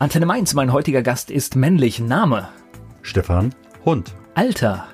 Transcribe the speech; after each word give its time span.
Antenne 0.00 0.26
Mainz, 0.26 0.54
mein 0.54 0.72
heutiger 0.72 1.02
Gast 1.02 1.30
ist 1.30 1.54
männlich. 1.54 2.00
Name? 2.00 2.48
Stefan 3.02 3.54
Hund. 3.84 4.12
Alter? 4.34 4.88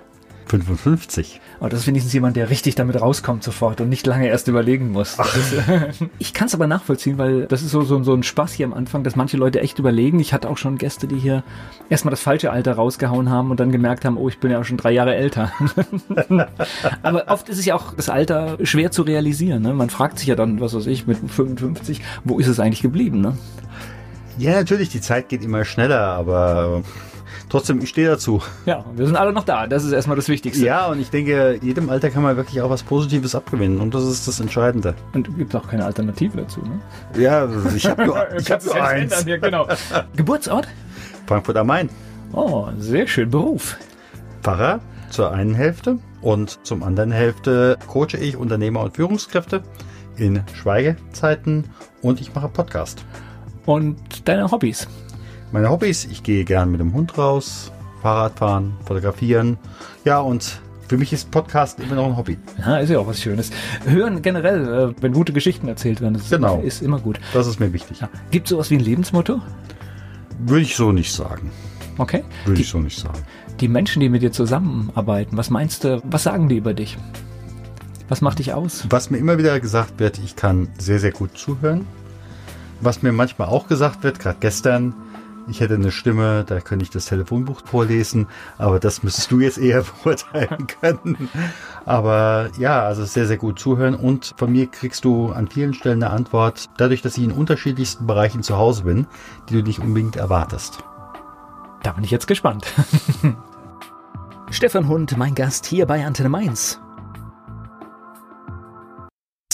55. 0.44 1.40
Oh, 1.60 1.68
das 1.68 1.80
ist 1.80 1.86
wenigstens 1.86 2.12
jemand, 2.12 2.36
der 2.36 2.50
richtig 2.50 2.74
damit 2.74 3.00
rauskommt 3.00 3.42
sofort 3.42 3.80
und 3.80 3.88
nicht 3.88 4.06
lange 4.06 4.28
erst 4.28 4.46
überlegen 4.48 4.90
muss. 4.90 5.16
Das, 5.16 5.54
ich 6.18 6.34
kann 6.34 6.48
es 6.48 6.54
aber 6.54 6.66
nachvollziehen, 6.66 7.16
weil 7.16 7.46
das 7.46 7.62
ist 7.62 7.70
so, 7.70 7.80
so, 7.80 8.02
so 8.02 8.12
ein 8.12 8.22
Spaß 8.22 8.52
hier 8.52 8.66
am 8.66 8.74
Anfang, 8.74 9.02
dass 9.02 9.16
manche 9.16 9.38
Leute 9.38 9.60
echt 9.60 9.78
überlegen. 9.78 10.20
Ich 10.20 10.34
hatte 10.34 10.50
auch 10.50 10.58
schon 10.58 10.76
Gäste, 10.76 11.06
die 11.06 11.18
hier 11.18 11.44
erstmal 11.88 12.10
das 12.10 12.20
falsche 12.20 12.50
Alter 12.50 12.74
rausgehauen 12.74 13.30
haben 13.30 13.50
und 13.50 13.58
dann 13.58 13.72
gemerkt 13.72 14.04
haben, 14.04 14.18
oh, 14.18 14.28
ich 14.28 14.38
bin 14.38 14.50
ja 14.50 14.60
auch 14.60 14.64
schon 14.64 14.76
drei 14.76 14.92
Jahre 14.92 15.14
älter. 15.14 15.50
aber 17.02 17.24
oft 17.28 17.48
ist 17.48 17.58
es 17.58 17.64
ja 17.64 17.74
auch 17.74 17.94
das 17.94 18.10
Alter 18.10 18.58
schwer 18.64 18.90
zu 18.90 19.00
realisieren. 19.00 19.62
Ne? 19.62 19.72
Man 19.72 19.88
fragt 19.88 20.18
sich 20.18 20.28
ja 20.28 20.34
dann, 20.34 20.60
was 20.60 20.74
weiß 20.74 20.86
ich, 20.88 21.06
mit 21.06 21.16
55, 21.16 22.02
wo 22.24 22.38
ist 22.38 22.48
es 22.48 22.60
eigentlich 22.60 22.82
geblieben? 22.82 23.22
Ne? 23.22 23.38
Ja, 24.38 24.52
natürlich, 24.52 24.88
die 24.88 25.00
Zeit 25.00 25.28
geht 25.28 25.44
immer 25.44 25.64
schneller, 25.64 26.00
aber 26.00 26.82
trotzdem, 27.48 27.80
ich 27.82 27.88
stehe 27.90 28.08
dazu. 28.08 28.42
Ja, 28.66 28.84
wir 28.94 29.06
sind 29.06 29.16
alle 29.16 29.32
noch 29.32 29.44
da. 29.44 29.66
Das 29.66 29.84
ist 29.84 29.92
erstmal 29.92 30.16
das 30.16 30.28
Wichtigste. 30.28 30.64
Ja, 30.64 30.86
und 30.86 31.00
ich 31.00 31.10
denke, 31.10 31.58
jedem 31.62 31.90
Alter 31.90 32.10
kann 32.10 32.22
man 32.22 32.36
wirklich 32.36 32.60
auch 32.62 32.70
was 32.70 32.82
Positives 32.82 33.34
abgewinnen 33.34 33.80
und 33.80 33.94
das 33.94 34.04
ist 34.04 34.26
das 34.26 34.40
Entscheidende. 34.40 34.94
Und 35.12 35.36
gibt 35.36 35.54
auch 35.54 35.68
keine 35.68 35.84
Alternative 35.84 36.38
dazu, 36.38 36.60
ne? 36.60 36.80
Ja, 37.20 37.48
ich 37.74 37.86
habe 37.86 38.06
nur, 38.06 38.32
ich 38.36 38.50
hab 38.50 38.64
nur 38.64 38.82
eins. 38.82 39.24
Hier, 39.24 39.38
genau. 39.38 39.66
Geburtsort? 40.16 40.68
Frankfurt 41.26 41.56
am 41.56 41.66
Main. 41.66 41.90
Oh, 42.32 42.68
sehr 42.78 43.06
schön. 43.06 43.30
Beruf? 43.30 43.76
Pfarrer 44.42 44.80
zur 45.10 45.32
einen 45.32 45.54
Hälfte 45.54 45.98
und 46.22 46.64
zum 46.64 46.82
anderen 46.82 47.10
Hälfte 47.10 47.78
coache 47.88 48.16
ich 48.18 48.36
Unternehmer 48.36 48.80
und 48.80 48.96
Führungskräfte 48.96 49.62
in 50.16 50.42
Schweigezeiten 50.54 51.64
und 52.02 52.20
ich 52.20 52.34
mache 52.34 52.48
Podcast. 52.48 53.04
Und 53.70 54.26
deine 54.26 54.50
Hobbys? 54.50 54.88
Meine 55.52 55.70
Hobbys, 55.70 56.04
ich 56.04 56.24
gehe 56.24 56.44
gern 56.44 56.72
mit 56.72 56.80
dem 56.80 56.92
Hund 56.92 57.16
raus, 57.16 57.70
Fahrradfahren, 58.02 58.72
fotografieren. 58.84 59.58
Ja, 60.04 60.18
und 60.18 60.60
für 60.88 60.98
mich 60.98 61.12
ist 61.12 61.30
Podcast 61.30 61.78
immer 61.78 61.94
noch 61.94 62.06
ein 62.06 62.16
Hobby. 62.16 62.36
Ja, 62.58 62.78
ist 62.78 62.90
ja 62.90 62.98
auch 62.98 63.06
was 63.06 63.22
Schönes. 63.22 63.52
Hören 63.86 64.22
generell, 64.22 64.90
äh, 64.90 64.94
wenn 65.00 65.12
gute 65.12 65.32
Geschichten 65.32 65.68
erzählt 65.68 66.00
werden, 66.00 66.14
das 66.14 66.28
genau. 66.28 66.60
ist 66.62 66.82
immer 66.82 66.98
gut. 66.98 67.20
Das 67.32 67.46
ist 67.46 67.60
mir 67.60 67.72
wichtig. 67.72 68.00
Ja. 68.00 68.08
Gibt 68.32 68.48
es 68.48 68.50
sowas 68.50 68.70
wie 68.70 68.74
ein 68.74 68.80
Lebensmotto? 68.80 69.40
Würde 70.40 70.62
ich 70.62 70.74
so 70.74 70.90
nicht 70.90 71.12
sagen. 71.12 71.52
Okay. 71.96 72.24
Würde 72.46 72.56
die, 72.56 72.62
ich 72.62 72.68
so 72.68 72.80
nicht 72.80 72.98
sagen. 72.98 73.20
Die 73.60 73.68
Menschen, 73.68 74.00
die 74.00 74.08
mit 74.08 74.22
dir 74.22 74.32
zusammenarbeiten, 74.32 75.36
was 75.36 75.48
meinst 75.48 75.84
du, 75.84 76.02
was 76.02 76.24
sagen 76.24 76.48
die 76.48 76.56
über 76.56 76.74
dich? 76.74 76.98
Was 78.08 78.20
macht 78.20 78.40
dich 78.40 78.52
aus? 78.52 78.84
Was 78.90 79.10
mir 79.10 79.18
immer 79.18 79.38
wieder 79.38 79.60
gesagt 79.60 80.00
wird, 80.00 80.18
ich 80.18 80.34
kann 80.34 80.66
sehr, 80.76 80.98
sehr 80.98 81.12
gut 81.12 81.38
zuhören. 81.38 81.86
Was 82.80 83.02
mir 83.02 83.12
manchmal 83.12 83.48
auch 83.48 83.66
gesagt 83.68 84.02
wird, 84.02 84.18
gerade 84.18 84.38
gestern, 84.40 84.94
ich 85.48 85.60
hätte 85.60 85.74
eine 85.74 85.90
Stimme, 85.90 86.44
da 86.46 86.60
könnte 86.60 86.82
ich 86.82 86.90
das 86.90 87.06
Telefonbuch 87.06 87.62
vorlesen, 87.64 88.26
aber 88.56 88.80
das 88.80 89.02
müsstest 89.02 89.30
du 89.30 89.40
jetzt 89.40 89.58
eher 89.58 89.84
beurteilen 90.04 90.66
können. 90.80 91.28
Aber 91.84 92.48
ja, 92.58 92.82
also 92.82 93.04
sehr, 93.04 93.26
sehr 93.26 93.36
gut 93.36 93.58
zuhören 93.58 93.94
und 93.94 94.34
von 94.36 94.50
mir 94.52 94.66
kriegst 94.66 95.04
du 95.04 95.30
an 95.30 95.48
vielen 95.48 95.74
Stellen 95.74 96.02
eine 96.02 96.12
Antwort, 96.12 96.70
dadurch, 96.78 97.02
dass 97.02 97.18
ich 97.18 97.24
in 97.24 97.32
unterschiedlichsten 97.32 98.06
Bereichen 98.06 98.42
zu 98.42 98.56
Hause 98.56 98.84
bin, 98.84 99.06
die 99.48 99.54
du 99.54 99.62
nicht 99.62 99.80
unbedingt 99.80 100.16
erwartest. 100.16 100.82
Da 101.82 101.92
bin 101.92 102.04
ich 102.04 102.10
jetzt 102.10 102.26
gespannt. 102.26 102.66
Stefan 104.50 104.88
Hund, 104.88 105.16
mein 105.16 105.34
Gast 105.34 105.66
hier 105.66 105.86
bei 105.86 106.04
Antenne 106.04 106.28
Mainz 106.28 106.80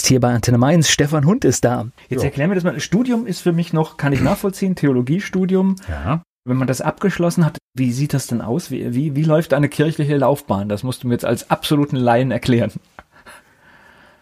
hier 0.07 0.19
bei 0.19 0.33
Antenne 0.33 0.57
Mainz. 0.57 0.89
Stefan 0.89 1.25
Hund 1.25 1.45
ist 1.45 1.65
da. 1.65 1.87
Jetzt 2.09 2.21
jo. 2.21 2.25
erklär 2.25 2.47
mir 2.47 2.55
das 2.55 2.63
mal. 2.63 2.79
Studium 2.79 3.25
ist 3.25 3.41
für 3.41 3.53
mich 3.53 3.73
noch, 3.73 3.97
kann 3.97 4.13
ich 4.13 4.21
nachvollziehen, 4.21 4.75
Theologiestudium. 4.75 5.75
Ja. 5.87 6.21
Wenn 6.45 6.57
man 6.57 6.67
das 6.67 6.81
abgeschlossen 6.81 7.45
hat, 7.45 7.57
wie 7.75 7.91
sieht 7.91 8.13
das 8.13 8.27
denn 8.27 8.41
aus? 8.41 8.71
Wie, 8.71 8.93
wie, 8.93 9.15
wie 9.15 9.23
läuft 9.23 9.53
eine 9.53 9.69
kirchliche 9.69 10.17
Laufbahn? 10.17 10.69
Das 10.69 10.83
musst 10.83 11.03
du 11.03 11.07
mir 11.07 11.13
jetzt 11.13 11.25
als 11.25 11.49
absoluten 11.49 11.97
Laien 11.97 12.31
erklären. 12.31 12.71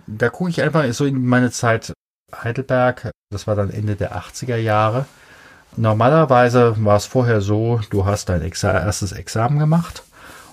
Da 0.07 0.29
gucke 0.29 0.49
ich 0.49 0.61
einfach 0.61 0.91
so 0.93 1.05
in 1.05 1.25
meine 1.25 1.51
Zeit 1.51 1.93
Heidelberg. 2.35 3.11
Das 3.31 3.47
war 3.47 3.55
dann 3.55 3.69
Ende 3.69 3.95
der 3.95 4.15
80er 4.15 4.57
Jahre. 4.57 5.05
Normalerweise 5.77 6.75
war 6.79 6.95
es 6.95 7.05
vorher 7.05 7.41
so, 7.41 7.81
du 7.89 8.05
hast 8.05 8.29
dein 8.29 8.41
Exa 8.41 8.71
erstes 8.71 9.11
Examen 9.11 9.59
gemacht 9.59 10.03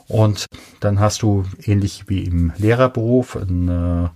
und 0.08 0.46
dann 0.80 0.98
hast 0.98 1.22
du 1.22 1.44
ähnlich 1.62 2.08
wie 2.08 2.24
im 2.24 2.52
Lehrerberuf 2.56 3.36
ein 3.36 3.68
äh, 3.68 4.08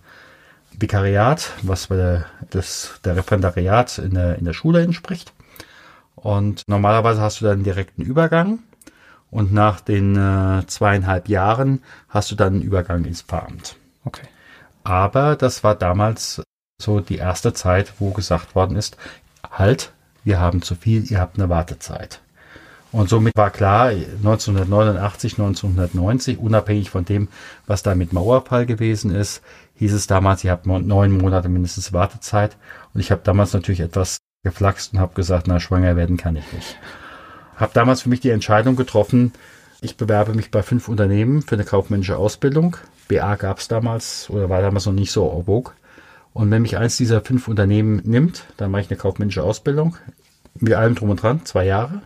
Vikariat, 0.78 1.52
was 1.62 1.88
der, 1.88 2.26
das, 2.50 3.00
der 3.04 3.16
Referendariat 3.16 3.98
in 3.98 4.14
der, 4.14 4.38
in 4.38 4.44
der 4.44 4.52
Schule 4.52 4.82
entspricht. 4.82 5.32
Und 6.14 6.62
normalerweise 6.66 7.20
hast 7.20 7.40
du 7.40 7.44
dann 7.44 7.54
einen 7.54 7.64
direkten 7.64 8.02
Übergang. 8.02 8.60
Und 9.30 9.52
nach 9.52 9.80
den 9.80 10.16
äh, 10.16 10.66
zweieinhalb 10.66 11.28
Jahren 11.28 11.82
hast 12.08 12.30
du 12.30 12.36
dann 12.36 12.54
einen 12.54 12.62
Übergang 12.62 13.04
ins 13.04 13.22
Pfarramt. 13.22 13.76
Okay. 14.04 14.26
Aber 14.84 15.36
das 15.36 15.64
war 15.64 15.74
damals 15.74 16.42
so 16.80 17.00
die 17.00 17.16
erste 17.16 17.52
Zeit, 17.52 17.94
wo 17.98 18.10
gesagt 18.10 18.54
worden 18.54 18.76
ist, 18.76 18.96
halt, 19.50 19.92
wir 20.24 20.40
haben 20.40 20.62
zu 20.62 20.74
viel, 20.74 21.10
ihr 21.10 21.20
habt 21.20 21.38
eine 21.38 21.48
Wartezeit. 21.48 22.20
Und 22.92 23.08
somit 23.08 23.36
war 23.36 23.50
klar, 23.50 23.88
1989, 23.88 25.34
1990, 25.34 26.38
unabhängig 26.38 26.90
von 26.90 27.04
dem, 27.04 27.28
was 27.66 27.82
da 27.82 27.94
mit 27.94 28.12
Mauerfall 28.12 28.64
gewesen 28.64 29.14
ist, 29.14 29.42
hieß 29.76 29.92
es 29.92 30.06
damals, 30.06 30.44
ihr 30.44 30.50
habt 30.50 30.66
neun 30.66 31.16
Monate 31.16 31.48
mindestens 31.48 31.92
Wartezeit. 31.92 32.56
Und 32.92 33.00
ich 33.00 33.10
habe 33.10 33.22
damals 33.24 33.52
natürlich 33.52 33.80
etwas 33.80 34.18
geflaxt 34.42 34.92
und 34.92 35.00
habe 35.00 35.14
gesagt, 35.14 35.46
na, 35.48 35.60
schwanger 35.60 35.96
werden 35.96 36.16
kann 36.16 36.36
ich 36.36 36.52
nicht. 36.52 36.76
Habe 37.56 37.72
damals 37.74 38.02
für 38.02 38.08
mich 38.08 38.20
die 38.20 38.30
Entscheidung 38.30 38.76
getroffen, 38.76 39.32
ich 39.80 39.96
bewerbe 39.96 40.34
mich 40.34 40.50
bei 40.50 40.62
fünf 40.62 40.88
Unternehmen 40.88 41.42
für 41.42 41.54
eine 41.54 41.64
kaufmännische 41.64 42.16
Ausbildung. 42.16 42.76
BA 43.08 43.36
gab 43.36 43.58
es 43.58 43.68
damals 43.68 44.30
oder 44.30 44.48
war 44.48 44.62
damals 44.62 44.86
noch 44.86 44.92
nicht 44.92 45.12
so 45.12 45.30
obog. 45.30 45.74
Und 46.32 46.50
wenn 46.50 46.62
mich 46.62 46.76
eins 46.76 46.96
dieser 46.96 47.20
fünf 47.20 47.46
Unternehmen 47.48 48.00
nimmt, 48.04 48.44
dann 48.56 48.70
mache 48.70 48.82
ich 48.82 48.90
eine 48.90 48.98
kaufmännische 48.98 49.42
Ausbildung 49.42 49.96
mit 50.54 50.72
allem 50.72 50.94
drum 50.94 51.10
und 51.10 51.22
dran, 51.22 51.44
zwei 51.44 51.66
Jahre. 51.66 52.02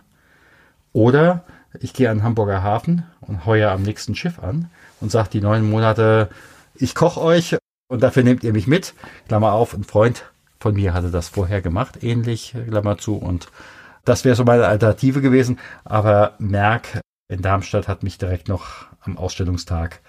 Oder 0.93 1.45
ich 1.79 1.93
gehe 1.93 2.09
an 2.09 2.17
den 2.17 2.23
Hamburger 2.23 2.61
Hafen 2.61 3.03
und 3.21 3.45
heuer 3.45 3.71
am 3.71 3.83
nächsten 3.83 4.15
Schiff 4.15 4.39
an 4.39 4.69
und 4.99 5.11
sage 5.11 5.29
die 5.31 5.41
neun 5.41 5.69
Monate, 5.69 6.29
ich 6.75 6.95
koche 6.95 7.21
euch 7.21 7.57
und 7.87 8.01
dafür 8.03 8.23
nehmt 8.23 8.43
ihr 8.43 8.53
mich 8.53 8.67
mit. 8.67 8.93
Klammer 9.27 9.53
auf, 9.53 9.73
ein 9.73 9.83
Freund 9.83 10.25
von 10.59 10.75
mir 10.75 10.93
hatte 10.93 11.11
das 11.11 11.27
vorher 11.27 11.61
gemacht, 11.61 12.03
ähnlich, 12.03 12.55
Klammer 12.67 12.97
zu. 12.97 13.15
Und 13.15 13.49
das 14.05 14.23
wäre 14.25 14.35
so 14.35 14.45
meine 14.45 14.67
Alternative 14.67 15.21
gewesen. 15.21 15.59
Aber 15.83 16.35
Merck 16.39 17.01
in 17.27 17.41
Darmstadt 17.41 17.87
hat 17.87 18.03
mich 18.03 18.17
direkt 18.17 18.47
noch 18.47 18.85
am 19.01 19.17
Ausstellungstag 19.17 20.01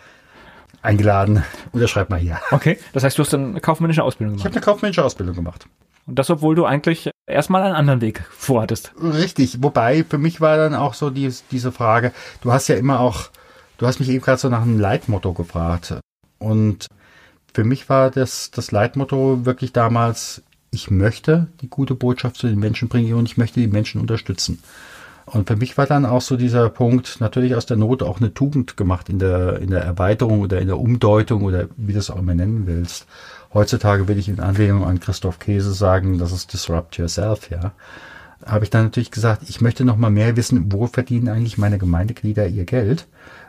eingeladen. 0.82 1.44
Unterschreib 1.72 2.10
mal 2.10 2.18
hier. 2.18 2.38
Okay, 2.50 2.78
das 2.92 3.04
heißt, 3.04 3.16
du 3.16 3.22
hast 3.22 3.34
eine 3.34 3.60
kaufmännische 3.60 4.02
Ausbildung 4.02 4.36
gemacht? 4.36 4.40
Ich 4.40 4.44
habe 4.44 4.56
eine 4.56 4.64
kaufmännische 4.64 5.04
Ausbildung 5.04 5.34
gemacht. 5.34 5.66
Und 6.06 6.18
das, 6.18 6.30
obwohl 6.30 6.54
du 6.54 6.64
eigentlich 6.64 7.10
erstmal 7.26 7.62
einen 7.62 7.76
anderen 7.76 8.00
Weg 8.00 8.24
vorhattest. 8.30 8.92
Richtig, 9.00 9.62
wobei 9.62 10.04
für 10.04 10.18
mich 10.18 10.40
war 10.40 10.56
dann 10.56 10.74
auch 10.74 10.94
so 10.94 11.10
die, 11.10 11.32
diese 11.50 11.70
Frage, 11.70 12.12
du 12.42 12.52
hast 12.52 12.68
ja 12.68 12.74
immer 12.74 13.00
auch, 13.00 13.30
du 13.78 13.86
hast 13.86 14.00
mich 14.00 14.08
eben 14.08 14.20
gerade 14.20 14.38
so 14.38 14.48
nach 14.48 14.62
einem 14.62 14.80
Leitmotto 14.80 15.32
gefragt. 15.32 15.94
Und 16.42 16.86
für 17.54 17.64
mich 17.64 17.88
war 17.88 18.10
das, 18.10 18.50
das 18.50 18.72
Leitmotto 18.72 19.44
wirklich 19.44 19.72
damals, 19.72 20.42
ich 20.70 20.90
möchte 20.90 21.48
die 21.60 21.68
gute 21.68 21.94
Botschaft 21.94 22.36
zu 22.36 22.46
den 22.46 22.58
Menschen 22.58 22.88
bringen 22.88 23.14
und 23.14 23.26
ich 23.26 23.36
möchte 23.36 23.60
die 23.60 23.68
Menschen 23.68 24.00
unterstützen. 24.00 24.62
Und 25.26 25.48
für 25.48 25.56
mich 25.56 25.78
war 25.78 25.86
dann 25.86 26.04
auch 26.04 26.20
so 26.20 26.36
dieser 26.36 26.68
Punkt, 26.68 27.20
natürlich 27.20 27.54
aus 27.54 27.66
der 27.66 27.76
Not 27.76 28.02
auch 28.02 28.20
eine 28.20 28.34
Tugend 28.34 28.76
gemacht 28.76 29.08
in 29.08 29.18
der, 29.18 29.60
in 29.60 29.70
der 29.70 29.82
Erweiterung 29.82 30.40
oder 30.40 30.60
in 30.60 30.66
der 30.66 30.78
Umdeutung 30.78 31.44
oder 31.44 31.68
wie 31.76 31.92
du 31.92 31.98
es 31.98 32.10
auch 32.10 32.18
immer 32.18 32.34
nennen 32.34 32.66
willst. 32.66 33.06
Heutzutage 33.54 34.08
will 34.08 34.18
ich 34.18 34.28
in 34.28 34.40
Anlehnung 34.40 34.84
an 34.84 34.98
Christoph 34.98 35.38
Käse 35.38 35.72
sagen, 35.74 36.18
das 36.18 36.32
ist 36.32 36.52
Disrupt 36.52 36.96
Yourself, 36.96 37.50
ja. 37.50 37.72
Habe 38.44 38.64
ich 38.64 38.70
dann 38.70 38.84
natürlich 38.84 39.12
gesagt, 39.12 39.42
ich 39.48 39.60
möchte 39.60 39.84
noch 39.84 39.96
mal 39.96 40.10
mehr 40.10 40.36
wissen, 40.36 40.72
wo 40.72 40.88
verdienen 40.88 41.28
eigentlich 41.28 41.58
meine 41.58 41.78
Gemeindeglieder 41.78 42.48
ihr 42.48 42.64
Geld? 42.64 43.06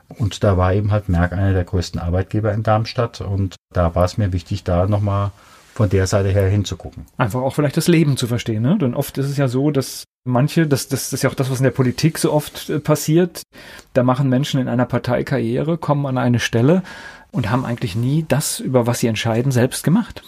Und 0.10 0.44
da 0.44 0.58
war 0.58 0.74
eben 0.74 0.92
halt 0.92 1.10
Merck 1.10 1.34
einer 1.34 1.54
der 1.54 1.64
größten 1.64 2.00
Arbeitgeber 2.00 2.54
in 2.54 2.64
Darmstadt 2.64 3.22
und 3.22 3.56
da 3.74 3.96
war 3.96 4.06
es 4.06 4.18
mir 4.18 4.32
wichtig, 4.32 4.64
da 4.64 4.86
noch 4.86 5.02
mal 5.02 5.32
von 5.74 5.90
der 5.90 6.06
Seite 6.06 6.30
her 6.30 6.48
hinzugucken. 6.48 7.06
Einfach 7.18 7.42
auch 7.42 7.56
vielleicht 7.56 7.78
das 7.78 7.88
Leben 7.88 8.16
zu 8.16 8.28
verstehen, 8.28 8.62
ne? 8.62 8.78
Denn 8.80 8.94
oft 8.94 9.18
ist 9.18 9.30
es 9.30 9.38
ja 9.38 9.48
so, 9.48 9.72
dass 9.72 10.04
manche, 10.24 10.68
das, 10.68 10.88
das, 10.88 11.10
das 11.10 11.14
ist 11.14 11.24
ja 11.24 11.30
auch 11.30 11.36
das, 11.36 11.50
was 11.50 11.60
in 11.60 11.64
der 11.64 11.72
Politik 11.72 12.20
so 12.20 12.32
oft 12.32 12.70
äh, 12.70 12.80
passiert, 12.80 13.42
da 13.94 14.04
machen 14.04 14.30
Menschen 14.30 14.60
in 14.60 14.68
einer 14.68 14.86
Partei 14.86 15.24
Karriere, 15.24 15.78
kommen 15.78 16.06
an 16.06 16.18
eine 16.18 16.40
Stelle 16.40 16.84
und 17.32 17.50
haben 17.50 17.66
eigentlich 17.66 17.96
nie 17.96 18.24
das, 18.28 18.60
über 18.60 18.86
was 18.86 19.00
sie 19.00 19.08
entscheiden, 19.08 19.52
selbst 19.52 19.84
gemacht. 19.84 20.24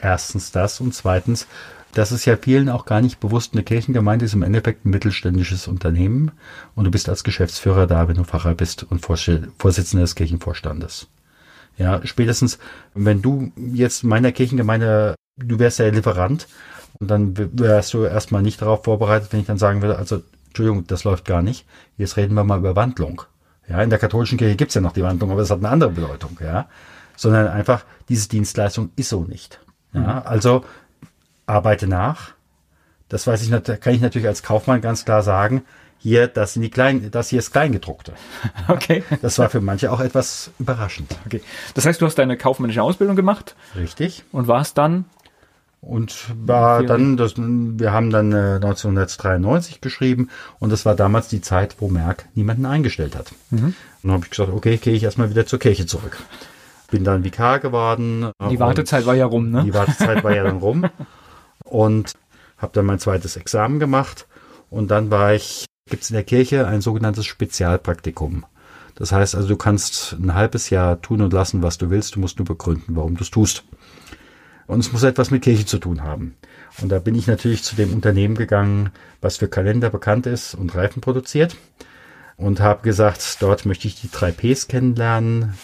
Erstens 0.00 0.50
das 0.50 0.80
und 0.80 0.94
zweitens, 0.94 1.46
das 1.94 2.12
ist 2.12 2.24
ja 2.24 2.36
vielen 2.36 2.68
auch 2.68 2.84
gar 2.84 3.00
nicht 3.00 3.20
bewusst, 3.20 3.54
eine 3.54 3.62
Kirchengemeinde 3.62 4.24
ist 4.24 4.34
im 4.34 4.42
Endeffekt 4.42 4.84
ein 4.84 4.90
mittelständisches 4.90 5.68
Unternehmen 5.68 6.32
und 6.74 6.84
du 6.84 6.90
bist 6.90 7.08
als 7.08 7.24
Geschäftsführer 7.24 7.86
da, 7.86 8.08
wenn 8.08 8.16
du 8.16 8.24
Pfarrer 8.24 8.54
bist 8.54 8.84
und 8.84 9.00
Vorsitzender 9.00 10.02
des 10.02 10.14
Kirchenvorstandes. 10.14 11.08
Ja, 11.76 12.00
spätestens, 12.04 12.58
wenn 12.94 13.22
du 13.22 13.52
jetzt 13.56 14.04
meiner 14.04 14.32
Kirchengemeinde, 14.32 15.14
du 15.36 15.58
wärst 15.58 15.78
ja 15.78 15.88
Lieferant, 15.88 16.48
Und 16.98 17.10
dann 17.10 17.34
wärst 17.36 17.94
du 17.94 18.04
erstmal 18.04 18.42
nicht 18.42 18.60
darauf 18.60 18.84
vorbereitet, 18.84 19.32
wenn 19.32 19.40
ich 19.40 19.46
dann 19.46 19.58
sagen 19.58 19.82
würde, 19.82 19.98
also 19.98 20.22
Entschuldigung, 20.48 20.86
das 20.86 21.04
läuft 21.04 21.24
gar 21.24 21.42
nicht. 21.42 21.66
Jetzt 21.96 22.16
reden 22.16 22.34
wir 22.34 22.44
mal 22.44 22.58
über 22.58 22.74
Wandlung. 22.74 23.22
Ja, 23.68 23.82
in 23.82 23.90
der 23.90 23.98
katholischen 23.98 24.38
Kirche 24.38 24.56
gibt's 24.56 24.74
ja 24.74 24.80
noch 24.80 24.92
die 24.92 25.02
Wandlung, 25.02 25.30
aber 25.30 25.40
das 25.40 25.50
hat 25.50 25.58
eine 25.58 25.68
andere 25.68 25.90
Bedeutung, 25.90 26.38
ja. 26.42 26.68
Sondern 27.16 27.48
einfach, 27.48 27.84
diese 28.08 28.28
Dienstleistung 28.28 28.90
ist 28.96 29.10
so 29.10 29.22
nicht. 29.24 29.60
Ja, 29.92 30.00
mhm. 30.00 30.08
also 30.24 30.64
arbeite 31.48 31.86
nach. 31.86 32.32
Das 33.08 33.26
weiß 33.26 33.42
ich, 33.42 33.80
kann 33.80 33.94
ich 33.94 34.00
natürlich 34.00 34.28
als 34.28 34.42
Kaufmann 34.42 34.80
ganz 34.80 35.04
klar 35.04 35.22
sagen. 35.22 35.62
Hier, 36.00 36.28
das 36.28 36.52
sind 36.52 36.62
die 36.62 36.70
kleinen, 36.70 37.10
das 37.10 37.28
hier 37.28 37.40
ist 37.40 37.52
Kleingedruckte. 37.52 38.12
Okay. 38.68 39.02
Das 39.22 39.38
war 39.38 39.48
für 39.48 39.60
manche 39.60 39.90
auch 39.90 40.00
etwas 40.00 40.50
überraschend. 40.58 41.16
Okay. 41.26 41.40
Das 41.74 41.86
heißt, 41.86 42.00
du 42.00 42.06
hast 42.06 42.16
deine 42.16 42.36
kaufmännische 42.36 42.82
Ausbildung 42.82 43.16
gemacht. 43.16 43.56
Richtig. 43.74 44.24
Und 44.30 44.46
warst 44.46 44.78
dann 44.78 45.06
und 45.80 46.26
war 46.44 46.82
dann, 46.82 47.16
das, 47.16 47.34
wir 47.36 47.92
haben 47.92 48.10
dann 48.10 48.32
äh, 48.32 48.56
1993 48.56 49.80
geschrieben 49.80 50.28
und 50.58 50.70
das 50.70 50.84
war 50.84 50.94
damals 50.94 51.28
die 51.28 51.40
Zeit, 51.40 51.76
wo 51.78 51.88
Merck 51.88 52.26
niemanden 52.34 52.66
eingestellt 52.66 53.16
hat. 53.16 53.32
Mhm. 53.50 53.58
Und 53.58 53.74
dann 54.02 54.12
habe 54.12 54.24
ich 54.24 54.30
gesagt, 54.30 54.52
okay, 54.52 54.76
gehe 54.76 54.94
ich 54.94 55.04
erstmal 55.04 55.30
wieder 55.30 55.46
zur 55.46 55.58
Kirche 55.58 55.86
zurück. 55.86 56.18
Bin 56.90 57.04
dann 57.04 57.22
Vikar 57.22 57.60
geworden. 57.60 58.30
Die 58.50 58.58
Wartezeit 58.58 59.06
war 59.06 59.14
ja 59.14 59.26
rum, 59.26 59.50
ne? 59.50 59.62
Die 59.64 59.74
Wartezeit 59.74 60.24
war 60.24 60.34
ja 60.34 60.42
dann 60.42 60.58
rum. 60.58 60.84
Und 61.68 62.12
habe 62.56 62.72
dann 62.72 62.86
mein 62.86 62.98
zweites 62.98 63.36
Examen 63.36 63.78
gemacht. 63.78 64.26
Und 64.70 64.90
dann 64.90 65.10
war 65.10 65.34
ich, 65.34 65.66
gibt 65.88 66.02
es 66.02 66.10
in 66.10 66.14
der 66.14 66.24
Kirche 66.24 66.66
ein 66.66 66.80
sogenanntes 66.80 67.26
Spezialpraktikum. 67.26 68.44
Das 68.94 69.12
heißt 69.12 69.36
also, 69.36 69.46
du 69.48 69.56
kannst 69.56 70.14
ein 70.14 70.34
halbes 70.34 70.70
Jahr 70.70 71.00
tun 71.00 71.22
und 71.22 71.32
lassen, 71.32 71.62
was 71.62 71.78
du 71.78 71.88
willst. 71.88 72.16
Du 72.16 72.20
musst 72.20 72.38
nur 72.38 72.46
begründen, 72.46 72.96
warum 72.96 73.16
du 73.16 73.22
es 73.22 73.30
tust. 73.30 73.64
Und 74.66 74.80
es 74.80 74.92
muss 74.92 75.02
etwas 75.02 75.30
mit 75.30 75.42
Kirche 75.42 75.64
zu 75.64 75.78
tun 75.78 76.02
haben. 76.02 76.36
Und 76.82 76.90
da 76.90 76.98
bin 76.98 77.14
ich 77.14 77.26
natürlich 77.26 77.62
zu 77.62 77.76
dem 77.76 77.94
Unternehmen 77.94 78.34
gegangen, 78.34 78.90
was 79.20 79.38
für 79.38 79.48
Kalender 79.48 79.88
bekannt 79.88 80.26
ist 80.26 80.54
und 80.54 80.74
Reifen 80.74 81.00
produziert. 81.00 81.56
Und 82.36 82.60
habe 82.60 82.82
gesagt, 82.82 83.38
dort 83.40 83.66
möchte 83.66 83.88
ich 83.88 84.00
die 84.00 84.10
drei 84.10 84.30
Ps 84.30 84.68
kennenlernen. 84.68 85.54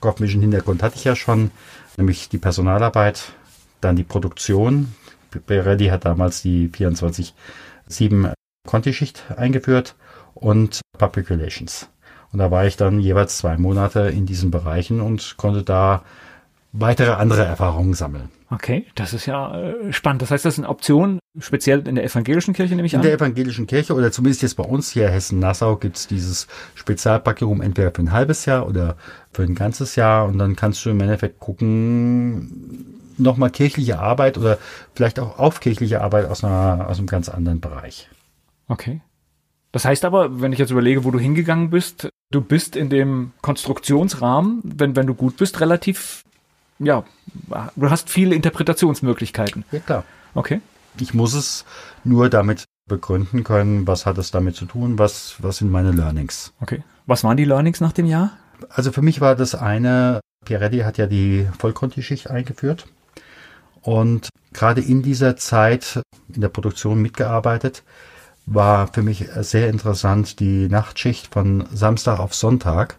kaufmännischen 0.00 0.40
Hintergrund 0.40 0.82
hatte 0.82 0.96
ich 0.96 1.04
ja 1.04 1.14
schon, 1.14 1.50
nämlich 1.96 2.28
die 2.28 2.38
Personalarbeit, 2.38 3.32
dann 3.80 3.96
die 3.96 4.04
Produktion. 4.04 4.94
Pirelli 5.30 5.86
hat 5.86 6.04
damals 6.04 6.42
die 6.42 6.68
24-7 6.68 8.32
Conti-Schicht 8.66 9.24
eingeführt 9.36 9.96
und 10.34 10.80
Public 10.98 11.30
Relations. 11.30 11.88
Und 12.32 12.38
da 12.38 12.50
war 12.50 12.66
ich 12.66 12.76
dann 12.76 13.00
jeweils 13.00 13.38
zwei 13.38 13.56
Monate 13.56 14.00
in 14.00 14.26
diesen 14.26 14.50
Bereichen 14.50 15.00
und 15.00 15.36
konnte 15.38 15.62
da 15.62 16.02
weitere 16.72 17.12
andere 17.12 17.44
Erfahrungen 17.44 17.94
sammeln. 17.94 18.28
Okay, 18.50 18.86
das 18.94 19.12
ist 19.12 19.26
ja 19.26 19.58
äh, 19.58 19.92
spannend. 19.92 20.22
Das 20.22 20.30
heißt, 20.30 20.44
das 20.44 20.54
ist 20.54 20.58
eine 20.58 20.68
Option, 20.68 21.18
speziell 21.38 21.86
in 21.86 21.96
der 21.96 22.04
evangelischen 22.04 22.54
Kirche, 22.54 22.74
nehme 22.74 22.86
ich 22.86 22.94
an? 22.94 23.00
In 23.00 23.06
der 23.06 23.14
evangelischen 23.14 23.66
Kirche 23.66 23.94
oder 23.94 24.10
zumindest 24.10 24.42
jetzt 24.42 24.54
bei 24.54 24.64
uns 24.64 24.90
hier 24.90 25.08
Hessen-Nassau 25.08 25.76
gibt 25.76 25.96
es 25.96 26.06
dieses 26.06 26.46
Spezialpaktum 26.74 27.60
entweder 27.60 27.90
für 27.90 28.02
ein 28.02 28.12
halbes 28.12 28.46
Jahr 28.46 28.66
oder 28.66 28.96
für 29.32 29.42
ein 29.42 29.54
ganzes 29.54 29.96
Jahr 29.96 30.26
und 30.26 30.38
dann 30.38 30.56
kannst 30.56 30.84
du 30.84 30.90
im 30.90 31.00
Endeffekt 31.00 31.40
gucken, 31.40 32.97
nochmal 33.18 33.50
kirchliche 33.50 33.98
Arbeit 33.98 34.38
oder 34.38 34.58
vielleicht 34.94 35.18
auch 35.20 35.38
aufkirchliche 35.38 36.00
Arbeit 36.00 36.26
aus, 36.26 36.44
einer, 36.44 36.86
aus 36.88 36.98
einem 36.98 37.06
ganz 37.06 37.28
anderen 37.28 37.60
Bereich. 37.60 38.08
Okay. 38.68 39.00
Das 39.72 39.84
heißt 39.84 40.04
aber, 40.04 40.40
wenn 40.40 40.52
ich 40.52 40.58
jetzt 40.58 40.70
überlege, 40.70 41.04
wo 41.04 41.10
du 41.10 41.18
hingegangen 41.18 41.70
bist, 41.70 42.08
du 42.30 42.40
bist 42.40 42.74
in 42.76 42.88
dem 42.88 43.32
Konstruktionsrahmen, 43.42 44.60
wenn, 44.64 44.96
wenn 44.96 45.06
du 45.06 45.14
gut 45.14 45.36
bist, 45.36 45.60
relativ 45.60 46.24
ja, 46.78 47.04
du 47.76 47.90
hast 47.90 48.08
viele 48.08 48.34
Interpretationsmöglichkeiten. 48.34 49.64
Ja, 49.72 49.80
klar. 49.80 50.04
Okay. 50.34 50.60
Ich 51.00 51.14
muss 51.14 51.34
es 51.34 51.64
nur 52.04 52.28
damit 52.28 52.64
begründen 52.88 53.44
können, 53.44 53.86
was 53.86 54.06
hat 54.06 54.18
es 54.18 54.30
damit 54.30 54.56
zu 54.56 54.64
tun, 54.64 54.98
was, 54.98 55.36
was 55.40 55.58
sind 55.58 55.70
meine 55.70 55.92
Learnings. 55.92 56.52
Okay. 56.60 56.82
Was 57.06 57.24
waren 57.24 57.36
die 57.36 57.44
Learnings 57.44 57.80
nach 57.80 57.92
dem 57.92 58.06
Jahr? 58.06 58.32
Also 58.70 58.92
für 58.92 59.02
mich 59.02 59.20
war 59.20 59.34
das 59.36 59.54
eine, 59.54 60.20
Pierretti 60.44 60.78
hat 60.78 60.98
ja 60.98 61.06
die 61.06 61.48
Vollkonti-Schicht 61.58 62.30
eingeführt 62.30 62.86
und 63.82 64.28
gerade 64.52 64.80
in 64.80 65.02
dieser 65.02 65.36
Zeit 65.36 66.00
in 66.32 66.40
der 66.40 66.48
Produktion 66.48 67.00
mitgearbeitet, 67.00 67.82
war 68.46 68.86
für 68.92 69.02
mich 69.02 69.26
sehr 69.40 69.68
interessant 69.68 70.40
die 70.40 70.68
Nachtschicht 70.68 71.32
von 71.32 71.66
Samstag 71.72 72.18
auf 72.18 72.34
Sonntag. 72.34 72.96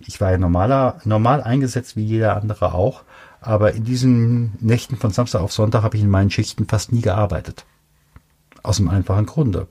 Ich 0.00 0.20
war 0.20 0.30
ja 0.30 0.38
normaler, 0.38 1.00
normal 1.04 1.42
eingesetzt 1.42 1.96
wie 1.96 2.04
jeder 2.04 2.36
andere 2.36 2.74
auch, 2.74 3.02
aber 3.40 3.72
in 3.72 3.84
diesen 3.84 4.52
Nächten 4.60 4.96
von 4.96 5.10
Samstag 5.10 5.40
auf 5.40 5.52
Sonntag 5.52 5.82
habe 5.82 5.96
ich 5.96 6.02
in 6.02 6.10
meinen 6.10 6.30
Schichten 6.30 6.66
fast 6.66 6.92
nie 6.92 7.00
gearbeitet. 7.00 7.64
Aus 8.62 8.76
dem 8.76 8.88
einfachen 8.88 9.26
Grunde. 9.26 9.66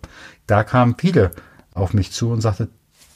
Da 0.47 0.63
kamen 0.63 0.95
viele 0.97 1.31
auf 1.74 1.94
mich 1.94 2.12
zu 2.12 2.31
und 2.31 2.42
sagte, 2.42 2.69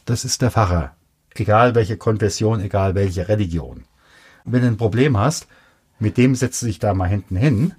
das 0.05 0.23
ist 0.23 0.41
der 0.41 0.51
Pfarrer. 0.51 0.95
Egal 1.33 1.75
welche 1.75 1.97
Konfession, 1.97 2.61
egal 2.61 2.95
welche 2.95 3.27
Religion. 3.27 3.83
Wenn 4.45 4.61
du 4.61 4.67
ein 4.67 4.77
Problem 4.77 5.17
hast, 5.17 5.47
mit 5.99 6.17
dem 6.17 6.35
setzt 6.35 6.61
du 6.61 6.67
dich 6.67 6.79
da 6.79 6.93
mal 6.93 7.09
hinten 7.09 7.35
hin. 7.35 7.73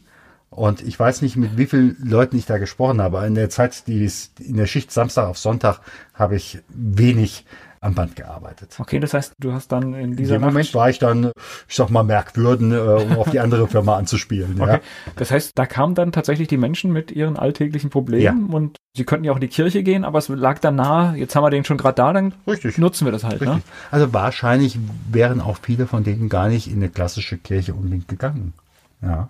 Und 0.51 0.83
ich 0.83 0.99
weiß 0.99 1.23
nicht, 1.23 1.37
mit 1.37 1.59
wie 1.59 1.67
vielen 1.67 1.97
Leuten 2.03 2.39
ich 2.39 2.47
da 2.47 2.57
gesprochen 2.59 3.03
habe. 3.03 3.27
In 3.27 3.35
der 3.35 3.51
Zeit, 3.51 3.87
die 3.87 4.11
in 4.39 4.57
der 4.57 4.67
Schicht 4.67 4.91
Samstag 4.91 5.27
auf 5.27 5.39
Sonntag, 5.39 5.81
habe 6.15 6.37
ich 6.37 6.61
wenig 6.69 7.45
am 7.81 7.95
Band 7.95 8.17
gearbeitet. 8.17 8.75
Okay, 8.79 8.99
das 9.01 9.15
heißt, 9.15 9.35
du 9.39 9.53
hast 9.53 9.71
dann 9.73 9.95
in 9.95 10.17
dieser 10.17 10.37
in 10.37 10.43
dem 10.43 10.49
Moment 10.49 10.75
war 10.75 10.91
ich 10.91 10.99
dann, 10.99 11.33
ich 11.69 11.75
sag 11.75 11.91
mal, 11.91 12.03
Merkwürden, 12.03 12.73
äh, 12.73 12.77
um 12.79 13.19
auf 13.19 13.31
die 13.31 13.41
andere 13.41 13.69
Firma 13.69 13.97
anzuspielen. 13.97 14.61
Okay. 14.61 14.73
Ja. 14.75 14.81
Das 15.17 15.31
heißt, 15.31 15.53
da 15.55 15.67
kamen 15.67 15.95
dann 15.95 16.13
tatsächlich 16.13 16.49
die 16.49 16.57
Menschen 16.57 16.93
mit 16.93 17.11
ihren 17.13 17.37
alltäglichen 17.37 17.91
Problemen 17.91 18.49
ja. 18.51 18.57
und 18.57 18.79
sie 18.95 19.05
könnten 19.05 19.25
ja 19.25 19.33
auch 19.33 19.37
in 19.37 19.43
die 19.43 19.49
Kirche 19.49 19.83
gehen, 19.83 20.05
aber 20.05 20.19
es 20.19 20.29
lag 20.29 20.59
dann 20.59 20.77
nahe, 20.77 21.17
jetzt 21.17 21.37
haben 21.37 21.45
wir 21.45 21.51
den 21.51 21.65
schon 21.65 21.77
gerade 21.77 21.97
da, 21.97 22.13
dann 22.13 22.35
Richtig. 22.47 22.79
nutzen 22.79 23.05
wir 23.05 23.13
das 23.13 23.25
halt. 23.25 23.41
Ne? 23.41 23.61
Also 23.91 24.13
wahrscheinlich 24.13 24.79
wären 25.11 25.41
auch 25.41 25.59
viele 25.63 25.87
von 25.87 26.05
denen 26.05 26.29
gar 26.29 26.49
nicht 26.49 26.69
in 26.69 26.77
eine 26.77 26.89
klassische 26.89 27.39
Kirche 27.39 27.75
unbedingt 27.75 28.09
gegangen. 28.09 28.55
Ja. 29.03 29.29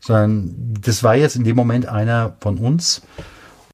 Sondern 0.00 0.74
das 0.80 1.02
war 1.02 1.16
jetzt 1.16 1.36
in 1.36 1.44
dem 1.44 1.56
Moment 1.56 1.86
einer 1.86 2.36
von 2.40 2.58
uns, 2.58 3.02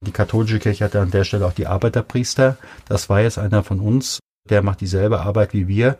die 0.04 0.12
katholische 0.12 0.58
Kirche 0.58 0.84
hatte 0.84 1.00
an 1.00 1.10
der 1.10 1.24
Stelle 1.24 1.46
auch 1.46 1.52
die 1.52 1.66
Arbeiterpriester. 1.66 2.56
Das 2.88 3.08
war 3.08 3.20
jetzt 3.20 3.38
einer 3.38 3.62
von 3.62 3.80
uns, 3.80 4.20
der 4.48 4.62
macht 4.62 4.80
dieselbe 4.80 5.20
Arbeit 5.20 5.52
wie 5.52 5.68
wir. 5.68 5.98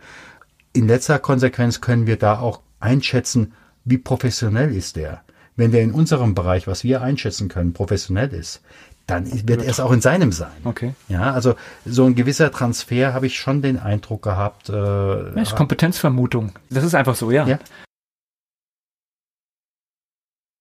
In 0.73 0.87
letzter 0.87 1.19
Konsequenz 1.19 1.81
können 1.81 2.07
wir 2.07 2.19
da 2.19 2.39
auch 2.39 2.61
einschätzen, 2.81 3.53
wie 3.85 3.99
professionell 3.99 4.75
ist 4.75 4.97
der. 4.97 5.23
Wenn 5.57 5.71
der 5.71 5.83
in 5.83 5.93
unserem 5.93 6.35
Bereich, 6.35 6.67
was 6.67 6.85
wir 6.85 7.03
einschätzen 7.03 7.49
können, 7.49 7.73
professionell 7.73 8.33
ist, 8.33 8.61
dann 9.07 9.27
wird 9.47 9.63
er 9.63 9.69
es 9.69 9.81
auch 9.81 9.93
in 9.93 10.01
seinem 10.01 10.33
sein. 10.33 10.51
Okay. 10.65 10.95
Ja, 11.09 11.33
also 11.33 11.55
so 11.85 12.07
ein 12.07 12.15
gewisser 12.15 12.51
Transfer 12.51 13.13
habe 13.13 13.27
ich 13.27 13.39
schon 13.39 13.61
den 13.61 13.79
Eindruck 13.79 14.23
gehabt. 14.23 14.69
Äh, 14.71 14.73
das 14.73 15.51
ist 15.51 15.57
Kompetenzvermutung. 15.57 16.53
Das 16.71 16.85
ist 16.85 16.95
einfach 16.95 17.15
so, 17.15 17.31
ja. 17.31 17.47
ja. 17.47 17.59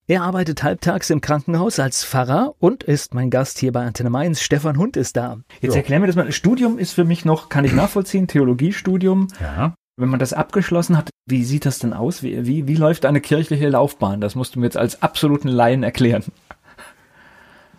Er 0.06 0.22
arbeitet 0.24 0.64
halbtags 0.64 1.10
im 1.10 1.22
Krankenhaus 1.22 1.80
als 1.80 2.04
Pfarrer 2.04 2.56
und 2.60 2.84
ist 2.84 3.14
mein 3.14 3.30
Gast 3.30 3.58
hier 3.60 3.72
bei 3.72 3.86
Antenne 3.86 4.10
Mainz. 4.10 4.42
Stefan 4.42 4.78
Hund 4.78 4.98
ist 4.98 5.16
da. 5.16 5.38
Jetzt 5.62 5.76
ja. 5.76 5.78
erklär 5.78 6.02
mir 6.02 6.08
das 6.08 6.18
mal. 6.18 6.30
Studium 6.34 6.78
ist 6.78 6.92
für 6.92 7.06
mich 7.06 7.24
noch, 7.24 7.48
kann 7.48 7.64
ich 7.64 7.72
nachvollziehen, 7.74 8.28
Theologiestudium. 8.28 9.30
Ja. 9.40 9.76
Wenn 9.96 10.10
man 10.10 10.20
das 10.20 10.34
abgeschlossen 10.34 10.98
hat, 10.98 11.10
wie 11.26 11.46
sieht 11.46 11.66
das 11.66 11.80
denn 11.80 11.94
aus? 11.94 12.22
Wie, 12.22 12.46
wie, 12.46 12.68
wie 12.68 12.76
läuft 12.76 13.06
eine 13.06 13.22
kirchliche 13.22 13.70
Laufbahn? 13.70 14.20
Das 14.20 14.36
musst 14.36 14.56
du 14.56 14.60
mir 14.60 14.66
jetzt 14.66 14.76
als 14.76 15.02
absoluten 15.02 15.48
Laien 15.48 15.84
erklären. 15.84 16.26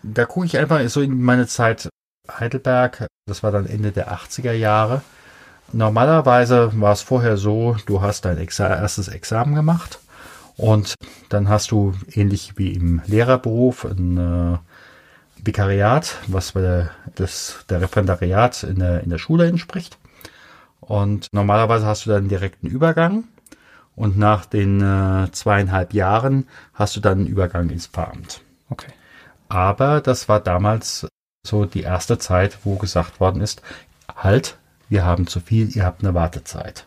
Da 0.01 0.25
gucke 0.25 0.47
ich 0.47 0.57
einfach 0.57 0.81
so 0.87 1.01
in 1.01 1.21
meine 1.21 1.45
Zeit 1.45 1.89
Heidelberg. 2.31 3.05
Das 3.27 3.43
war 3.43 3.51
dann 3.51 3.67
Ende 3.67 3.91
der 3.91 4.11
80er 4.11 4.53
Jahre. 4.53 5.03
Normalerweise 5.73 6.71
war 6.73 6.93
es 6.93 7.03
vorher 7.03 7.37
so, 7.37 7.75
du 7.85 8.01
hast 8.01 8.25
dein 8.25 8.39
Exa 8.39 8.67
erstes 8.67 9.09
Examen 9.09 9.53
gemacht 9.53 9.99
und 10.57 10.95
dann 11.29 11.49
hast 11.49 11.71
du 11.71 11.93
ähnlich 12.11 12.57
wie 12.57 12.73
im 12.73 13.01
Lehrerberuf 13.05 13.85
ein 13.85 14.17
äh, 14.17 14.57
Vikariat, 15.43 16.17
was 16.27 16.53
bei 16.53 16.61
der, 16.61 16.89
das, 17.15 17.65
der 17.69 17.81
Referendariat 17.81 18.63
in 18.63 18.79
der, 18.79 19.03
in 19.03 19.09
der 19.09 19.17
Schule 19.17 19.47
entspricht. 19.47 19.97
Und 20.79 21.27
normalerweise 21.33 21.85
hast 21.85 22.05
du 22.05 22.09
dann 22.09 22.19
einen 22.19 22.29
direkten 22.29 22.67
Übergang. 22.67 23.25
Und 23.95 24.17
nach 24.17 24.45
den 24.45 24.81
äh, 24.81 25.31
zweieinhalb 25.31 25.93
Jahren 25.93 26.47
hast 26.73 26.95
du 26.95 26.99
dann 26.99 27.19
einen 27.19 27.27
Übergang 27.27 27.69
ins 27.69 27.87
Pfarramt. 27.87 28.41
Okay. 28.69 28.91
Aber 29.47 30.01
das 30.01 30.27
war 30.27 30.39
damals 30.39 31.07
so 31.45 31.65
die 31.65 31.83
erste 31.83 32.17
Zeit, 32.17 32.59
wo 32.63 32.75
gesagt 32.75 33.19
worden 33.19 33.41
ist, 33.41 33.61
halt, 34.13 34.57
wir 34.89 35.05
haben 35.05 35.27
zu 35.27 35.39
viel, 35.39 35.75
ihr 35.75 35.85
habt 35.85 36.03
eine 36.03 36.13
Wartezeit. 36.13 36.85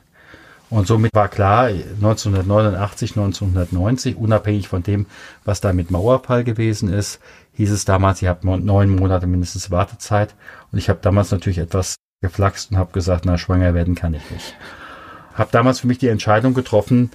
Und 0.71 0.87
somit 0.87 1.15
war 1.15 1.29
klar, 1.29 1.67
1989, 1.67 3.13
1990, 3.13 4.17
unabhängig 4.17 4.69
von 4.69 4.83
dem, 4.83 5.07
was 5.45 5.61
da 5.61 5.73
mit 5.73 5.91
Mauerfall 5.91 6.45
gewesen 6.45 6.93
ist, 6.93 7.21
hieß 7.55 7.71
es 7.71 7.85
damals, 7.85 8.21
ihr 8.21 8.29
habt 8.29 8.45
neun 8.45 8.91
Monate 8.91 9.27
mindestens 9.27 9.71
Wartezeit. 9.71 10.35
Und 10.71 10.79
ich 10.79 10.89
habe 10.89 10.99
damals 11.01 11.31
natürlich 11.31 11.59
etwas 11.59 11.97
geflaxt 12.21 12.71
und 12.71 12.79
habe 12.79 12.93
gesagt, 12.93 13.25
na, 13.25 13.39
schwanger 13.39 13.73
werden 13.75 13.95
kann 13.95 14.15
ich 14.15 14.31
nicht. 14.31 14.55
Habe 15.35 15.51
damals 15.53 15.81
für 15.81 15.87
mich 15.87 15.99
die 15.99 16.09
Entscheidung 16.09 16.53
getroffen, 16.53 17.11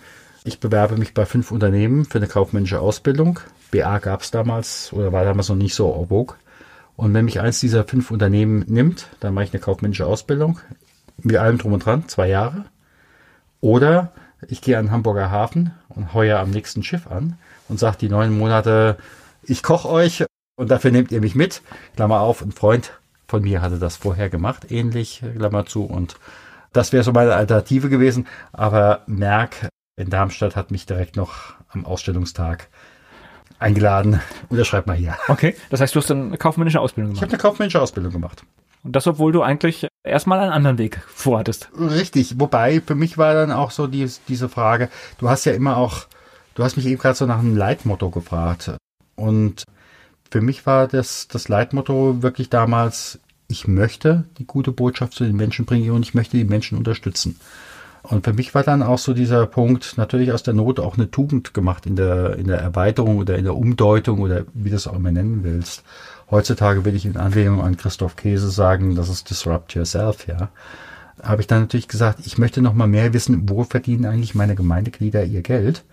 ich 0.45 0.59
bewerbe 0.59 0.97
mich 0.97 1.13
bei 1.13 1.25
fünf 1.25 1.51
Unternehmen 1.51 2.05
für 2.05 2.17
eine 2.17 2.27
kaufmännische 2.27 2.81
Ausbildung. 2.81 3.39
BA 3.71 3.99
gab 3.99 4.21
es 4.21 4.31
damals 4.31 4.91
oder 4.91 5.13
war 5.13 5.23
damals 5.23 5.49
noch 5.49 5.55
nicht 5.55 5.73
so 5.73 5.93
en. 5.93 6.27
Und 6.95 7.13
wenn 7.13 7.25
mich 7.25 7.39
eins 7.39 7.59
dieser 7.59 7.85
fünf 7.85 8.11
Unternehmen 8.11 8.65
nimmt, 8.67 9.07
dann 9.19 9.33
mache 9.33 9.45
ich 9.45 9.53
eine 9.53 9.61
kaufmännische 9.61 10.05
Ausbildung 10.05 10.59
mit 11.17 11.37
allem 11.37 11.57
drum 11.57 11.73
und 11.73 11.85
dran, 11.85 12.07
zwei 12.07 12.27
Jahre. 12.27 12.65
Oder 13.63 14.11
ich 14.49 14.61
gehe 14.61 14.77
an 14.77 14.87
den 14.87 14.91
Hamburger 14.91 15.31
Hafen 15.31 15.71
und 15.87 16.13
heuer 16.13 16.39
am 16.39 16.51
nächsten 16.51 16.83
Schiff 16.83 17.07
an 17.07 17.37
und 17.69 17.79
sage 17.79 17.95
die 17.97 18.09
neun 18.09 18.37
Monate, 18.37 18.97
ich 19.41 19.63
koche 19.63 19.87
euch 19.87 20.25
und 20.57 20.69
dafür 20.69 20.91
nehmt 20.91 21.13
ihr 21.13 21.21
mich 21.21 21.33
mit. 21.33 21.61
Klammer 21.95 22.19
auf, 22.19 22.41
ein 22.41 22.51
Freund 22.51 22.91
von 23.25 23.41
mir 23.41 23.61
hatte 23.61 23.79
das 23.79 23.95
vorher 23.95 24.29
gemacht, 24.29 24.69
ähnlich, 24.69 25.23
Klammer 25.37 25.65
zu. 25.65 25.85
Und 25.85 26.17
das 26.73 26.91
wäre 26.91 27.05
so 27.05 27.13
meine 27.13 27.35
Alternative 27.35 27.87
gewesen. 27.87 28.27
Aber 28.51 29.03
Merck 29.07 29.69
in 29.95 30.09
Darmstadt 30.09 30.57
hat 30.57 30.69
mich 30.69 30.85
direkt 30.85 31.15
noch 31.15 31.53
am 31.69 31.85
Ausstellungstag 31.85 32.67
eingeladen. 33.59 34.19
Unterschreib 34.49 34.87
mal 34.87 34.97
hier. 34.97 35.15
Okay, 35.29 35.55
das 35.69 35.79
heißt, 35.79 35.95
du 35.95 36.01
hast 36.01 36.11
eine 36.11 36.37
kaufmännische 36.37 36.81
Ausbildung 36.81 37.13
Ich 37.13 37.19
gemacht. 37.21 37.31
habe 37.31 37.41
eine 37.41 37.49
kaufmännische 37.49 37.81
Ausbildung 37.81 38.11
gemacht. 38.11 38.43
Und 38.83 38.95
das, 38.95 39.07
obwohl 39.07 39.31
du 39.31 39.41
eigentlich 39.41 39.87
erstmal 40.03 40.39
einen 40.39 40.51
anderen 40.51 40.77
Weg 40.77 41.01
vorhattest. 41.07 41.69
Richtig, 41.77 42.39
wobei 42.39 42.81
für 42.81 42.95
mich 42.95 43.17
war 43.17 43.33
dann 43.33 43.51
auch 43.51 43.71
so 43.71 43.87
die, 43.87 44.09
diese 44.27 44.49
Frage, 44.49 44.89
du 45.19 45.29
hast 45.29 45.45
ja 45.45 45.53
immer 45.53 45.77
auch, 45.77 46.05
du 46.55 46.63
hast 46.63 46.75
mich 46.75 46.85
eben 46.85 46.99
gerade 46.99 47.15
so 47.15 47.25
nach 47.25 47.39
einem 47.39 47.55
Leitmotto 47.55 48.09
gefragt. 48.09 48.71
Und 49.15 49.63
für 50.29 50.41
mich 50.41 50.65
war 50.65 50.87
das, 50.87 51.27
das 51.29 51.47
Leitmotto 51.47 52.21
wirklich 52.21 52.49
damals, 52.49 53.19
ich 53.47 53.67
möchte 53.67 54.25
die 54.37 54.45
gute 54.45 54.71
Botschaft 54.71 55.13
zu 55.13 55.23
den 55.23 55.35
Menschen 55.35 55.65
bringen 55.65 55.91
und 55.91 56.03
ich 56.03 56.13
möchte 56.13 56.37
die 56.37 56.43
Menschen 56.43 56.77
unterstützen. 56.77 57.39
Und 58.01 58.25
für 58.25 58.33
mich 58.33 58.53
war 58.53 58.63
dann 58.63 58.83
auch 58.83 58.97
so 58.97 59.13
dieser 59.13 59.45
Punkt, 59.45 59.97
natürlich 59.97 60.33
aus 60.33 60.43
der 60.43 60.53
Not 60.53 60.79
auch 60.81 60.97
eine 60.97 61.09
Tugend 61.09 61.53
gemacht 61.53 61.85
in 61.85 61.95
der, 61.95 62.35
in 62.35 62.47
der 62.47 62.59
Erweiterung 62.59 63.17
oder 63.17 63.37
in 63.37 63.45
der 63.45 63.55
Umdeutung 63.55 64.19
oder 64.19 64.43
wie 64.53 64.69
du 64.69 64.75
es 64.75 64.87
auch 64.87 64.95
immer 64.95 65.11
nennen 65.11 65.43
willst. 65.43 65.83
Heutzutage 66.31 66.85
will 66.85 66.95
ich 66.95 67.05
in 67.05 67.17
Anlehnung 67.17 67.61
an 67.61 67.77
Christoph 67.77 68.15
Käse 68.15 68.49
sagen, 68.49 68.95
das 68.95 69.09
ist 69.09 69.29
Disrupt 69.29 69.73
Yourself, 69.73 70.27
ja. 70.27 70.49
Habe 71.21 71.41
ich 71.41 71.47
dann 71.47 71.61
natürlich 71.61 71.87
gesagt, 71.87 72.19
ich 72.25 72.37
möchte 72.37 72.61
noch 72.61 72.73
mal 72.73 72.87
mehr 72.87 73.13
wissen, 73.13 73.47
wo 73.49 73.63
verdienen 73.63 74.05
eigentlich 74.05 74.35
meine 74.35 74.55
Gemeindeglieder 74.55 75.23
ihr 75.23 75.41
Geld? 75.41 75.83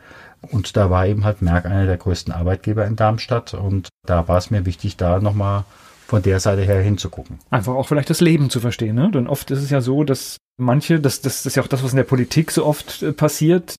Und 0.40 0.76
da 0.76 0.88
war 0.90 1.06
eben 1.06 1.24
halt 1.24 1.42
Merck 1.42 1.66
einer 1.66 1.86
der 1.86 1.98
größten 1.98 2.32
Arbeitgeber 2.32 2.86
in 2.86 2.96
Darmstadt 2.96 3.52
und 3.52 3.90
da 4.06 4.26
war 4.26 4.38
es 4.38 4.50
mir 4.50 4.64
wichtig, 4.64 4.96
da 4.96 5.20
noch 5.20 5.34
mal 5.34 5.64
von 6.06 6.22
der 6.22 6.40
Seite 6.40 6.62
her 6.62 6.80
hinzugucken. 6.80 7.38
Einfach 7.50 7.74
auch 7.74 7.86
vielleicht 7.86 8.10
das 8.10 8.20
Leben 8.20 8.50
zu 8.50 8.58
verstehen, 8.58 8.96
ne? 8.96 9.10
Denn 9.12 9.28
oft 9.28 9.50
ist 9.52 9.62
es 9.62 9.70
ja 9.70 9.80
so, 9.80 10.02
dass 10.02 10.38
manche, 10.56 10.98
das, 10.98 11.20
das, 11.20 11.42
das 11.42 11.46
ist 11.46 11.56
ja 11.56 11.62
auch 11.62 11.68
das, 11.68 11.84
was 11.84 11.92
in 11.92 11.98
der 11.98 12.04
Politik 12.04 12.50
so 12.50 12.66
oft 12.66 13.02
äh, 13.02 13.12
passiert, 13.12 13.76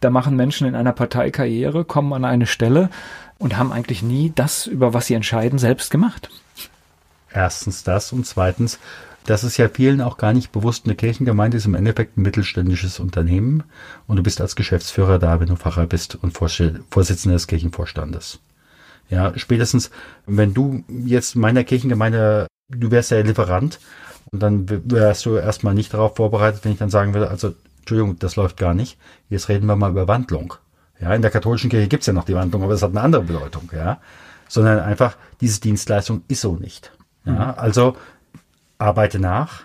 da 0.00 0.08
machen 0.08 0.34
Menschen 0.34 0.66
in 0.66 0.74
einer 0.74 0.92
Partei 0.92 1.30
Karriere, 1.30 1.84
kommen 1.84 2.12
an 2.14 2.24
eine 2.24 2.46
Stelle 2.46 2.88
und 3.38 3.56
haben 3.56 3.72
eigentlich 3.72 4.02
nie 4.02 4.32
das, 4.34 4.66
über 4.66 4.94
was 4.94 5.06
sie 5.06 5.14
entscheiden, 5.14 5.58
selbst 5.58 5.90
gemacht. 5.90 6.30
Erstens 7.32 7.82
das 7.82 8.12
und 8.12 8.26
zweitens, 8.26 8.78
das 9.26 9.42
ist 9.42 9.56
ja 9.56 9.68
vielen 9.68 10.00
auch 10.00 10.18
gar 10.18 10.32
nicht 10.32 10.52
bewusst, 10.52 10.84
eine 10.84 10.94
Kirchengemeinde 10.94 11.56
ist 11.56 11.66
im 11.66 11.74
Endeffekt 11.74 12.16
ein 12.16 12.22
mittelständisches 12.22 13.00
Unternehmen 13.00 13.64
und 14.06 14.16
du 14.16 14.22
bist 14.22 14.40
als 14.40 14.54
Geschäftsführer 14.54 15.18
da, 15.18 15.40
wenn 15.40 15.48
du 15.48 15.56
Pfarrer 15.56 15.86
bist 15.86 16.14
und 16.16 16.36
Vorsitzender 16.36 17.34
des 17.34 17.46
Kirchenvorstandes. 17.46 18.40
Ja, 19.08 19.32
spätestens, 19.36 19.90
wenn 20.26 20.54
du 20.54 20.84
jetzt 20.88 21.36
meiner 21.36 21.64
Kirchengemeinde, 21.64 22.46
du 22.68 22.90
wärst 22.90 23.10
ja 23.10 23.20
Lieferant 23.20 23.80
und 24.30 24.42
dann 24.42 24.68
wärst 24.68 25.26
du 25.26 25.36
erstmal 25.36 25.74
nicht 25.74 25.94
darauf 25.94 26.16
vorbereitet, 26.16 26.64
wenn 26.64 26.72
ich 26.72 26.78
dann 26.78 26.90
sagen 26.90 27.14
würde, 27.14 27.30
also, 27.30 27.54
Entschuldigung, 27.80 28.18
das 28.18 28.36
läuft 28.36 28.56
gar 28.56 28.72
nicht. 28.72 28.98
Jetzt 29.28 29.48
reden 29.48 29.66
wir 29.66 29.76
mal 29.76 29.90
über 29.90 30.08
Wandlung. 30.08 30.54
Ja, 31.00 31.14
in 31.14 31.22
der 31.22 31.30
katholischen 31.30 31.70
Kirche 31.70 31.88
gibt's 31.88 32.06
ja 32.06 32.12
noch 32.12 32.24
die 32.24 32.34
Wandlung, 32.34 32.62
aber 32.62 32.72
das 32.72 32.82
hat 32.82 32.90
eine 32.90 33.00
andere 33.00 33.22
Bedeutung, 33.22 33.70
ja. 33.74 33.98
Sondern 34.48 34.80
einfach, 34.80 35.16
diese 35.40 35.60
Dienstleistung 35.60 36.22
ist 36.28 36.42
so 36.42 36.56
nicht. 36.56 36.92
Ja, 37.24 37.54
also 37.54 37.96
arbeite 38.78 39.18
nach. 39.18 39.64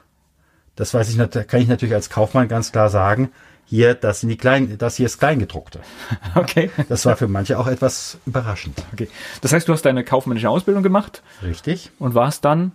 Das 0.75 0.93
weiß 0.93 1.09
ich, 1.09 1.47
kann 1.47 1.61
ich 1.61 1.67
natürlich 1.67 1.93
als 1.93 2.09
Kaufmann 2.09 2.47
ganz 2.47 2.71
klar 2.71 2.89
sagen. 2.89 3.31
Hier, 3.65 3.93
das 3.93 4.21
sind 4.21 4.29
die 4.29 4.37
kleinen, 4.37 4.77
das 4.79 4.95
hier 4.95 5.05
ist 5.05 5.19
Kleingedruckte. 5.19 5.79
Okay. 6.35 6.71
Das 6.87 7.05
war 7.05 7.17
für 7.17 7.27
manche 7.27 7.59
auch 7.59 7.67
etwas 7.67 8.17
überraschend. 8.25 8.81
okay. 8.93 9.09
Das 9.41 9.53
heißt, 9.53 9.67
du 9.67 9.73
hast 9.73 9.83
deine 9.83 10.03
kaufmännische 10.03 10.49
Ausbildung 10.49 10.81
gemacht 10.81 11.21
Richtig. 11.43 11.91
und 11.99 12.15
warst 12.15 12.45
dann, 12.45 12.71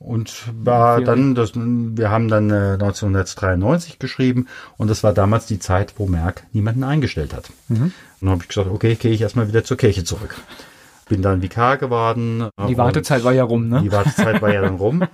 Und 0.00 0.50
war 0.64 1.02
dann, 1.02 1.34
das, 1.34 1.52
wir 1.54 2.10
haben 2.10 2.28
dann 2.28 2.48
äh, 2.48 2.72
1993 2.72 3.98
geschrieben 3.98 4.46
und 4.78 4.88
das 4.88 5.04
war 5.04 5.12
damals 5.12 5.44
die 5.44 5.58
Zeit, 5.58 5.94
wo 5.98 6.06
Merck 6.06 6.46
niemanden 6.52 6.84
eingestellt 6.84 7.34
hat. 7.34 7.50
Und 7.84 7.92
dann 8.22 8.30
habe 8.30 8.42
ich 8.42 8.48
gesagt, 8.48 8.70
okay, 8.70 8.94
gehe 8.94 9.12
ich 9.12 9.20
erstmal 9.20 9.48
wieder 9.48 9.62
zur 9.62 9.76
Kirche 9.76 10.02
zurück. 10.02 10.34
Bin 11.06 11.20
dann 11.20 11.42
Vikar 11.42 11.76
geworden. 11.76 12.48
die 12.66 12.78
Wartezeit 12.78 13.24
war 13.24 13.34
ja 13.34 13.44
rum, 13.44 13.68
ne? 13.68 13.82
Die 13.82 13.92
Wartezeit 13.92 14.40
war 14.40 14.50
ja 14.52 14.62
dann 14.62 14.76
rum. 14.76 15.04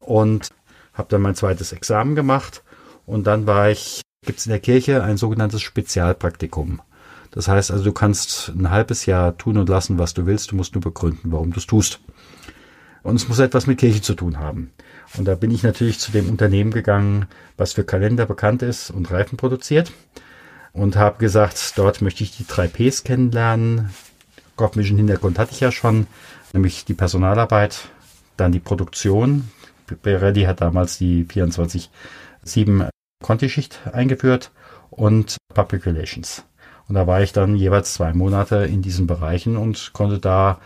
Und 0.00 0.48
habe 0.94 1.08
dann 1.10 1.22
mein 1.22 1.36
zweites 1.36 1.72
Examen 1.72 2.16
gemacht. 2.16 2.64
Und 3.06 3.28
dann 3.28 3.46
war 3.46 3.70
ich, 3.70 4.02
gibt 4.26 4.40
es 4.40 4.46
in 4.46 4.50
der 4.50 4.60
Kirche 4.60 5.04
ein 5.04 5.16
sogenanntes 5.16 5.62
Spezialpraktikum. 5.62 6.82
Das 7.30 7.46
heißt 7.46 7.70
also, 7.70 7.84
du 7.84 7.92
kannst 7.92 8.48
ein 8.48 8.70
halbes 8.70 9.06
Jahr 9.06 9.36
tun 9.36 9.58
und 9.58 9.68
lassen, 9.68 9.96
was 9.98 10.12
du 10.12 10.26
willst. 10.26 10.50
Du 10.50 10.56
musst 10.56 10.74
nur 10.74 10.82
begründen, 10.82 11.30
warum 11.30 11.52
du 11.52 11.60
es 11.60 11.66
tust. 11.66 12.00
Und 13.08 13.16
es 13.16 13.26
muss 13.26 13.38
etwas 13.38 13.66
mit 13.66 13.78
Kirche 13.78 14.02
zu 14.02 14.12
tun 14.12 14.38
haben. 14.38 14.70
Und 15.16 15.24
da 15.24 15.34
bin 15.34 15.50
ich 15.50 15.62
natürlich 15.62 15.98
zu 15.98 16.12
dem 16.12 16.28
Unternehmen 16.28 16.72
gegangen, 16.72 17.24
was 17.56 17.72
für 17.72 17.82
Kalender 17.82 18.26
bekannt 18.26 18.60
ist 18.60 18.90
und 18.90 19.10
Reifen 19.10 19.38
produziert. 19.38 19.92
Und 20.74 20.96
habe 20.96 21.16
gesagt, 21.16 21.72
dort 21.76 22.02
möchte 22.02 22.22
ich 22.22 22.36
die 22.36 22.46
drei 22.46 22.68
Ps 22.68 23.04
kennenlernen. 23.04 23.88
kaufmännischen 24.58 24.98
Hintergrund 24.98 25.38
hatte 25.38 25.52
ich 25.52 25.60
ja 25.60 25.72
schon, 25.72 26.06
nämlich 26.52 26.84
die 26.84 26.92
Personalarbeit, 26.92 27.88
dann 28.36 28.52
die 28.52 28.60
Produktion. 28.60 29.48
Beredi 30.02 30.42
hat 30.42 30.60
damals 30.60 30.98
die 30.98 31.24
24-7 31.24 32.90
Conti-Schicht 33.24 33.80
eingeführt 33.90 34.50
und 34.90 35.38
Public 35.54 35.86
Relations. 35.86 36.44
Und 36.88 36.96
da 36.96 37.06
war 37.06 37.22
ich 37.22 37.32
dann 37.32 37.56
jeweils 37.56 37.94
zwei 37.94 38.12
Monate 38.12 38.56
in 38.66 38.82
diesen 38.82 39.06
Bereichen 39.06 39.56
und 39.56 39.94
konnte 39.94 40.18
da 40.18 40.58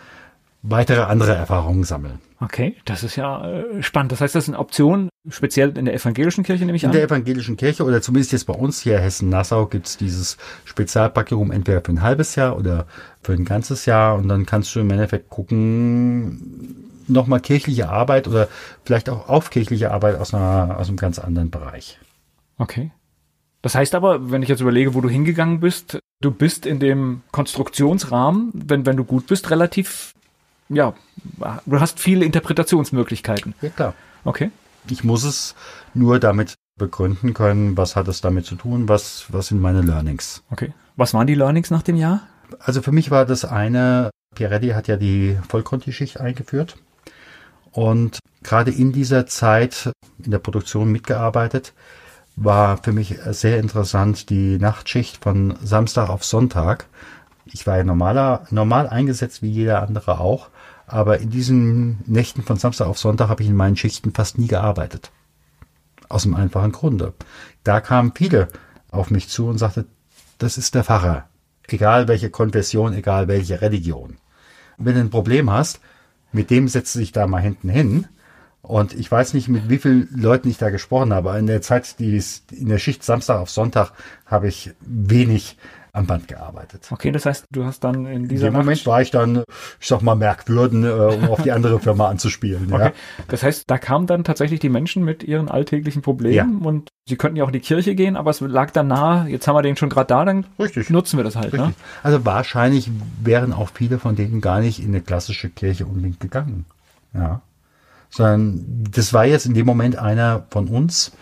weitere 0.63 1.03
andere 1.03 1.35
Erfahrungen 1.35 1.85
sammeln. 1.85 2.21
Okay, 2.41 2.77
das 2.85 3.03
ist 3.03 3.17
ja 3.17 3.49
äh, 3.49 3.83
spannend. 3.83 4.13
Das 4.13 4.21
heißt, 4.21 4.35
das 4.35 4.45
ist 4.45 4.49
eine 4.49 4.59
Option, 4.59 5.09
speziell 5.29 5.77
in 5.77 5.85
der 5.85 5.95
evangelischen 5.95 6.45
Kirche, 6.45 6.65
nehme 6.65 6.77
ich 6.77 6.85
In 6.85 6.91
an. 6.91 6.95
der 6.95 7.05
evangelischen 7.05 7.57
Kirche 7.57 7.85
oder 7.85 8.03
zumindest 8.03 8.33
jetzt 8.33 8.47
bei 8.47 8.55
uns 8.55 8.81
hier 8.81 8.99
Hessen-Nassau 8.99 9.67
gibt 9.67 9.87
es 9.87 9.97
dieses 9.97 10.39
Spezialpraktikum 10.65 11.51
entweder 11.51 11.81
für 11.81 11.93
ein 11.93 12.03
halbes 12.03 12.35
Jahr 12.35 12.57
oder 12.57 12.87
für 13.23 13.33
ein 13.33 13.45
ganzes 13.45 13.87
Jahr 13.87 14.17
und 14.17 14.29
dann 14.29 14.47
kannst 14.47 14.75
du 14.75 14.81
im 14.81 14.91
Endeffekt 14.91 15.29
gucken, 15.31 16.89
nochmal 17.09 17.41
kirchliche 17.41 17.89
Arbeit 17.89 18.29
oder 18.29 18.49
vielleicht 18.85 19.09
auch 19.11 19.29
auf 19.29 19.51
kirchliche 19.51 19.91
Arbeit 19.91 20.19
aus, 20.19 20.35
einer, 20.35 20.79
aus 20.79 20.89
einem 20.89 20.97
ganz 20.97 21.19
anderen 21.19 21.51
Bereich. 21.51 21.99
Okay. 22.59 22.93
Das 23.61 23.75
heißt 23.77 23.95
aber, 23.95 24.31
wenn 24.31 24.43
ich 24.43 24.49
jetzt 24.49 24.61
überlege, 24.61 24.95
wo 24.95 25.01
du 25.01 25.09
hingegangen 25.09 25.61
bist, 25.61 26.01
du 26.21 26.31
bist 26.33 26.67
in 26.67 26.81
dem 26.81 27.23
Konstruktionsrahmen, 27.31 28.51
wenn, 28.53 28.87
wenn 28.87 28.97
du 28.97 29.05
gut 29.05 29.29
bist, 29.29 29.51
relativ, 29.51 30.13
ja, 30.73 30.95
du 31.67 31.81
hast 31.81 32.01
viele 32.01 32.25
Interpretationsmöglichkeiten. 32.25 33.55
Ja 33.61 33.69
klar. 33.71 33.95
Okay. 34.25 34.51
Ich 34.89 35.05
muss 35.05 35.25
es 35.25 35.55
nur 35.95 36.19
damit 36.19 36.55
begründen 36.79 37.35
können, 37.35 37.77
was 37.77 37.97
hat 37.97 38.09
es 38.09 38.21
damit 38.21 38.47
zu 38.47 38.57
tun, 38.57 38.89
was, 38.89 39.27
was 39.29 39.49
sind 39.49 39.61
meine 39.61 39.83
Learnings. 39.83 40.43
Okay. 40.51 40.73
Was 40.97 41.15
waren 41.15 41.27
die 41.27 41.35
Learnings 41.35 41.71
nach 41.71 41.83
dem 41.83 41.97
Jahr? 41.97 42.23
Also 42.59 42.83
für 42.83 42.93
mich 42.93 43.11
war 43.11 43.25
das 43.25 43.45
eine, 43.45 44.11
Pieretti 44.35 44.71
hat 44.71 44.89
ja 44.89 44.97
die 44.97 45.39
Vollkonti-Schicht 45.49 46.21
eingeführt 46.21 46.77
und 47.71 48.19
gerade 48.43 48.71
in 48.71 48.93
dieser 48.93 49.27
Zeit 49.27 49.93
in 50.23 50.31
der 50.31 50.39
Produktion 50.39 50.91
mitgearbeitet, 50.91 51.73
war 52.37 52.79
für 52.79 52.93
mich 52.93 53.19
sehr 53.31 53.59
interessant 53.59 54.31
die 54.31 54.59
Nachtschicht 54.59 55.23
von 55.23 55.55
Samstag 55.63 56.09
auf 56.09 56.25
Sonntag. 56.25 56.87
Ich 57.45 57.67
war 57.67 57.77
ja 57.77 57.85
normaler, 57.85 58.47
normal 58.51 58.89
eingesetzt 58.89 59.43
wie 59.43 59.51
jeder 59.51 59.83
andere 59.83 60.19
auch, 60.19 60.49
aber 60.93 61.21
in 61.21 61.31
diesen 61.31 62.01
Nächten 62.05 62.43
von 62.43 62.59
Samstag 62.59 62.87
auf 62.87 62.99
Sonntag 62.99 63.31
habe 63.31 63.43
ich 63.43 63.49
in 63.49 63.57
meinen 63.57 63.77
Schichten 63.77 64.13
fast 64.13 64.37
nie 64.37 64.47
gearbeitet. 64.47 65.11
Aus 66.11 66.27
einem 66.27 66.35
einfachen 66.35 66.71
Grunde. 66.71 67.15
Da 67.65 67.81
kamen 67.81 68.13
viele 68.15 68.49
auf 68.91 69.11
mich 69.11 69.31
zu 69.31 69.47
und 69.47 69.57
sagte, 69.57 69.87
das 70.37 70.59
ist 70.59 70.75
der 70.75 70.85
Pfarrer. 70.85 71.29
Egal 71.67 72.09
welche 72.09 72.29
Konfession, 72.29 72.93
egal 72.93 73.27
welche 73.27 73.63
Religion. 73.63 74.19
Wenn 74.77 74.95
du 74.95 75.01
ein 75.01 75.09
Problem 75.09 75.51
hast, 75.51 75.81
mit 76.31 76.51
dem 76.51 76.69
setzt 76.69 76.95
du 76.95 76.99
dich 76.99 77.13
da 77.13 77.27
mal 77.27 77.41
hinten 77.41 77.71
hin. 77.71 78.07
Und 78.61 78.93
ich 78.93 79.11
weiß 79.11 79.33
nicht, 79.33 79.49
mit 79.49 79.71
wie 79.71 79.79
vielen 79.79 80.11
Leuten 80.15 80.51
ich 80.51 80.59
da 80.59 80.69
gesprochen 80.69 81.15
habe. 81.15 81.39
In 81.39 81.47
der 81.47 81.63
Zeit, 81.63 81.99
die 82.01 82.23
in 82.51 82.69
der 82.69 82.79
Schicht 82.79 83.03
Samstag 83.03 83.39
auf 83.39 83.49
Sonntag, 83.49 83.93
habe 84.27 84.47
ich 84.47 84.73
wenig 84.81 85.57
am 85.95 86.07
Band 86.07 86.27
gearbeitet. 86.27 86.89
Okay, 86.91 87.13
das 87.13 87.27
heißt, 87.27 87.45
du 87.51 87.65
hast 87.65 87.85
dann 87.85 88.07
in 88.07 88.27
dieser 88.27 88.49
In 88.49 88.55
dem 88.55 88.61
Moment 88.61 88.87
war 88.87 89.03
ich 89.03 89.11
dann, 89.11 89.45
ich 89.79 89.87
sag 89.87 90.01
mal, 90.01 90.15
Merkwürden, 90.15 90.85
äh, 90.85 90.89
um 90.89 91.29
auf 91.29 91.43
die 91.43 91.53
andere 91.53 91.81
Firma 91.81 92.09
anzuspielen. 92.09 92.73
okay. 92.73 92.87
Ja. 92.87 93.25
Das 93.29 93.43
heißt, 93.43 93.65
da 93.67 93.77
kamen 93.77 94.07
dann 94.07 94.25
tatsächlich 94.25 94.59
die 94.61 94.71
Menschen 94.71 95.05
mit 95.05 95.23
ihren 95.23 95.51
alltäglichen 95.51 96.01
Problemen 96.01 96.63
und 96.63 96.89
sie 97.07 97.17
könnten 97.17 97.37
ja 97.37 97.45
auch 97.45 97.49
in 97.49 97.53
die 97.53 97.61
Kirche 97.61 97.95
gehen, 97.95 98.17
aber 98.17 98.31
es 98.31 98.41
lag 98.41 98.71
dann 98.71 98.89
nahe, 98.89 99.29
jetzt 99.29 99.47
haben 99.47 99.55
wir 99.55 99.63
den 99.63 99.77
schon 99.77 99.91
gerade 99.91 100.07
da, 100.07 100.25
dann 100.25 100.47
Richtig. 100.59 100.89
nutzen 100.89 101.19
wir 101.19 101.25
das 101.25 101.37
halt, 101.37 101.53
ne? 101.53 101.75
Also 102.03 102.25
wahrscheinlich 102.25 102.91
wären 103.23 103.53
auch 103.53 103.69
viele 103.75 103.99
von 103.99 104.17
denen 104.17 104.41
gar 104.41 104.61
nicht 104.61 104.81
in 104.81 104.89
eine 104.89 105.03
klassische 105.03 105.51
Kirche 105.51 105.85
unbedingt 105.85 106.21
gegangen. 106.21 106.65
Ja. 107.13 107.43
Sondern 108.09 108.85
das 108.91 109.13
war 109.13 109.27
jetzt 109.27 109.45
in 109.45 109.53
dem 109.53 109.67
Moment 109.67 109.97
einer 109.97 110.47
von 110.51 110.69
uns. 110.69 111.13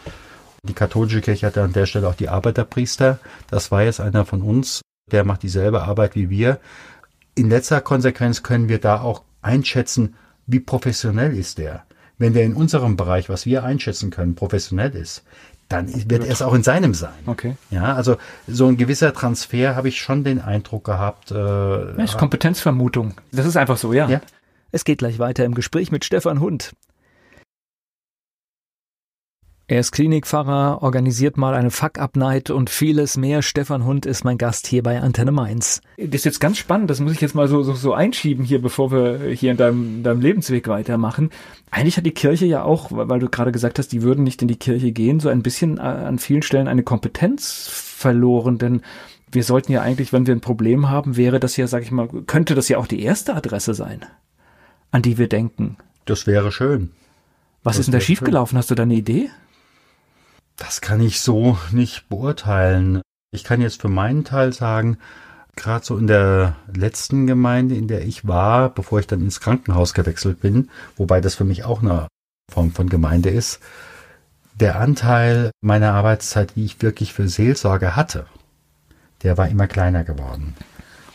Die 0.63 0.75
katholische 0.75 1.21
Kirche 1.21 1.47
hatte 1.47 1.63
an 1.63 1.73
der 1.73 1.87
Stelle 1.87 2.09
auch 2.09 2.15
die 2.15 2.29
Arbeiterpriester. 2.29 3.19
Das 3.49 3.71
war 3.71 3.83
jetzt 3.83 4.01
einer 4.01 4.25
von 4.27 4.43
uns, 4.43 4.83
der 5.11 5.25
macht 5.25 5.43
dieselbe 5.43 5.83
Arbeit 5.83 6.15
wie 6.15 6.31
wir. 6.31 6.59
In 7.35 7.49
letzter 7.49 7.81
Konsequenz 7.81 8.43
können 8.43 8.69
wir 8.69 8.79
da 8.79 9.01
auch 9.01 9.23
einschätzen, 9.43 10.15
wie 10.47 10.61
professionell 10.61 11.37
ist 11.37 11.59
der. 11.59 11.85
Wenn 12.19 12.35
der 12.35 12.45
in 12.45 12.55
unserem 12.55 12.97
Bereich, 12.97 13.31
was 13.31 13.47
wir 13.47 13.65
einschätzen 13.65 14.11
können, 14.11 14.35
professionell 14.35 14.95
ist, 14.95 15.25
dann 15.69 15.89
wird 16.11 16.25
er 16.25 16.31
es 16.33 16.43
auch 16.43 16.53
in 16.53 16.63
seinem 16.65 16.93
sein. 16.95 17.15
Okay. 17.27 17.57
Ja, 17.71 17.95
also 17.95 18.17
so 18.47 18.67
ein 18.67 18.77
gewisser 18.77 19.15
Transfer 19.15 19.77
habe 19.77 19.89
ich 19.89 20.01
schon 20.01 20.25
den 20.25 20.41
Eindruck 20.41 20.85
gehabt. 20.85 21.31
Äh, 21.31 21.35
Ja, 21.35 22.05
ist 22.05 22.19
Kompetenzvermutung. 22.19 23.15
Das 23.33 23.47
ist 23.47 23.57
einfach 23.57 23.79
so, 23.79 23.93
ja. 23.93 24.09
Ja. 24.09 24.21
Es 24.73 24.85
geht 24.85 24.99
gleich 24.99 25.19
weiter 25.19 25.45
im 25.45 25.55
Gespräch 25.55 25.93
mit 25.93 26.05
Stefan 26.05 26.41
Hund. 26.41 26.73
Er 29.71 29.79
ist 29.79 29.93
Klinikpfarrer, 29.93 30.83
organisiert 30.83 31.37
mal 31.37 31.55
eine 31.55 31.71
Fuck-Up-Night 31.71 32.51
und 32.51 32.71
vieles 32.71 33.17
mehr. 33.17 33.41
Stefan 33.41 33.85
Hund 33.85 34.05
ist 34.05 34.25
mein 34.25 34.37
Gast 34.37 34.67
hier 34.67 34.83
bei 34.83 35.01
Antenne 35.01 35.31
Mainz. 35.31 35.81
Das 35.97 36.09
ist 36.09 36.25
jetzt 36.25 36.41
ganz 36.41 36.59
spannend, 36.59 36.91
das 36.91 36.99
muss 36.99 37.13
ich 37.13 37.21
jetzt 37.21 37.37
mal 37.37 37.47
so, 37.47 37.63
so, 37.63 37.75
so 37.75 37.95
einschieben 37.95 38.45
hier, 38.45 38.61
bevor 38.61 38.91
wir 38.91 39.31
hier 39.31 39.53
in 39.53 39.57
deinem, 39.57 39.99
in 39.99 40.03
deinem 40.03 40.21
Lebensweg 40.23 40.67
weitermachen. 40.67 41.31
Eigentlich 41.71 41.97
hat 41.97 42.05
die 42.05 42.11
Kirche 42.11 42.47
ja 42.47 42.65
auch, 42.65 42.89
weil 42.91 43.21
du 43.21 43.29
gerade 43.29 43.53
gesagt 43.53 43.79
hast, 43.79 43.93
die 43.93 44.03
würden 44.03 44.25
nicht 44.25 44.43
in 44.43 44.49
die 44.49 44.59
Kirche 44.59 44.91
gehen, 44.91 45.21
so 45.21 45.29
ein 45.29 45.45
bisschen 45.45 45.79
äh, 45.79 45.83
an 45.83 46.19
vielen 46.19 46.43
Stellen 46.43 46.67
eine 46.67 46.83
Kompetenz 46.83 47.69
verloren, 47.71 48.59
denn 48.59 48.83
wir 49.31 49.45
sollten 49.45 49.71
ja 49.71 49.83
eigentlich, 49.83 50.13
wenn 50.13 50.27
wir 50.27 50.35
ein 50.35 50.41
Problem 50.41 50.91
haben, 50.91 51.17
wäre 51.17 51.39
das 51.39 51.57
ja, 51.57 51.69
sag 51.69 51.85
ich 51.85 51.93
mal, 51.93 52.09
könnte 52.27 52.57
das 52.57 52.69
ja 52.69 52.79
auch 52.79 52.89
die 52.89 53.05
erste 53.05 53.37
Adresse 53.37 53.75
sein, 53.75 54.05
an 54.91 55.03
die 55.03 55.17
wir 55.17 55.29
denken. 55.29 55.77
Das 56.07 56.27
wäre 56.27 56.51
schön. 56.51 56.91
Was 57.63 57.77
Das 57.77 57.81
ist 57.83 57.87
denn 57.87 57.93
da 57.93 58.01
schiefgelaufen? 58.01 58.59
Hast 58.59 58.73
du 58.73 58.75
da 58.75 58.83
eine 58.83 58.95
Idee? 58.95 59.31
Das 60.61 60.83
kann 60.83 61.01
ich 61.01 61.23
so 61.23 61.59
nicht 61.73 62.11
beurteilen. 62.11 63.01
Ich 63.33 63.45
kann 63.45 63.63
jetzt 63.63 63.81
für 63.81 63.89
meinen 63.89 64.25
Teil 64.25 64.53
sagen, 64.53 64.99
gerade 65.57 65.85
so 65.85 65.97
in 65.97 66.07
der 66.07 66.55
letzten 66.73 67.27
Gemeinde, 67.27 67.75
in 67.75 67.89
der 67.89 68.05
ich 68.05 68.29
war, 68.29 68.69
bevor 68.69 69.01
ich 69.01 69.07
dann 69.07 69.23
ins 69.23 69.41
Krankenhaus 69.41 69.95
gewechselt 69.95 70.41
bin, 70.41 70.69
wobei 70.97 71.23
das 71.23 71.35
für 71.35 71.45
mich 71.45 71.65
auch 71.65 71.81
eine 71.83 72.09
Form 72.53 72.73
von 72.73 72.91
Gemeinde 72.91 73.31
ist, 73.31 73.61
der 74.55 74.79
Anteil 74.79 75.51
meiner 75.63 75.95
Arbeitszeit, 75.95 76.55
die 76.55 76.67
ich 76.67 76.83
wirklich 76.83 77.15
für 77.15 77.27
Seelsorge 77.27 77.97
hatte, 77.97 78.27
der 79.23 79.39
war 79.39 79.49
immer 79.49 79.67
kleiner 79.67 80.05
geworden. 80.05 80.55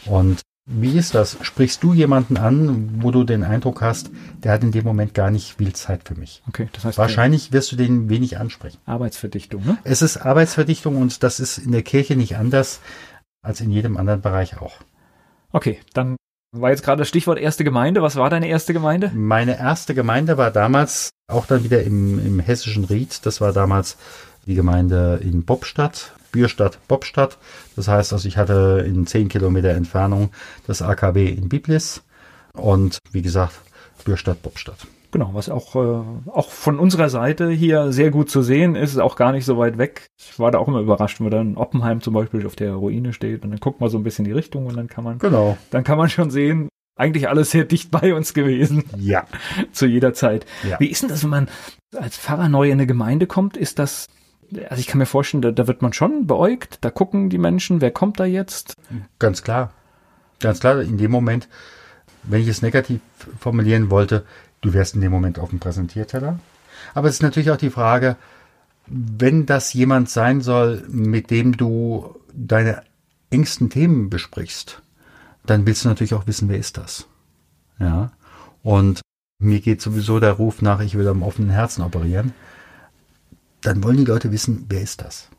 Und 0.06 0.42
wie 0.68 0.98
ist 0.98 1.14
das? 1.14 1.38
Sprichst 1.42 1.84
du 1.84 1.94
jemanden 1.94 2.38
an, 2.38 3.04
wo 3.04 3.12
du 3.12 3.24
den 3.24 3.44
Eindruck 3.44 3.82
hast, 3.82 4.10
der 4.44 4.52
hat 4.52 4.64
in 4.64 4.72
dem 4.72 4.84
Moment 4.84 5.14
gar 5.14 5.30
nicht 5.30 5.58
viel 5.58 5.74
Zeit 5.74 6.02
für 6.08 6.16
mich? 6.16 6.42
Okay, 6.48 6.70
das 6.74 6.86
heißt 6.86 6.98
Wahrscheinlich 6.98 7.52
wirst 7.52 7.72
du 7.72 7.76
den 7.76 8.10
wenig 8.10 8.40
ansprechen. 8.40 8.80
Arbeitsverdichtung, 8.86 9.64
ne? 9.64 9.78
Es 9.84 10.02
ist 10.02 10.18
Arbeitsverdichtung 10.18 10.96
und 10.96 11.22
das 11.22 11.40
ist 11.40 11.60
in 11.60 11.72
der 11.72 11.84
Kirche 11.84 12.16
nicht 12.16 12.38
anders 12.38 12.80
als 13.44 13.62
in 13.62 13.70
jedem 13.70 13.96
anderen 13.96 14.22
Bereich 14.22 14.60
auch. 14.60 14.78
Okay, 15.52 15.80
dann 15.94 16.16
war 16.52 16.72
jetzt 16.72 16.84
gerade 16.84 17.00
das 17.00 17.10
Stichwort 17.10 17.38
erste 17.38 17.64
Gemeinde. 17.64 18.02
Was 18.02 18.16
war 18.16 18.32
deine 18.32 18.48
erste 18.48 18.74
Gemeinde? 18.74 19.12
Meine 19.14 19.60
erste 19.60 19.94
Gemeinde 19.94 20.38
war 20.38 20.50
damals 20.50 21.12
auch 21.28 21.46
dann 21.46 21.64
wieder 21.64 21.84
im, 21.84 22.18
im 22.26 22.40
hessischen 22.40 22.86
Ried. 22.86 23.26
Das 23.26 23.40
war 23.40 23.54
damals 23.54 23.98
die 24.48 24.56
Gemeinde 24.56 25.20
in 25.22 25.46
Bobstadt, 25.46 26.14
Bürstadt, 26.36 26.78
Bobstadt. 26.90 27.38
Das 27.78 27.88
heißt, 27.88 28.12
also 28.14 28.28
ich 28.28 28.36
hatte 28.38 28.84
in 28.86 29.08
10 29.08 29.30
Kilometer 29.30 29.70
Entfernung 29.70 30.32
das 30.68 30.82
AKW 30.82 31.28
in 31.30 31.48
Biblis 31.48 32.04
und 32.54 33.00
wie 33.12 33.22
gesagt, 33.22 33.56
Bürstadt, 34.04 34.42
Bobstadt. 34.44 34.86
Genau, 35.12 35.30
was 35.34 35.50
auch, 35.50 35.76
äh, 35.78 36.30
auch 36.30 36.50
von 36.52 36.78
unserer 36.78 37.08
Seite 37.10 37.50
hier 37.50 37.94
sehr 37.94 38.12
gut 38.12 38.30
zu 38.30 38.42
sehen 38.42 38.76
ist, 38.76 38.92
ist 38.92 39.00
auch 39.00 39.16
gar 39.16 39.32
nicht 39.32 39.46
so 39.46 39.58
weit 39.58 39.78
weg. 39.78 40.08
Ich 40.20 40.38
war 40.40 40.52
da 40.52 40.58
auch 40.60 40.68
immer 40.68 40.82
überrascht, 40.82 41.20
wenn 41.22 41.30
man 41.30 41.32
dann 41.32 41.56
Oppenheim 41.58 42.02
zum 42.02 42.14
Beispiel 42.14 42.46
auf 42.46 42.58
der 42.58 42.74
Ruine 42.74 43.14
steht 43.14 43.46
und 43.46 43.52
dann 43.52 43.62
guckt 43.62 43.80
man 43.80 43.90
so 43.90 43.98
ein 43.98 44.04
bisschen 44.04 44.26
die 44.26 44.34
Richtung 44.34 44.66
und 44.66 44.76
dann 44.76 44.88
kann 44.88 45.06
man, 45.06 45.20
Genau. 45.20 45.58
dann 45.72 45.86
kann 45.86 45.98
man 45.98 46.10
schon 46.10 46.32
sehen, 46.32 46.68
eigentlich 46.98 47.30
alles 47.30 47.52
sehr 47.52 47.64
dicht 47.64 47.92
bei 47.92 48.14
uns 48.14 48.34
gewesen, 48.34 48.84
Ja. 48.98 49.26
zu 49.72 49.86
jeder 49.86 50.14
Zeit. 50.14 50.46
Ja. 50.70 50.80
Wie 50.82 50.88
ist 50.88 51.02
denn 51.02 51.10
das, 51.10 51.24
wenn 51.24 51.30
man 51.30 51.48
als 51.96 52.18
Pfarrer 52.18 52.50
neu 52.50 52.66
in 52.68 52.74
eine 52.74 52.88
Gemeinde 52.88 53.26
kommt? 53.26 53.56
Ist 53.56 53.80
das, 53.80 54.08
also 54.70 54.80
ich 54.80 54.88
kann 54.88 55.00
mir 55.00 55.06
vorstellen, 55.06 55.42
da, 55.42 55.52
da 55.52 55.68
wird 55.68 55.82
man 55.82 55.94
schon 55.94 56.28
beäugt, 56.28 56.80
da 56.82 56.90
gucken 56.90 57.30
die 57.30 57.38
Menschen, 57.38 57.82
wer 57.82 57.92
kommt 57.92 58.20
da 58.20 58.26
jetzt? 58.26 58.76
Ganz 59.20 59.44
klar. 59.44 59.72
Ganz 60.40 60.60
klar, 60.60 60.82
in 60.82 60.98
dem 60.98 61.12
Moment, 61.12 61.48
wenn 62.24 62.42
ich 62.42 62.48
es 62.48 62.62
negativ 62.62 63.00
formulieren 63.40 63.90
wollte, 63.90 64.26
du 64.62 64.74
wärst 64.74 64.96
in 64.96 65.02
dem 65.02 65.12
Moment 65.12 65.40
auf 65.40 65.50
dem 65.50 65.60
Präsentierteller. 65.60 66.40
Aber 66.94 67.08
es 67.08 67.16
ist 67.16 67.24
natürlich 67.24 67.52
auch 67.52 67.58
die 67.58 67.70
Frage, 67.70 68.18
wenn 68.88 69.46
das 69.46 69.74
jemand 69.74 70.10
sein 70.10 70.42
soll, 70.42 70.84
mit 70.90 71.32
dem 71.32 71.58
du 71.58 72.16
deine 72.34 72.84
engsten 73.30 73.70
Themen 73.70 74.10
besprichst, 74.10 74.82
dann 75.46 75.66
willst 75.66 75.86
du 75.86 75.90
natürlich 75.90 76.14
auch 76.14 76.28
wissen, 76.28 76.50
wer 76.50 76.58
ist 76.58 76.78
das. 76.78 77.08
Ja. 77.80 78.12
Und 78.64 79.02
mir 79.40 79.60
geht 79.60 79.82
sowieso 79.82 80.20
der 80.20 80.34
Ruf 80.34 80.62
nach, 80.62 80.82
ich 80.82 80.98
will 80.98 81.08
am 81.08 81.24
offenen 81.24 81.50
Herzen 81.50 81.82
operieren. 81.82 82.34
Dann 83.66 83.84
wollen 83.84 83.98
die 83.98 84.06
Leute 84.06 84.32
wissen, 84.32 84.66
wer 84.70 84.82
ist 84.82 85.02
das? 85.02 85.30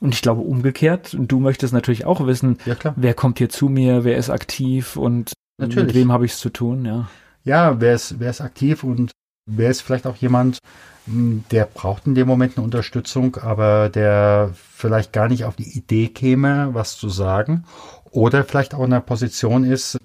Und 0.00 0.14
ich 0.14 0.22
glaube 0.22 0.40
umgekehrt, 0.40 1.14
du 1.18 1.40
möchtest 1.40 1.74
natürlich 1.74 2.06
auch 2.06 2.26
wissen, 2.26 2.56
Ja, 2.64 2.74
wer 2.96 3.12
kommt 3.12 3.36
hier 3.36 3.50
zu 3.50 3.68
mir, 3.68 4.02
wer 4.02 4.16
ist 4.16 4.30
aktiv 4.30 4.96
und 4.96 5.32
mit 5.58 5.68
Natürlich. 5.68 5.94
wem 5.94 6.10
habe 6.10 6.24
ich 6.24 6.32
es 6.32 6.38
zu 6.38 6.48
tun, 6.48 6.86
ja. 6.86 7.10
ja, 7.44 7.78
wer 7.82 7.94
ist, 7.94 8.18
wer 8.18 8.30
ist 8.30 8.40
aktiv 8.40 8.82
und 8.82 9.10
wer 9.44 9.68
ist 9.68 9.82
vielleicht 9.82 10.06
auch 10.06 10.16
jemand, 10.16 10.58
mh, 11.04 11.42
der 11.50 11.66
braucht 11.66 12.06
in 12.06 12.14
dem 12.14 12.26
Moment 12.26 12.56
eine 12.56 12.64
Unterstützung, 12.64 13.36
aber 13.36 13.90
der 13.90 14.54
vielleicht 14.54 15.12
gar 15.12 15.28
nicht 15.28 15.44
auf 15.44 15.56
die 15.56 15.76
Idee 15.76 16.08
käme, 16.08 16.70
was 16.72 16.96
zu 16.96 17.10
sagen 17.10 17.64
oder 18.10 18.42
vielleicht 18.42 18.72
auch 18.72 18.80
in 18.84 18.92
einer 18.94 19.02
Position 19.02 19.64
ist, 19.64 19.98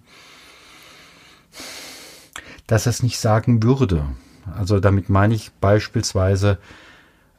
dass 2.67 2.85
er 2.85 2.89
es 2.89 3.01
nicht 3.01 3.19
sagen 3.19 3.63
würde. 3.63 4.03
Also 4.57 4.81
damit 4.81 5.09
meine 5.09 5.35
ich 5.35 5.53
beispielsweise, 5.53 6.57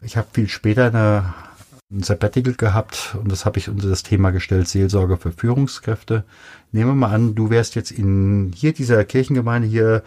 ich 0.06 0.16
habe 0.16 0.28
viel 0.32 0.48
später 0.48 0.86
eine, 0.86 1.34
ein 1.92 2.02
Sabbatical 2.02 2.54
gehabt 2.54 3.16
und 3.20 3.30
das 3.30 3.44
habe 3.44 3.58
ich 3.58 3.68
unter 3.68 3.88
das 3.88 4.04
Thema 4.04 4.30
gestellt, 4.30 4.68
Seelsorge 4.68 5.16
für 5.16 5.32
Führungskräfte. 5.32 6.24
Nehmen 6.72 6.90
wir 6.90 6.94
mal 6.94 7.14
an, 7.14 7.34
du 7.34 7.50
wärst 7.50 7.74
jetzt 7.74 7.90
in 7.90 8.52
hier 8.54 8.72
dieser 8.72 9.04
Kirchengemeinde 9.04 9.68
hier, 9.68 10.02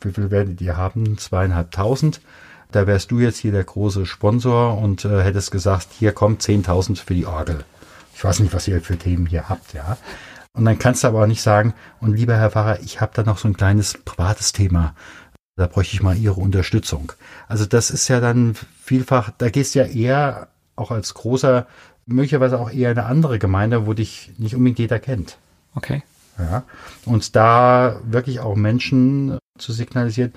wie 0.00 0.12
viel 0.12 0.30
werdet 0.30 0.60
ihr 0.60 0.76
haben? 0.76 1.16
Zweieinhalbtausend. 1.16 2.20
Da 2.72 2.86
wärst 2.88 3.12
du 3.12 3.20
jetzt 3.20 3.38
hier 3.38 3.52
der 3.52 3.64
große 3.64 4.04
Sponsor 4.04 4.76
und 4.76 5.04
äh, 5.04 5.22
hättest 5.22 5.52
gesagt, 5.52 5.88
hier 5.96 6.12
kommt 6.12 6.42
10.000 6.42 6.96
für 7.04 7.14
die 7.14 7.26
Orgel. 7.26 7.64
Ich 8.14 8.24
weiß 8.24 8.40
nicht, 8.40 8.52
was 8.52 8.66
ihr 8.66 8.80
für 8.80 8.98
Themen 8.98 9.26
hier 9.26 9.48
habt, 9.48 9.72
ja. 9.72 9.96
Und 10.56 10.64
dann 10.64 10.78
kannst 10.78 11.02
du 11.02 11.08
aber 11.08 11.22
auch 11.22 11.26
nicht 11.26 11.42
sagen, 11.42 11.74
und 12.00 12.16
lieber 12.16 12.36
Herr 12.36 12.50
Pfarrer, 12.50 12.80
ich 12.80 13.00
habe 13.00 13.12
da 13.14 13.22
noch 13.22 13.38
so 13.38 13.48
ein 13.48 13.56
kleines 13.56 13.98
privates 14.04 14.52
Thema. 14.52 14.94
Da 15.56 15.66
bräuchte 15.66 15.94
ich 15.94 16.02
mal 16.02 16.16
Ihre 16.16 16.40
Unterstützung. 16.40 17.12
Also 17.46 17.64
das 17.64 17.90
ist 17.90 18.08
ja 18.08 18.20
dann 18.20 18.56
vielfach, 18.82 19.30
da 19.38 19.50
gehst 19.50 19.74
du 19.74 19.80
ja 19.80 19.86
eher 19.86 20.48
auch 20.76 20.90
als 20.90 21.14
großer, 21.14 21.66
möglicherweise 22.06 22.58
auch 22.58 22.70
eher 22.70 22.90
in 22.90 22.98
eine 22.98 23.06
andere 23.06 23.38
Gemeinde, 23.38 23.86
wo 23.86 23.92
dich 23.92 24.32
nicht 24.38 24.56
unbedingt 24.56 24.80
jeder 24.80 24.98
kennt. 24.98 25.38
Okay. 25.74 26.02
Ja. 26.38 26.64
Und 27.04 27.36
da 27.36 28.00
wirklich 28.04 28.40
auch 28.40 28.56
Menschen 28.56 29.38
zu 29.58 29.72
signalisieren, 29.72 30.32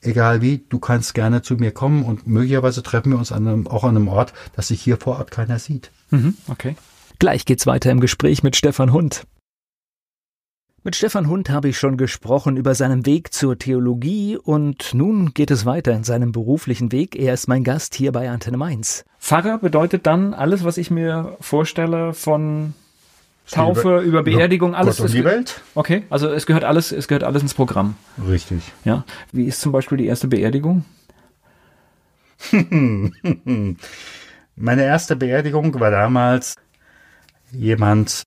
egal 0.00 0.40
wie, 0.40 0.64
du 0.68 0.78
kannst 0.78 1.14
gerne 1.14 1.42
zu 1.42 1.54
mir 1.54 1.72
kommen 1.72 2.04
und 2.04 2.26
möglicherweise 2.26 2.82
treffen 2.82 3.10
wir 3.10 3.18
uns 3.18 3.32
an 3.32 3.48
einem, 3.48 3.66
auch 3.66 3.82
an 3.82 3.96
einem 3.96 4.08
Ort, 4.08 4.32
dass 4.54 4.68
sich 4.68 4.80
hier 4.80 4.96
vor 4.96 5.18
Ort 5.18 5.30
keiner 5.30 5.58
sieht. 5.58 5.90
Mhm, 6.10 6.36
okay. 6.46 6.76
Gleich 7.18 7.44
geht's 7.44 7.66
weiter 7.66 7.90
im 7.90 8.00
Gespräch 8.00 8.42
mit 8.42 8.54
Stefan 8.54 8.92
Hund. 8.92 9.24
Mit 10.86 10.96
Stefan 10.96 11.28
Hund 11.28 11.48
habe 11.48 11.70
ich 11.70 11.78
schon 11.78 11.96
gesprochen 11.96 12.58
über 12.58 12.74
seinen 12.74 13.06
Weg 13.06 13.32
zur 13.32 13.58
Theologie 13.58 14.36
und 14.36 14.92
nun 14.92 15.32
geht 15.32 15.50
es 15.50 15.64
weiter 15.64 15.92
in 15.92 16.04
seinem 16.04 16.30
beruflichen 16.30 16.92
Weg. 16.92 17.16
Er 17.16 17.32
ist 17.32 17.48
mein 17.48 17.64
Gast 17.64 17.94
hier 17.94 18.12
bei 18.12 18.28
Antenne 18.28 18.58
Mainz. 18.58 19.06
Pfarrer 19.18 19.56
bedeutet 19.56 20.06
dann 20.06 20.34
alles, 20.34 20.62
was 20.62 20.76
ich 20.76 20.90
mir 20.90 21.38
vorstelle 21.40 22.12
von 22.12 22.74
Taufe 23.50 24.00
über, 24.00 24.22
Beerdigung, 24.22 24.74
alles. 24.74 24.96
Gott 24.98 25.04
und 25.04 25.06
ist- 25.06 25.14
die 25.14 25.24
Welt? 25.24 25.62
Okay, 25.74 26.02
also 26.10 26.28
es 26.28 26.44
gehört 26.44 26.64
alles, 26.64 26.92
es 26.92 27.08
gehört 27.08 27.24
alles 27.24 27.40
ins 27.40 27.54
Programm. 27.54 27.94
Richtig. 28.28 28.60
Ja. 28.84 29.04
Wie 29.32 29.46
ist 29.46 29.62
zum 29.62 29.72
Beispiel 29.72 29.96
die 29.96 30.06
erste 30.06 30.28
Beerdigung? 30.28 30.84
Meine 34.56 34.84
erste 34.84 35.16
Beerdigung 35.16 35.80
war 35.80 35.90
damals, 35.90 36.56
jemand, 37.52 38.24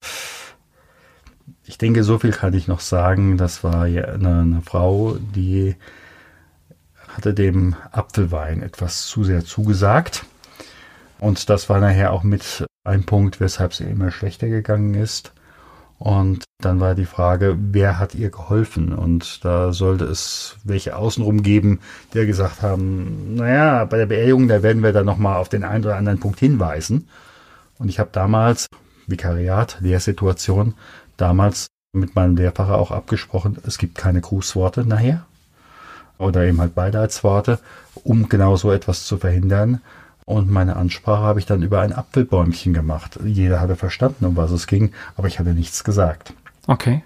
ich 1.67 1.77
denke, 1.77 2.03
so 2.03 2.17
viel 2.17 2.31
kann 2.31 2.53
ich 2.53 2.67
noch 2.67 2.79
sagen. 2.79 3.37
Das 3.37 3.63
war 3.63 3.83
eine, 3.83 4.07
eine 4.13 4.61
Frau, 4.65 5.17
die 5.35 5.75
hatte 7.09 7.33
dem 7.33 7.75
Apfelwein 7.91 8.61
etwas 8.61 9.07
zu 9.07 9.23
sehr 9.23 9.43
zugesagt. 9.43 10.25
Und 11.19 11.49
das 11.49 11.67
war 11.67 11.79
nachher 11.79 12.13
auch 12.13 12.23
mit 12.23 12.65
ein 12.83 13.03
Punkt, 13.03 13.39
weshalb 13.39 13.73
sie 13.73 13.83
immer 13.83 14.11
schlechter 14.11 14.47
gegangen 14.47 14.93
ist. 14.93 15.33
Und 15.99 16.43
dann 16.61 16.79
war 16.79 16.95
die 16.95 17.05
Frage, 17.05 17.57
wer 17.59 17.99
hat 17.99 18.15
ihr 18.15 18.29
geholfen? 18.29 18.93
Und 18.93 19.43
da 19.43 19.73
sollte 19.73 20.05
es 20.05 20.57
welche 20.63 20.95
außenrum 20.95 21.41
geben, 21.41 21.79
die 22.13 22.25
gesagt 22.25 22.61
haben, 22.61 23.35
naja, 23.35 23.83
bei 23.85 23.97
der 23.97 24.05
Beerdigung, 24.05 24.47
da 24.47 24.61
werden 24.61 24.83
wir 24.83 24.93
dann 24.93 25.07
nochmal 25.07 25.37
auf 25.37 25.49
den 25.49 25.63
einen 25.63 25.83
oder 25.83 25.95
anderen 25.97 26.19
Punkt 26.19 26.39
hinweisen. 26.39 27.09
Und 27.79 27.89
ich 27.89 27.99
habe 27.99 28.11
damals, 28.13 28.67
Vikariat, 29.07 29.77
Lehrsituation, 29.79 30.75
damals 31.17 31.67
mit 31.93 32.15
meinem 32.15 32.35
Lehrfacher 32.35 32.77
auch 32.77 32.91
abgesprochen, 32.91 33.57
es 33.65 33.77
gibt 33.77 33.95
keine 33.95 34.21
Grußworte 34.21 34.85
nachher. 34.85 35.25
Oder 36.17 36.45
eben 36.45 36.59
halt 36.59 36.73
Beileidsworte, 36.73 37.59
um 38.03 38.27
genau 38.27 38.55
so 38.55 38.71
etwas 38.71 39.05
zu 39.05 39.17
verhindern. 39.17 39.81
Und 40.25 40.49
meine 40.49 40.75
Ansprache 40.75 41.23
habe 41.23 41.39
ich 41.39 41.45
dann 41.45 41.61
über 41.61 41.81
ein 41.81 41.93
Apfelbäumchen 41.93 42.73
gemacht. 42.73 43.19
Jeder 43.23 43.61
hatte 43.61 43.75
verstanden, 43.75 44.25
um 44.25 44.35
was 44.35 44.51
es 44.51 44.67
ging, 44.67 44.91
aber 45.15 45.27
ich 45.27 45.39
hatte 45.39 45.53
nichts 45.53 45.83
gesagt. 45.83 46.33
Okay. 46.65 47.03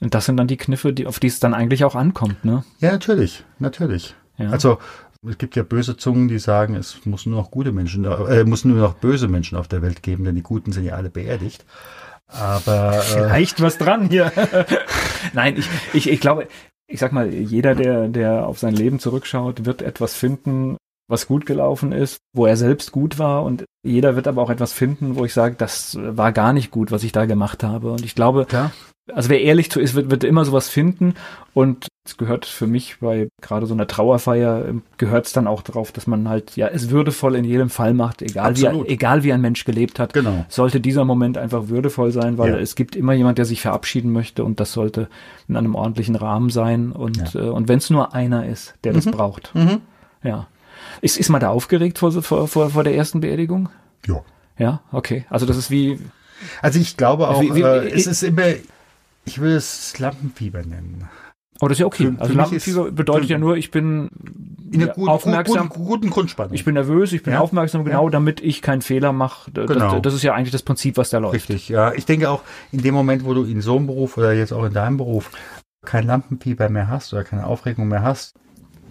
Und 0.00 0.14
das 0.14 0.26
sind 0.26 0.36
dann 0.36 0.46
die 0.46 0.56
Kniffe, 0.56 0.92
die, 0.92 1.06
auf 1.06 1.20
die 1.20 1.28
es 1.28 1.40
dann 1.40 1.54
eigentlich 1.54 1.84
auch 1.84 1.94
ankommt, 1.94 2.44
ne? 2.44 2.64
Ja, 2.80 2.92
natürlich, 2.92 3.44
natürlich. 3.58 4.14
Ja. 4.36 4.50
Also 4.50 4.78
es 5.26 5.38
gibt 5.38 5.56
ja 5.56 5.62
böse 5.62 5.96
Zungen, 5.96 6.28
die 6.28 6.38
sagen, 6.38 6.74
es 6.74 7.06
muss 7.06 7.26
nur 7.26 7.40
noch 7.40 7.50
gute 7.50 7.72
Menschen, 7.72 8.04
äh, 8.04 8.44
muss 8.44 8.64
nur 8.64 8.76
noch 8.76 8.94
böse 8.94 9.28
Menschen 9.28 9.56
auf 9.56 9.68
der 9.68 9.80
Welt 9.82 10.02
geben, 10.02 10.24
denn 10.24 10.34
die 10.34 10.42
Guten 10.42 10.72
sind 10.72 10.84
ja 10.84 10.94
alle 10.94 11.10
beerdigt. 11.10 11.64
Aber 12.32 12.98
äh, 12.98 13.02
vielleicht 13.02 13.60
was 13.60 13.78
dran 13.78 14.08
hier. 14.08 14.32
Nein, 15.32 15.56
ich, 15.56 15.68
ich, 15.92 16.10
ich 16.10 16.20
glaube, 16.20 16.48
ich 16.86 17.00
sag 17.00 17.12
mal, 17.12 17.32
jeder, 17.32 17.74
der, 17.74 18.08
der 18.08 18.46
auf 18.46 18.58
sein 18.58 18.74
Leben 18.74 18.98
zurückschaut, 18.98 19.64
wird 19.64 19.82
etwas 19.82 20.14
finden, 20.14 20.76
was 21.12 21.28
gut 21.28 21.46
gelaufen 21.46 21.92
ist, 21.92 22.18
wo 22.32 22.46
er 22.46 22.56
selbst 22.56 22.90
gut 22.90 23.18
war 23.18 23.44
und 23.44 23.64
jeder 23.84 24.16
wird 24.16 24.26
aber 24.26 24.42
auch 24.42 24.50
etwas 24.50 24.72
finden, 24.72 25.16
wo 25.16 25.24
ich 25.24 25.34
sage, 25.34 25.54
das 25.56 25.98
war 26.00 26.32
gar 26.32 26.52
nicht 26.52 26.70
gut, 26.70 26.90
was 26.90 27.04
ich 27.04 27.12
da 27.12 27.26
gemacht 27.26 27.62
habe. 27.62 27.92
Und 27.92 28.04
ich 28.04 28.14
glaube, 28.14 28.46
Klar. 28.46 28.72
also 29.12 29.28
wer 29.28 29.42
ehrlich 29.42 29.70
zu 29.70 29.80
ist, 29.80 29.94
wird, 29.94 30.10
wird 30.10 30.24
immer 30.24 30.44
sowas 30.44 30.68
finden 30.68 31.14
und 31.52 31.88
es 32.04 32.16
gehört 32.16 32.46
für 32.46 32.66
mich 32.66 32.98
bei 33.00 33.28
gerade 33.40 33.66
so 33.66 33.74
einer 33.74 33.86
Trauerfeier 33.86 34.66
ähm, 34.68 34.82
gehört 34.98 35.26
es 35.26 35.32
dann 35.32 35.46
auch 35.46 35.62
darauf, 35.62 35.92
dass 35.92 36.06
man 36.06 36.28
halt 36.28 36.56
ja 36.56 36.66
es 36.68 36.90
würdevoll 36.90 37.36
in 37.36 37.44
jedem 37.44 37.70
Fall 37.70 37.92
macht, 37.94 38.22
egal 38.22 38.56
wie 38.56 38.66
egal 38.88 39.22
wie 39.22 39.32
ein 39.32 39.40
Mensch 39.40 39.64
gelebt 39.64 39.98
hat. 39.98 40.14
Genau. 40.14 40.46
Sollte 40.48 40.80
dieser 40.80 41.04
Moment 41.04 41.36
einfach 41.36 41.68
würdevoll 41.68 42.10
sein, 42.10 42.38
weil 42.38 42.52
ja. 42.52 42.58
es 42.58 42.74
gibt 42.74 42.96
immer 42.96 43.12
jemand, 43.12 43.38
der 43.38 43.44
sich 43.44 43.60
verabschieden 43.60 44.12
möchte 44.12 44.44
und 44.44 44.58
das 44.60 44.72
sollte 44.72 45.08
in 45.46 45.56
einem 45.56 45.74
ordentlichen 45.74 46.16
Rahmen 46.16 46.50
sein 46.50 46.90
und 46.92 47.34
ja. 47.34 47.40
äh, 47.40 47.48
und 47.50 47.68
wenn 47.68 47.78
es 47.78 47.90
nur 47.90 48.14
einer 48.14 48.46
ist, 48.46 48.74
der 48.84 48.92
mhm. 48.92 48.96
das 48.96 49.06
braucht. 49.06 49.54
Mhm. 49.54 49.82
Ja. 50.22 50.46
Ist, 51.00 51.18
ist 51.18 51.28
man 51.28 51.40
da 51.40 51.50
aufgeregt 51.50 51.98
vor, 51.98 52.12
vor, 52.22 52.48
vor, 52.48 52.70
vor 52.70 52.84
der 52.84 52.94
ersten 52.94 53.20
Beerdigung? 53.20 53.68
Ja. 54.06 54.22
Ja, 54.58 54.80
okay. 54.92 55.24
Also 55.30 55.46
das 55.46 55.56
ist 55.56 55.70
wie. 55.70 55.98
Also 56.60 56.78
ich 56.78 56.96
glaube 56.96 57.28
auch, 57.28 57.40
wie, 57.40 57.54
wie, 57.54 57.62
äh, 57.62 57.90
es 57.90 58.06
ist 58.06 58.22
immer, 58.22 58.46
ich 59.24 59.40
will 59.40 59.52
es 59.52 59.98
Lampenfieber 59.98 60.62
nennen. 60.62 61.08
Oh, 61.60 61.68
das 61.68 61.76
ist 61.76 61.80
ja 61.80 61.86
okay. 61.86 62.12
Für, 62.12 62.20
also 62.20 62.32
für 62.32 62.38
Lampenfieber 62.38 62.90
bedeutet 62.90 63.30
ja 63.30 63.38
nur, 63.38 63.56
ich 63.56 63.70
bin 63.70 64.10
in 64.72 64.82
einer 64.82 64.92
guten, 64.92 65.08
aufmerksam. 65.08 65.68
Guten, 65.68 65.84
guten 65.84 66.10
Grundspannung. 66.10 66.54
Ich 66.54 66.64
bin 66.64 66.74
nervös, 66.74 67.12
ich 67.12 67.22
bin 67.22 67.34
ja? 67.34 67.40
aufmerksam, 67.40 67.84
genau, 67.84 68.06
ja. 68.06 68.10
damit 68.10 68.40
ich 68.40 68.62
keinen 68.62 68.82
Fehler 68.82 69.12
mache. 69.12 69.50
Genau. 69.52 69.92
Das, 69.92 70.02
das, 70.02 70.14
ist 70.14 70.22
ja 70.22 70.34
eigentlich 70.34 70.50
das 70.50 70.62
Prinzip, 70.62 70.96
was 70.96 71.10
da 71.10 71.18
läuft. 71.18 71.34
Richtig, 71.34 71.68
ja. 71.68 71.92
Ich 71.92 72.04
denke 72.04 72.30
auch, 72.30 72.42
in 72.72 72.82
dem 72.82 72.94
Moment, 72.94 73.24
wo 73.24 73.34
du 73.34 73.44
in 73.44 73.60
so 73.60 73.76
einem 73.76 73.86
Beruf 73.86 74.16
oder 74.16 74.32
jetzt 74.32 74.52
auch 74.52 74.64
in 74.64 74.72
deinem 74.72 74.96
Beruf 74.96 75.30
kein 75.84 76.06
Lampenfieber 76.06 76.68
mehr 76.68 76.88
hast 76.88 77.12
oder 77.12 77.22
keine 77.22 77.46
Aufregung 77.46 77.86
mehr 77.88 78.02
hast, 78.02 78.34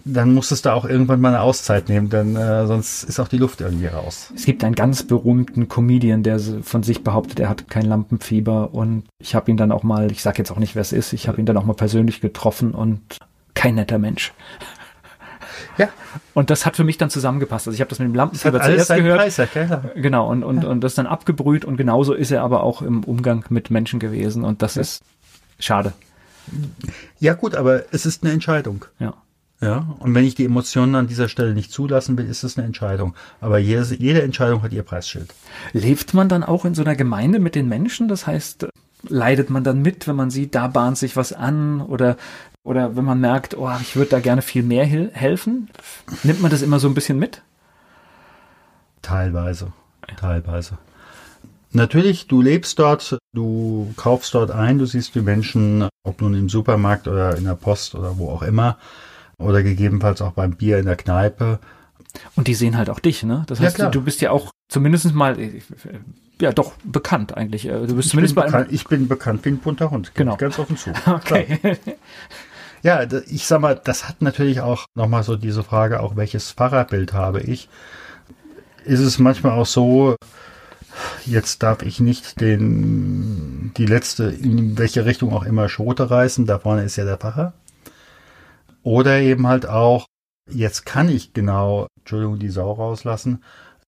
dann 0.04 0.34
musstest 0.34 0.66
du 0.66 0.72
auch 0.72 0.84
irgendwann 0.84 1.20
mal 1.20 1.28
eine 1.28 1.40
Auszeit 1.40 1.88
nehmen, 1.88 2.10
denn 2.10 2.36
äh, 2.36 2.66
sonst 2.66 3.04
ist 3.04 3.20
auch 3.20 3.28
die 3.28 3.38
Luft 3.38 3.60
irgendwie 3.60 3.86
raus. 3.86 4.32
Es 4.34 4.44
gibt 4.44 4.64
einen 4.64 4.74
ganz 4.74 5.04
berühmten 5.04 5.68
Comedian, 5.68 6.22
der 6.22 6.40
von 6.40 6.82
sich 6.82 7.04
behauptet, 7.04 7.40
er 7.40 7.48
hat 7.48 7.68
kein 7.68 7.84
Lampenfieber 7.84 8.74
und 8.74 9.04
ich 9.18 9.34
habe 9.34 9.50
ihn 9.50 9.56
dann 9.56 9.72
auch 9.72 9.82
mal, 9.82 10.10
ich 10.10 10.22
sage 10.22 10.38
jetzt 10.38 10.50
auch 10.50 10.58
nicht, 10.58 10.74
wer 10.74 10.82
es 10.82 10.92
ist, 10.92 11.12
ich 11.12 11.28
habe 11.28 11.38
ihn 11.40 11.46
dann 11.46 11.56
auch 11.56 11.64
mal 11.64 11.74
persönlich 11.74 12.20
getroffen 12.20 12.72
und 12.74 13.18
kein 13.54 13.74
netter 13.76 13.98
Mensch. 13.98 14.32
Ja. 15.78 15.88
Und 16.34 16.50
das 16.50 16.66
hat 16.66 16.76
für 16.76 16.84
mich 16.84 16.98
dann 16.98 17.08
zusammengepasst. 17.08 17.66
Also 17.66 17.74
ich 17.74 17.80
habe 17.80 17.88
das 17.88 17.98
mit 17.98 18.06
dem 18.06 18.14
Lampenfieber 18.14 18.60
zuerst 18.60 18.94
gehört. 18.94 19.18
Preis, 19.18 19.38
ja, 19.38 19.82
genau, 19.94 20.30
und, 20.30 20.44
und, 20.44 20.64
ja. 20.64 20.68
und 20.68 20.82
das 20.82 20.94
dann 20.94 21.06
abgebrüht 21.06 21.64
und 21.64 21.78
genauso 21.78 22.12
ist 22.12 22.30
er 22.30 22.42
aber 22.42 22.62
auch 22.62 22.82
im 22.82 23.04
Umgang 23.04 23.44
mit 23.48 23.70
Menschen 23.70 23.98
gewesen 23.98 24.44
und 24.44 24.60
das 24.60 24.74
ja. 24.74 24.82
ist 24.82 25.02
schade. 25.58 25.94
Ja 27.20 27.32
gut, 27.34 27.54
aber 27.54 27.84
es 27.92 28.04
ist 28.04 28.22
eine 28.22 28.32
Entscheidung. 28.32 28.84
Ja. 28.98 29.14
Ja, 29.62 29.86
und 30.00 30.12
wenn 30.12 30.24
ich 30.24 30.34
die 30.34 30.44
Emotionen 30.44 30.96
an 30.96 31.06
dieser 31.06 31.28
Stelle 31.28 31.54
nicht 31.54 31.70
zulassen 31.70 32.18
will, 32.18 32.26
ist 32.26 32.42
es 32.42 32.58
eine 32.58 32.66
Entscheidung. 32.66 33.14
Aber 33.40 33.58
jede, 33.58 33.94
jede 33.94 34.20
Entscheidung 34.22 34.60
hat 34.62 34.72
ihr 34.72 34.82
Preisschild. 34.82 35.32
Lebt 35.72 36.14
man 36.14 36.28
dann 36.28 36.42
auch 36.42 36.64
in 36.64 36.74
so 36.74 36.82
einer 36.82 36.96
Gemeinde 36.96 37.38
mit 37.38 37.54
den 37.54 37.68
Menschen? 37.68 38.08
Das 38.08 38.26
heißt, 38.26 38.66
leidet 39.08 39.50
man 39.50 39.62
dann 39.62 39.80
mit, 39.80 40.08
wenn 40.08 40.16
man 40.16 40.30
sieht, 40.30 40.56
da 40.56 40.66
bahnt 40.66 40.98
sich 40.98 41.16
was 41.16 41.32
an 41.32 41.80
oder 41.80 42.16
oder 42.64 42.94
wenn 42.96 43.04
man 43.04 43.20
merkt, 43.20 43.56
oh, 43.56 43.70
ich 43.80 43.96
würde 43.96 44.10
da 44.10 44.20
gerne 44.20 44.42
viel 44.42 44.62
mehr 44.62 44.84
helfen, 44.84 45.68
nimmt 46.22 46.40
man 46.42 46.50
das 46.50 46.62
immer 46.62 46.78
so 46.78 46.88
ein 46.88 46.94
bisschen 46.94 47.18
mit? 47.18 47.42
Teilweise, 49.00 49.72
teilweise. 50.16 50.78
Natürlich, 51.72 52.28
du 52.28 52.40
lebst 52.40 52.78
dort, 52.78 53.18
du 53.32 53.92
kaufst 53.96 54.34
dort 54.34 54.52
ein, 54.52 54.78
du 54.78 54.86
siehst 54.86 55.14
die 55.16 55.22
Menschen, 55.22 55.88
ob 56.04 56.20
nun 56.20 56.34
im 56.34 56.48
Supermarkt 56.48 57.08
oder 57.08 57.36
in 57.36 57.44
der 57.44 57.54
Post 57.54 57.96
oder 57.96 58.18
wo 58.18 58.28
auch 58.28 58.42
immer 58.42 58.78
oder 59.38 59.62
gegebenenfalls 59.62 60.22
auch 60.22 60.32
beim 60.32 60.56
Bier 60.56 60.78
in 60.78 60.86
der 60.86 60.96
Kneipe. 60.96 61.58
Und 62.36 62.48
die 62.48 62.54
sehen 62.54 62.76
halt 62.76 62.90
auch 62.90 63.00
dich, 63.00 63.22
ne? 63.22 63.44
Das 63.46 63.60
heißt, 63.60 63.78
ja, 63.78 63.90
du 63.90 64.02
bist 64.02 64.20
ja 64.20 64.30
auch 64.30 64.52
zumindest 64.68 65.14
mal, 65.14 65.36
ja 66.40 66.52
doch, 66.52 66.72
bekannt 66.84 67.36
eigentlich. 67.36 67.62
Du 67.62 67.94
bist 67.94 68.06
ich 68.06 68.10
zumindest 68.10 68.34
bei 68.34 68.46
bekannt, 68.46 68.68
Ich 68.70 68.86
bin 68.86 69.08
bekannt 69.08 69.44
wie 69.44 69.50
ein 69.50 69.58
bunter 69.58 69.90
Hund. 69.90 70.12
Genau. 70.14 70.36
Ganz 70.36 70.58
offen 70.58 70.76
zu. 70.76 70.92
Okay. 71.06 71.78
Ja, 72.82 73.06
ich 73.28 73.46
sag 73.46 73.60
mal, 73.60 73.80
das 73.82 74.08
hat 74.08 74.22
natürlich 74.22 74.60
auch 74.60 74.86
nochmal 74.96 75.22
so 75.22 75.36
diese 75.36 75.62
Frage, 75.62 76.00
auch 76.00 76.16
welches 76.16 76.50
Fahrerbild 76.50 77.12
habe 77.12 77.40
ich. 77.40 77.68
Ist 78.84 78.98
es 78.98 79.20
manchmal 79.20 79.52
auch 79.52 79.66
so, 79.66 80.16
jetzt 81.24 81.62
darf 81.62 81.82
ich 81.82 82.00
nicht 82.00 82.40
den, 82.40 83.72
die 83.76 83.86
letzte, 83.86 84.24
in 84.24 84.76
welche 84.78 85.04
Richtung 85.04 85.32
auch 85.32 85.44
immer 85.44 85.68
Schote 85.68 86.10
reißen, 86.10 86.44
da 86.46 86.58
vorne 86.58 86.82
ist 86.82 86.96
ja 86.96 87.04
der 87.04 87.18
Pfarrer. 87.18 87.52
Oder 88.82 89.20
eben 89.20 89.46
halt 89.46 89.66
auch, 89.66 90.06
jetzt 90.50 90.86
kann 90.86 91.08
ich 91.08 91.32
genau, 91.32 91.86
Entschuldigung, 92.00 92.38
die 92.38 92.48
Sau 92.48 92.72
rauslassen, 92.72 93.42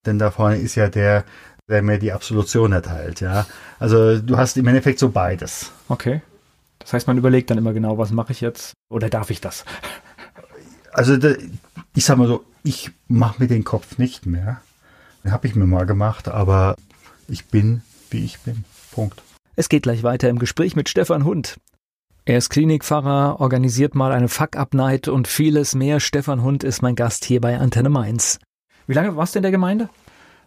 denn 0.06 0.18
da 0.18 0.30
vorne 0.30 0.56
ist 0.56 0.74
ja 0.74 0.88
der, 0.88 1.24
der 1.68 1.82
mir 1.82 1.98
die 1.98 2.12
Absolution 2.12 2.72
erteilt, 2.72 3.20
ja. 3.20 3.46
Also 3.78 4.18
du 4.20 4.36
hast 4.36 4.56
im 4.56 4.66
Endeffekt 4.66 4.98
so 4.98 5.08
beides. 5.08 5.72
Okay. 5.88 6.22
Das 6.78 6.92
heißt, 6.92 7.06
man 7.06 7.18
überlegt 7.18 7.50
dann 7.50 7.58
immer 7.58 7.72
genau, 7.72 7.96
was 7.98 8.10
mache 8.10 8.32
ich 8.32 8.40
jetzt 8.40 8.74
oder 8.90 9.08
darf 9.08 9.30
ich 9.30 9.40
das? 9.40 9.64
Also 10.92 11.16
ich 11.94 12.04
sag 12.04 12.18
mal 12.18 12.28
so, 12.28 12.44
ich 12.62 12.90
mache 13.08 13.42
mir 13.42 13.48
den 13.48 13.64
Kopf 13.64 13.98
nicht 13.98 14.26
mehr. 14.26 14.60
Den 15.24 15.32
habe 15.32 15.46
ich 15.46 15.54
mir 15.54 15.66
mal 15.66 15.86
gemacht, 15.86 16.28
aber 16.28 16.76
ich 17.26 17.46
bin, 17.46 17.82
wie 18.10 18.24
ich 18.24 18.38
bin. 18.40 18.64
Punkt. 18.92 19.22
Es 19.56 19.68
geht 19.68 19.84
gleich 19.84 20.02
weiter 20.02 20.28
im 20.28 20.38
Gespräch 20.38 20.76
mit 20.76 20.88
Stefan 20.88 21.24
Hund. 21.24 21.56
Er 22.26 22.38
ist 22.38 22.48
Klinikpfarrer, 22.48 23.38
organisiert 23.38 23.94
mal 23.94 24.10
eine 24.10 24.28
Fuck-Up-Night 24.28 25.08
und 25.08 25.28
vieles 25.28 25.74
mehr. 25.74 26.00
Stefan 26.00 26.42
Hund 26.42 26.64
ist 26.64 26.80
mein 26.80 26.94
Gast 26.94 27.26
hier 27.26 27.38
bei 27.38 27.58
Antenne 27.58 27.90
Mainz. 27.90 28.38
Wie 28.86 28.94
lange 28.94 29.14
warst 29.14 29.34
du 29.34 29.40
in 29.40 29.42
der 29.42 29.52
Gemeinde? 29.52 29.90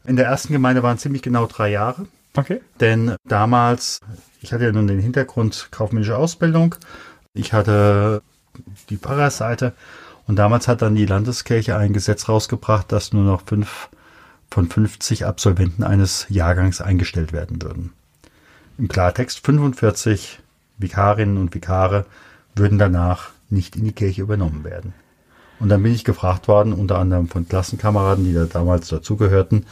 In 0.03 0.15
der 0.15 0.25
ersten 0.25 0.53
Gemeinde 0.53 0.81
waren 0.81 0.97
ziemlich 0.97 1.21
genau 1.21 1.45
drei 1.45 1.69
Jahre. 1.69 2.07
Okay. 2.35 2.61
Denn 2.79 3.15
damals, 3.25 3.99
ich 4.41 4.53
hatte 4.53 4.63
ja 4.63 4.71
nun 4.71 4.87
den 4.87 4.99
Hintergrund 4.99 5.67
kaufmännische 5.69 6.17
Ausbildung. 6.17 6.73
Ich 7.35 7.53
hatte 7.53 8.23
die 8.89 8.97
Pfarrerseite 8.97 9.73
und 10.25 10.37
damals 10.37 10.67
hat 10.67 10.81
dann 10.81 10.95
die 10.95 11.05
Landeskirche 11.05 11.77
ein 11.77 11.93
Gesetz 11.93 12.27
rausgebracht, 12.27 12.91
dass 12.91 13.13
nur 13.13 13.23
noch 13.23 13.43
fünf 13.45 13.89
von 14.49 14.67
50 14.67 15.27
Absolventen 15.27 15.83
eines 15.83 16.25
Jahrgangs 16.29 16.81
eingestellt 16.81 17.33
werden 17.33 17.61
würden. 17.61 17.93
Im 18.79 18.87
Klartext 18.87 19.45
45 19.45 20.39
Vikarinnen 20.77 21.37
und 21.37 21.53
Vikare 21.53 22.05
würden 22.55 22.77
danach 22.77 23.29
nicht 23.49 23.75
in 23.75 23.85
die 23.85 23.93
Kirche 23.93 24.21
übernommen 24.21 24.63
werden. 24.63 24.93
Und 25.59 25.69
dann 25.69 25.81
bin 25.81 25.93
ich 25.93 26.03
gefragt 26.03 26.47
worden, 26.47 26.73
unter 26.73 26.99
anderem 26.99 27.27
von 27.27 27.47
Klassenkameraden, 27.47 28.25
die 28.25 28.33
da 28.33 28.45
damals 28.45 28.89
dazugehörten, 28.89 29.65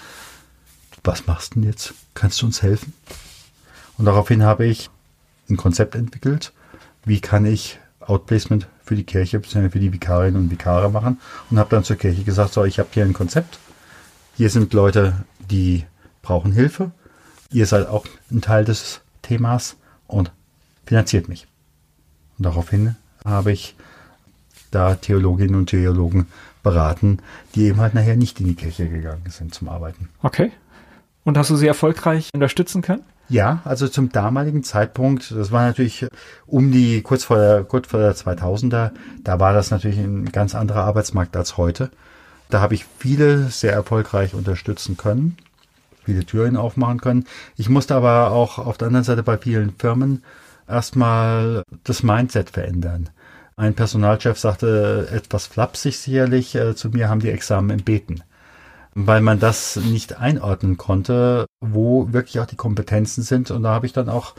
was 1.03 1.27
machst 1.27 1.55
du 1.55 1.59
denn 1.59 1.69
jetzt? 1.69 1.93
Kannst 2.15 2.41
du 2.41 2.47
uns 2.47 2.63
helfen? 2.63 2.93
Und 3.97 4.05
daraufhin 4.05 4.43
habe 4.43 4.65
ich 4.65 4.89
ein 5.49 5.57
Konzept 5.57 5.95
entwickelt, 5.95 6.51
wie 7.05 7.21
kann 7.21 7.45
ich 7.45 7.79
Outplacement 7.99 8.67
für 8.83 8.95
die 8.95 9.03
Kirche 9.03 9.39
bzw. 9.39 9.69
für 9.69 9.79
die 9.79 9.93
Vikarinnen 9.93 10.41
und 10.41 10.51
Vikare 10.51 10.89
machen 10.89 11.19
und 11.49 11.59
habe 11.59 11.69
dann 11.69 11.83
zur 11.83 11.95
Kirche 11.95 12.23
gesagt, 12.23 12.53
so, 12.53 12.63
ich 12.65 12.79
habe 12.79 12.89
hier 12.91 13.03
ein 13.03 13.13
Konzept. 13.13 13.59
Hier 14.35 14.49
sind 14.49 14.73
Leute, 14.73 15.25
die 15.49 15.85
brauchen 16.21 16.51
Hilfe. 16.51 16.91
ihr 17.51 17.67
seid 17.67 17.87
auch 17.87 18.05
ein 18.31 18.41
Teil 18.41 18.65
des 18.65 19.01
Themas 19.21 19.77
und 20.07 20.31
finanziert 20.85 21.27
mich. 21.27 21.47
Und 22.37 22.45
daraufhin 22.45 22.95
habe 23.23 23.51
ich 23.51 23.75
da 24.71 24.95
Theologinnen 24.95 25.55
und 25.55 25.67
Theologen 25.67 26.27
beraten, 26.63 27.19
die 27.53 27.65
eben 27.65 27.79
halt 27.79 27.93
nachher 27.93 28.17
nicht 28.17 28.39
in 28.39 28.47
die 28.47 28.55
Kirche 28.55 28.89
gegangen 28.89 29.23
sind 29.29 29.53
zum 29.53 29.69
Arbeiten. 29.69 30.09
Okay. 30.21 30.51
Und 31.23 31.37
hast 31.37 31.49
du 31.49 31.55
sie 31.55 31.67
erfolgreich 31.67 32.29
unterstützen 32.33 32.81
können? 32.81 33.03
Ja, 33.29 33.61
also 33.63 33.87
zum 33.87 34.11
damaligen 34.11 34.63
Zeitpunkt, 34.63 35.31
das 35.31 35.51
war 35.51 35.65
natürlich 35.65 36.05
um 36.45 36.71
die, 36.71 37.01
kurz 37.01 37.23
vor 37.23 37.37
der, 37.37 37.63
kurz 37.63 37.87
vor 37.87 37.99
der 37.99 38.15
2000er, 38.15 38.91
da 39.23 39.39
war 39.39 39.53
das 39.53 39.71
natürlich 39.71 39.97
ein 39.97 40.31
ganz 40.31 40.53
anderer 40.53 40.83
Arbeitsmarkt 40.83 41.35
als 41.35 41.57
heute. 41.57 41.89
Da 42.49 42.61
habe 42.61 42.75
ich 42.75 42.85
viele 42.99 43.49
sehr 43.49 43.73
erfolgreich 43.73 44.35
unterstützen 44.35 44.97
können, 44.97 45.37
viele 46.03 46.25
Türen 46.25 46.55
aufmachen 46.57 47.01
können. 47.01 47.25
Ich 47.57 47.69
musste 47.69 47.95
aber 47.95 48.31
auch 48.31 48.59
auf 48.59 48.77
der 48.77 48.87
anderen 48.87 49.03
Seite 49.03 49.23
bei 49.23 49.37
vielen 49.39 49.73
Firmen 49.79 50.23
erstmal 50.67 51.63
das 51.83 52.03
Mindset 52.03 52.49
verändern. 52.49 53.09
Ein 53.57 53.73
Personalchef 53.73 54.37
sagte 54.37 55.07
etwas 55.11 55.47
flapsig 55.47 55.97
sicherlich, 55.97 56.55
äh, 56.55 56.75
zu 56.75 56.89
mir 56.89 57.09
haben 57.09 57.21
die 57.21 57.29
Examen 57.29 57.69
im 57.69 57.83
Beten 57.83 58.23
weil 58.95 59.19
man 59.21 59.39
das 59.39 59.75
nicht 59.75 60.17
einordnen 60.17 60.77
konnte, 60.77 61.45
wo 61.59 62.13
wirklich 62.13 62.39
auch 62.39 62.45
die 62.45 62.55
Kompetenzen 62.55 63.23
sind. 63.23 63.51
Und 63.51 63.63
da 63.63 63.71
habe 63.71 63.85
ich 63.85 63.93
dann 63.93 64.09
auch, 64.09 64.35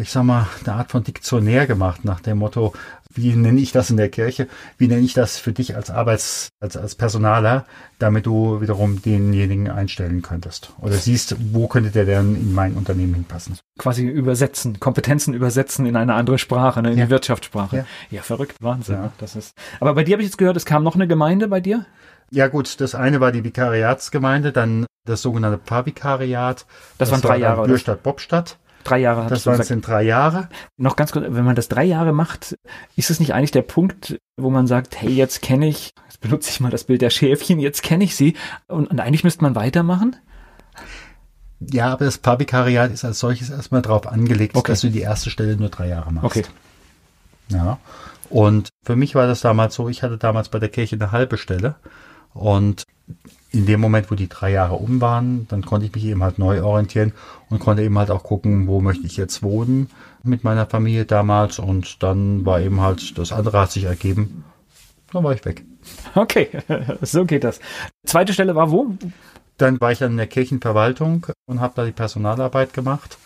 ich 0.00 0.10
sag 0.10 0.24
mal, 0.24 0.46
eine 0.64 0.74
Art 0.74 0.90
von 0.90 1.04
Diktionär 1.04 1.66
gemacht 1.66 2.04
nach 2.04 2.20
dem 2.20 2.38
Motto, 2.38 2.72
wie 3.14 3.34
nenne 3.34 3.60
ich 3.60 3.70
das 3.70 3.90
in 3.90 3.96
der 3.96 4.08
Kirche? 4.08 4.48
Wie 4.76 4.88
nenne 4.88 5.02
ich 5.02 5.14
das 5.14 5.38
für 5.38 5.52
dich 5.52 5.76
als 5.76 5.90
Arbeits-, 5.90 6.48
als, 6.60 6.76
als 6.76 6.96
Personaler, 6.96 7.64
damit 7.98 8.26
du 8.26 8.60
wiederum 8.60 9.00
denjenigen 9.02 9.70
einstellen 9.70 10.20
könntest? 10.20 10.72
Oder 10.80 10.94
siehst, 10.94 11.36
wo 11.52 11.68
könnte 11.68 11.90
der 11.90 12.04
denn 12.04 12.34
in 12.34 12.52
mein 12.52 12.74
Unternehmen 12.74 13.14
hinpassen? 13.14 13.56
Quasi 13.78 14.04
übersetzen, 14.04 14.80
Kompetenzen 14.80 15.32
übersetzen 15.32 15.86
in 15.86 15.96
eine 15.96 16.14
andere 16.14 16.38
Sprache, 16.38 16.82
ne, 16.82 16.92
in 16.92 16.98
ja. 16.98 17.04
die 17.04 17.10
Wirtschaftssprache. 17.10 17.76
Ja. 17.76 17.84
ja, 18.10 18.22
verrückt, 18.22 18.56
Wahnsinn. 18.60 18.96
Ja. 18.96 19.12
Das 19.18 19.36
ist. 19.36 19.54
Aber 19.78 19.94
bei 19.94 20.02
dir 20.02 20.14
habe 20.14 20.22
ich 20.22 20.28
jetzt 20.28 20.38
gehört, 20.38 20.56
es 20.56 20.64
kam 20.64 20.82
noch 20.82 20.96
eine 20.96 21.06
Gemeinde 21.06 21.46
bei 21.46 21.60
dir? 21.60 21.86
Ja 22.30 22.48
gut, 22.48 22.80
das 22.80 22.96
eine 22.96 23.20
war 23.20 23.30
die 23.30 23.44
Vikariatsgemeinde, 23.44 24.50
dann 24.50 24.86
das 25.04 25.22
sogenannte 25.22 25.58
Pfarrvikariat. 25.58 26.66
Das, 26.98 27.10
das 27.10 27.10
waren 27.12 27.20
drei 27.20 27.38
Jahre. 27.38 27.66
Bürstadt 27.66 28.02
Bobstadt. 28.02 28.58
Drei 28.84 28.98
Jahre. 28.98 29.28
Das 29.28 29.46
waren 29.46 29.62
sind 29.62 29.86
drei 29.86 30.02
Jahre. 30.02 30.48
Noch 30.76 30.96
ganz 30.96 31.12
kurz, 31.12 31.24
wenn 31.28 31.44
man 31.44 31.56
das 31.56 31.68
drei 31.68 31.84
Jahre 31.84 32.12
macht, 32.12 32.56
ist 32.96 33.10
es 33.10 33.18
nicht 33.18 33.32
eigentlich 33.32 33.50
der 33.50 33.62
Punkt, 33.62 34.20
wo 34.36 34.50
man 34.50 34.66
sagt, 34.66 35.00
hey, 35.00 35.10
jetzt 35.10 35.42
kenne 35.42 35.66
ich, 35.66 35.94
jetzt 36.04 36.20
benutze 36.20 36.50
ich 36.50 36.60
mal 36.60 36.70
das 36.70 36.84
Bild 36.84 37.00
der 37.00 37.10
Schäfchen, 37.10 37.58
jetzt 37.58 37.82
kenne 37.82 38.04
ich 38.04 38.14
sie 38.14 38.36
und, 38.68 38.90
und 38.90 39.00
eigentlich 39.00 39.24
müsste 39.24 39.42
man 39.42 39.54
weitermachen? 39.54 40.16
Ja, 41.60 41.92
aber 41.92 42.04
das 42.04 42.18
Pfarrvikariat 42.18 42.92
ist 42.92 43.04
als 43.04 43.20
solches 43.20 43.48
erstmal 43.48 43.80
darauf 43.80 44.06
angelegt, 44.06 44.54
okay. 44.54 44.72
dass 44.72 44.82
du 44.82 44.90
die 44.90 45.00
erste 45.00 45.30
Stelle 45.30 45.56
nur 45.56 45.70
drei 45.70 45.88
Jahre 45.88 46.12
machst. 46.12 46.26
Okay. 46.26 46.44
Ja. 47.48 47.78
Und 48.28 48.68
für 48.84 48.96
mich 48.96 49.14
war 49.14 49.26
das 49.26 49.40
damals 49.40 49.74
so, 49.74 49.88
ich 49.88 50.02
hatte 50.02 50.18
damals 50.18 50.48
bei 50.48 50.58
der 50.58 50.68
Kirche 50.68 50.96
eine 50.96 51.12
halbe 51.12 51.38
Stelle 51.38 51.76
und 52.34 52.84
in 53.54 53.66
dem 53.66 53.80
Moment, 53.80 54.10
wo 54.10 54.16
die 54.16 54.28
drei 54.28 54.50
Jahre 54.50 54.74
um 54.74 55.00
waren, 55.00 55.46
dann 55.48 55.64
konnte 55.64 55.86
ich 55.86 55.94
mich 55.94 56.04
eben 56.04 56.24
halt 56.24 56.38
neu 56.38 56.62
orientieren 56.62 57.12
und 57.48 57.60
konnte 57.60 57.82
eben 57.82 57.96
halt 57.96 58.10
auch 58.10 58.24
gucken, 58.24 58.66
wo 58.66 58.80
möchte 58.80 59.06
ich 59.06 59.16
jetzt 59.16 59.42
wohnen 59.44 59.88
mit 60.24 60.42
meiner 60.42 60.66
Familie 60.66 61.04
damals. 61.04 61.60
Und 61.60 62.02
dann 62.02 62.44
war 62.44 62.60
eben 62.60 62.80
halt, 62.80 63.16
das 63.16 63.30
andere 63.30 63.60
hat 63.60 63.70
sich 63.70 63.84
ergeben. 63.84 64.44
Dann 65.12 65.22
war 65.22 65.32
ich 65.32 65.44
weg. 65.44 65.64
Okay, 66.16 66.48
so 67.02 67.24
geht 67.24 67.44
das. 67.44 67.60
Zweite 68.04 68.32
Stelle 68.32 68.56
war 68.56 68.72
wo? 68.72 68.96
Dann 69.56 69.80
war 69.80 69.92
ich 69.92 70.00
dann 70.00 70.12
in 70.12 70.16
der 70.16 70.26
Kirchenverwaltung 70.26 71.26
und 71.46 71.60
habe 71.60 71.74
da 71.76 71.84
die 71.84 71.92
Personalarbeit 71.92 72.72
gemacht. 72.72 73.18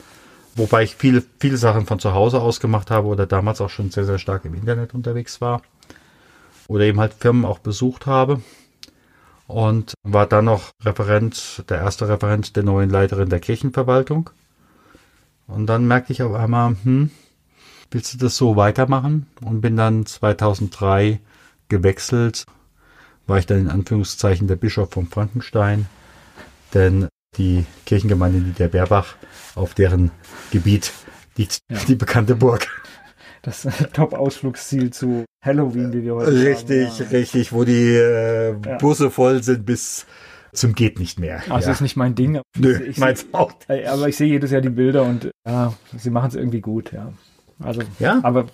Wobei 0.56 0.82
ich 0.82 0.96
viele, 0.96 1.22
viele 1.40 1.56
Sachen 1.56 1.86
von 1.86 2.00
zu 2.00 2.12
Hause 2.12 2.42
aus 2.42 2.60
gemacht 2.60 2.90
habe 2.90 3.06
oder 3.06 3.26
damals 3.26 3.62
auch 3.62 3.70
schon 3.70 3.90
sehr, 3.90 4.04
sehr 4.04 4.18
stark 4.18 4.44
im 4.44 4.54
Internet 4.54 4.92
unterwegs 4.92 5.40
war. 5.40 5.62
Oder 6.66 6.84
eben 6.84 7.00
halt 7.00 7.14
Firmen 7.14 7.46
auch 7.46 7.60
besucht 7.60 8.04
habe 8.04 8.42
und 9.48 9.94
war 10.02 10.26
dann 10.26 10.44
noch 10.44 10.70
Referent, 10.84 11.64
der 11.68 11.78
erste 11.78 12.08
Referent 12.08 12.54
der 12.54 12.62
neuen 12.62 12.90
Leiterin 12.90 13.30
der 13.30 13.40
Kirchenverwaltung. 13.40 14.30
Und 15.46 15.66
dann 15.66 15.88
merkte 15.88 16.12
ich 16.12 16.22
auf 16.22 16.34
einmal, 16.34 16.76
hm, 16.84 17.10
willst 17.90 18.14
du 18.14 18.18
das 18.18 18.36
so 18.36 18.56
weitermachen? 18.56 19.26
Und 19.40 19.62
bin 19.62 19.76
dann 19.76 20.04
2003 20.04 21.18
gewechselt, 21.68 22.44
war 23.26 23.38
ich 23.38 23.46
dann 23.46 23.58
in 23.58 23.70
Anführungszeichen 23.70 24.48
der 24.48 24.56
Bischof 24.56 24.90
von 24.90 25.08
Frankenstein, 25.08 25.86
denn 26.74 27.08
die 27.36 27.64
Kirchengemeinde 27.86 28.40
Niederberbach, 28.40 29.16
auf 29.54 29.72
deren 29.72 30.10
Gebiet 30.50 30.92
liegt 31.36 31.60
ja. 31.70 31.78
die 31.88 31.94
bekannte 31.94 32.34
Burg 32.34 32.68
das 33.42 33.62
Top-Ausflugsziel 33.92 34.90
zu 34.90 35.24
Halloween, 35.42 35.92
wie 35.92 36.02
wir 36.02 36.14
heute 36.14 36.32
Richtig, 36.32 36.88
haben, 36.88 37.10
ja. 37.10 37.18
richtig, 37.18 37.52
wo 37.52 37.64
die 37.64 37.94
äh. 37.94 38.54
Busse 38.80 39.10
voll 39.10 39.42
sind 39.42 39.64
bis 39.64 40.06
zum 40.52 40.74
geht 40.74 40.98
nicht 40.98 41.20
mehr. 41.20 41.42
Also 41.50 41.68
ja. 41.68 41.72
ist 41.72 41.80
nicht 41.80 41.96
mein 41.96 42.14
Ding. 42.14 42.40
Nö, 42.56 42.82
ich 42.82 42.98
meins 42.98 43.26
auch. 43.32 43.52
Aber 43.68 44.08
ich 44.08 44.16
sehe 44.16 44.28
jedes 44.28 44.50
Jahr 44.50 44.60
die 44.60 44.70
Bilder 44.70 45.04
und 45.04 45.30
ja, 45.46 45.74
sie 45.96 46.10
machen 46.10 46.28
es 46.28 46.34
irgendwie 46.34 46.60
gut, 46.60 46.92
ja. 46.92 47.12
Also, 47.60 47.82
ja. 47.98 48.20
aber 48.22 48.46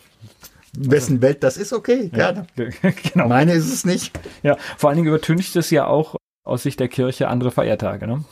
wessen 0.77 1.23
Welt 1.23 1.42
das 1.42 1.57
ist, 1.57 1.73
okay, 1.73 2.09
gerne. 2.09 2.47
Ja, 2.57 2.90
genau. 3.12 3.29
Meine 3.29 3.53
ist 3.53 3.73
es 3.73 3.85
nicht. 3.85 4.18
Ja, 4.42 4.57
vor 4.77 4.90
allen 4.90 4.97
Dingen 4.97 5.09
übertüncht 5.09 5.55
es 5.57 5.70
ja 5.70 5.87
auch 5.87 6.16
aus 6.42 6.62
Sicht 6.64 6.81
der 6.81 6.88
Kirche 6.88 7.29
andere 7.29 7.51
Feiertage, 7.51 8.07
ne? 8.07 8.25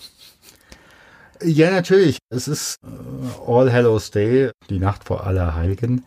Ja, 1.45 1.71
natürlich. 1.71 2.19
Es 2.31 2.47
ist 2.47 2.77
äh, 2.85 3.51
All 3.51 3.73
Hallows 3.73 4.11
Day, 4.11 4.51
die 4.71 4.79
Nacht 4.79 5.05
vor 5.05 5.27
Allerheiligen 5.27 6.05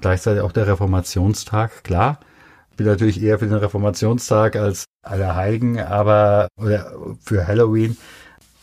gleichzeitig 0.00 0.42
auch 0.42 0.52
der 0.52 0.66
Reformationstag, 0.66 1.84
klar. 1.84 2.20
Bin 2.76 2.86
natürlich 2.86 3.22
eher 3.22 3.38
für 3.38 3.46
den 3.46 3.56
Reformationstag 3.56 4.56
als 4.56 4.84
Allerheiligen, 5.02 5.80
aber 5.80 6.48
oder 6.56 6.92
für 7.20 7.46
Halloween. 7.46 7.96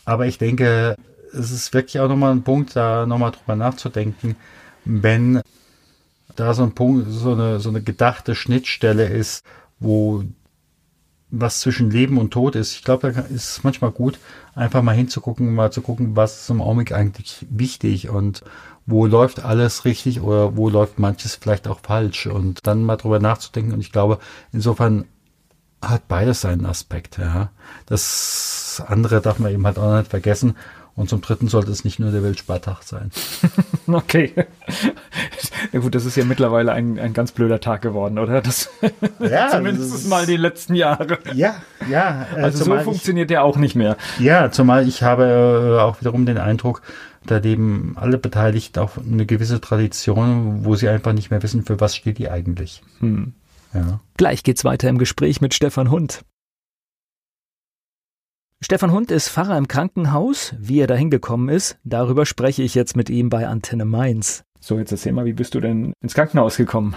Aber 0.04 0.26
ich 0.26 0.38
denke, 0.38 0.96
es 1.32 1.50
ist 1.50 1.74
wirklich 1.74 2.00
auch 2.00 2.08
nochmal 2.08 2.32
ein 2.32 2.42
Punkt, 2.42 2.76
da 2.76 3.06
nochmal 3.06 3.32
drüber 3.32 3.56
nachzudenken, 3.56 4.36
wenn 4.84 5.42
da 6.34 6.54
so 6.54 6.62
ein 6.62 6.74
Punkt, 6.74 7.06
so 7.10 7.32
eine, 7.32 7.60
so 7.60 7.68
eine 7.68 7.82
gedachte 7.82 8.34
Schnittstelle 8.34 9.06
ist, 9.06 9.44
wo 9.78 10.24
was 11.30 11.60
zwischen 11.60 11.90
Leben 11.90 12.18
und 12.18 12.30
Tod 12.30 12.54
ist. 12.54 12.74
Ich 12.74 12.84
glaube, 12.84 13.12
da 13.12 13.20
ist 13.22 13.50
es 13.50 13.64
manchmal 13.64 13.90
gut, 13.90 14.18
einfach 14.54 14.82
mal 14.82 14.94
hinzugucken, 14.94 15.54
mal 15.54 15.72
zu 15.72 15.82
gucken, 15.82 16.14
was 16.14 16.42
ist 16.42 16.50
im 16.50 16.60
Augenblick 16.62 16.92
eigentlich 16.92 17.44
wichtig 17.50 18.08
und 18.08 18.42
wo 18.86 19.06
läuft 19.06 19.44
alles 19.44 19.84
richtig 19.84 20.20
oder 20.20 20.56
wo 20.56 20.68
läuft 20.68 20.98
manches 20.98 21.34
vielleicht 21.34 21.66
auch 21.68 21.80
falsch 21.80 22.26
und 22.26 22.66
dann 22.66 22.84
mal 22.84 22.96
drüber 22.96 23.18
nachzudenken. 23.18 23.72
Und 23.72 23.80
ich 23.80 23.92
glaube, 23.92 24.18
insofern 24.52 25.06
hat 25.82 26.08
beides 26.08 26.40
seinen 26.40 26.66
Aspekt. 26.66 27.18
Ja. 27.18 27.50
Das 27.86 28.82
andere 28.86 29.20
darf 29.20 29.38
man 29.38 29.52
eben 29.52 29.66
halt 29.66 29.78
auch 29.78 29.96
nicht 29.96 30.10
vergessen. 30.10 30.56
Und 30.94 31.10
zum 31.10 31.20
Dritten 31.20 31.48
sollte 31.48 31.70
es 31.70 31.84
nicht 31.84 31.98
nur 31.98 32.10
der 32.10 32.22
Weltspartag 32.22 32.82
sein. 32.82 33.10
okay. 33.86 34.32
Ja 35.70 35.80
gut, 35.80 35.94
das 35.94 36.06
ist 36.06 36.16
ja 36.16 36.24
mittlerweile 36.24 36.72
ein, 36.72 36.98
ein 36.98 37.12
ganz 37.12 37.32
blöder 37.32 37.60
Tag 37.60 37.82
geworden, 37.82 38.18
oder? 38.18 38.40
Das 38.40 38.70
ja, 39.20 39.48
zumindest 39.52 39.92
das 39.92 40.06
mal 40.06 40.24
die 40.24 40.38
letzten 40.38 40.74
Jahre. 40.74 41.18
Ja, 41.34 41.56
ja. 41.90 42.26
Äh, 42.34 42.40
also 42.40 42.64
so 42.64 42.78
funktioniert 42.78 43.28
der 43.28 43.44
auch 43.44 43.58
nicht 43.58 43.74
mehr. 43.74 43.98
Ja, 44.18 44.50
zumal 44.50 44.88
ich 44.88 45.02
habe 45.02 45.76
äh, 45.78 45.82
auch 45.82 46.00
wiederum 46.00 46.24
den 46.24 46.38
Eindruck, 46.38 46.80
da 47.26 47.38
leben 47.38 47.94
alle 47.96 48.18
Beteiligten 48.18 48.78
auf 48.80 48.98
eine 48.98 49.26
gewisse 49.26 49.60
Tradition, 49.60 50.64
wo 50.64 50.74
sie 50.74 50.88
einfach 50.88 51.12
nicht 51.12 51.30
mehr 51.30 51.42
wissen, 51.42 51.64
für 51.64 51.80
was 51.80 51.96
steht 51.96 52.18
die 52.18 52.30
eigentlich. 52.30 52.82
Hm. 53.00 53.34
Ja. 53.74 54.00
Gleich 54.16 54.42
geht's 54.42 54.64
weiter 54.64 54.88
im 54.88 54.98
Gespräch 54.98 55.40
mit 55.40 55.54
Stefan 55.54 55.90
Hund. 55.90 56.24
Stefan 58.62 58.90
Hund 58.90 59.10
ist 59.10 59.28
Pfarrer 59.28 59.58
im 59.58 59.68
Krankenhaus. 59.68 60.54
Wie 60.58 60.80
er 60.80 60.86
da 60.86 60.94
hingekommen 60.94 61.50
ist, 61.50 61.78
darüber 61.84 62.24
spreche 62.24 62.62
ich 62.62 62.74
jetzt 62.74 62.96
mit 62.96 63.10
ihm 63.10 63.28
bei 63.28 63.46
Antenne 63.46 63.84
Mainz. 63.84 64.44
So, 64.60 64.78
jetzt 64.78 64.92
erzähl 64.92 65.12
mal, 65.12 65.26
wie 65.26 65.34
bist 65.34 65.54
du 65.54 65.60
denn 65.60 65.92
ins 66.00 66.14
Krankenhaus 66.14 66.56
gekommen? 66.56 66.94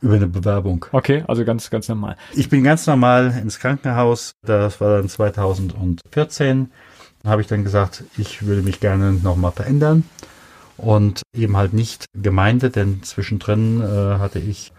Über 0.00 0.14
eine 0.14 0.28
Bewerbung. 0.28 0.86
Okay, 0.92 1.24
also 1.26 1.44
ganz, 1.44 1.70
ganz 1.70 1.88
normal. 1.88 2.16
Ich 2.34 2.48
bin 2.48 2.64
ganz 2.64 2.86
normal 2.86 3.36
ins 3.42 3.58
Krankenhaus. 3.58 4.32
Das 4.42 4.80
war 4.80 4.96
dann 4.96 5.08
2014. 5.08 6.70
Habe 7.24 7.42
ich 7.42 7.48
dann 7.48 7.64
gesagt, 7.64 8.04
ich 8.16 8.46
würde 8.46 8.62
mich 8.62 8.80
gerne 8.80 9.12
nochmal 9.12 9.52
verändern. 9.52 10.04
Und 10.76 11.22
eben 11.34 11.56
halt 11.56 11.72
nicht 11.72 12.06
Gemeinde, 12.14 12.70
denn 12.70 13.02
zwischendrin 13.02 13.80
äh, 13.80 14.18
hatte 14.18 14.38
ich 14.38 14.72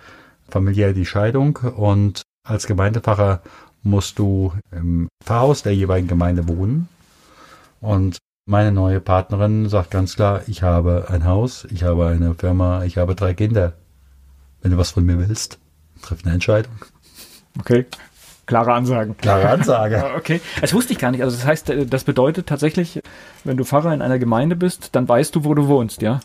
familiär 0.49 0.93
die 0.93 1.05
Scheidung 1.05 1.57
und 1.57 2.21
als 2.43 2.67
Gemeindepfarrer 2.67 3.41
musst 3.83 4.17
du 4.17 4.53
im 4.71 5.09
Pfarrhaus 5.23 5.61
der 5.63 5.75
jeweiligen 5.75 6.07
Gemeinde 6.07 6.47
wohnen. 6.47 6.87
Und 7.81 8.17
meine 8.45 8.71
neue 8.71 8.99
Partnerin 8.99 9.69
sagt 9.69 9.91
ganz 9.91 10.15
klar, 10.15 10.41
ich 10.47 10.63
habe 10.63 11.05
ein 11.09 11.25
Haus, 11.25 11.67
ich 11.69 11.83
habe 11.83 12.07
eine 12.07 12.33
Firma, 12.33 12.83
ich 12.83 12.97
habe 12.97 13.15
drei 13.15 13.33
Kinder. 13.33 13.73
Wenn 14.61 14.71
du 14.71 14.77
was 14.77 14.91
von 14.91 15.05
mir 15.05 15.19
willst, 15.19 15.59
triff 16.01 16.25
eine 16.25 16.33
Entscheidung. 16.33 16.73
Okay. 17.59 17.85
Klare 18.49 18.73
Ansagen. 18.73 19.15
Klare 19.15 19.47
Ansage. 19.47 20.03
okay. 20.17 20.41
Das 20.59 20.73
wusste 20.73 20.91
ich 20.93 20.97
gar 20.97 21.11
nicht. 21.11 21.21
Also 21.21 21.37
das 21.37 21.45
heißt, 21.45 21.69
äh, 21.69 21.85
das 21.85 22.03
bedeutet 22.03 22.47
tatsächlich, 22.47 22.99
wenn 23.43 23.57
du 23.57 23.63
Pfarrer 23.63 23.93
in 23.93 24.01
einer 24.01 24.17
Gemeinde 24.17 24.55
bist, 24.55 24.95
dann 24.95 25.07
weißt 25.07 25.35
du, 25.35 25.43
wo 25.43 25.53
du 25.53 25.67
wohnst, 25.67 26.01
ja? 26.01 26.19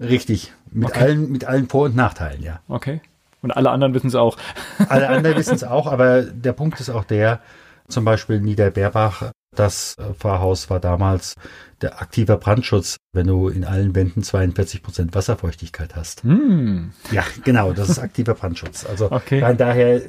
Richtig. 0.00 0.52
Mit 0.72 0.88
Okay. 0.88 1.00
allen, 1.04 1.30
mit 1.30 1.44
allen 1.44 1.68
Vor- 1.68 1.84
und 1.84 1.94
Nachteilen, 1.94 2.42
ja. 2.42 2.58
Okay. 2.66 3.00
Und 3.42 3.52
alle 3.52 3.70
anderen 3.70 3.94
wissen 3.94 4.08
es 4.08 4.16
auch. 4.16 4.36
Alle 4.88 5.08
anderen 5.08 5.36
wissen 5.36 5.54
es 5.54 5.62
auch, 5.62 5.86
aber 5.86 6.22
der 6.22 6.52
Punkt 6.52 6.80
ist 6.80 6.90
auch 6.90 7.04
der, 7.04 7.38
zum 7.86 8.04
Beispiel 8.04 8.40
Niederberbach, 8.40 9.30
das 9.54 9.94
Pfarrhaus 10.18 10.68
war 10.70 10.80
damals 10.80 11.36
der 11.80 12.00
aktiver 12.00 12.36
Brandschutz, 12.36 12.96
wenn 13.12 13.26
du 13.26 13.48
in 13.48 13.64
allen 13.64 13.94
Wänden 13.94 14.22
42 14.22 14.82
Prozent 14.82 15.14
Wasserfeuchtigkeit 15.14 15.94
hast. 15.96 16.22
Hm. 16.24 16.92
Ja, 17.10 17.24
genau, 17.44 17.72
das 17.72 17.88
ist 17.88 17.98
aktiver 17.98 18.34
Brandschutz. 18.34 18.84
Also 18.84 19.10
Okay. 19.10 19.40
von 19.40 19.56
daher, 19.56 20.00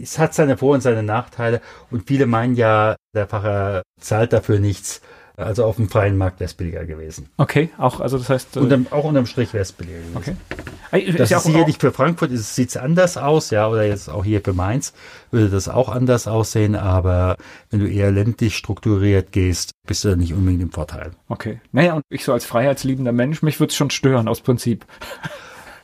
es 0.00 0.18
hat 0.18 0.34
seine 0.34 0.56
Vor- 0.56 0.74
und 0.74 0.80
seine 0.82 1.02
Nachteile 1.02 1.60
und 1.90 2.06
viele 2.06 2.26
meinen 2.26 2.54
ja, 2.54 2.96
der 3.14 3.26
Pfarrer 3.26 3.82
zahlt 4.00 4.32
dafür 4.32 4.58
nichts. 4.60 5.00
Also 5.38 5.64
auf 5.64 5.76
dem 5.76 5.88
freien 5.88 6.16
Markt 6.16 6.40
wäre 6.40 6.48
es 6.48 6.54
billiger 6.54 6.84
gewesen. 6.84 7.28
Okay, 7.36 7.70
auch, 7.78 8.00
also 8.00 8.18
das 8.18 8.28
heißt. 8.28 8.56
äh, 8.56 8.60
Unterm, 8.60 8.88
auch 8.90 9.04
unterm 9.04 9.26
Strich 9.26 9.52
wäre 9.52 9.62
es 9.62 9.70
billiger 9.70 9.98
gewesen. 9.98 10.16
okay. 10.16 10.36
Ey, 10.90 11.12
Das 11.12 11.30
ja 11.30 11.38
ist 11.38 11.44
sicherlich 11.44 11.78
für 11.78 11.92
Frankfurt 11.92 12.30
sieht 12.32 12.70
es 12.70 12.76
anders 12.76 13.16
aus, 13.16 13.50
ja, 13.50 13.68
oder 13.68 13.84
jetzt 13.84 14.08
auch 14.10 14.24
hier 14.24 14.40
für 14.40 14.52
Mainz 14.52 14.92
würde 15.30 15.48
das 15.48 15.68
auch 15.68 15.90
anders 15.90 16.26
aussehen, 16.26 16.74
aber 16.74 17.36
wenn 17.70 17.80
du 17.80 17.86
eher 17.86 18.10
ländlich 18.10 18.56
strukturiert 18.56 19.30
gehst, 19.30 19.72
bist 19.86 20.04
du 20.04 20.08
da 20.08 20.16
nicht 20.16 20.32
unbedingt 20.34 20.62
im 20.62 20.72
Vorteil. 20.72 21.12
Okay. 21.28 21.60
Naja, 21.70 21.94
und 21.94 22.02
ich 22.08 22.24
so 22.24 22.32
als 22.32 22.44
freiheitsliebender 22.44 23.12
Mensch, 23.12 23.42
mich 23.42 23.60
würde 23.60 23.70
es 23.70 23.76
schon 23.76 23.90
stören, 23.90 24.26
aus 24.26 24.40
Prinzip. 24.40 24.86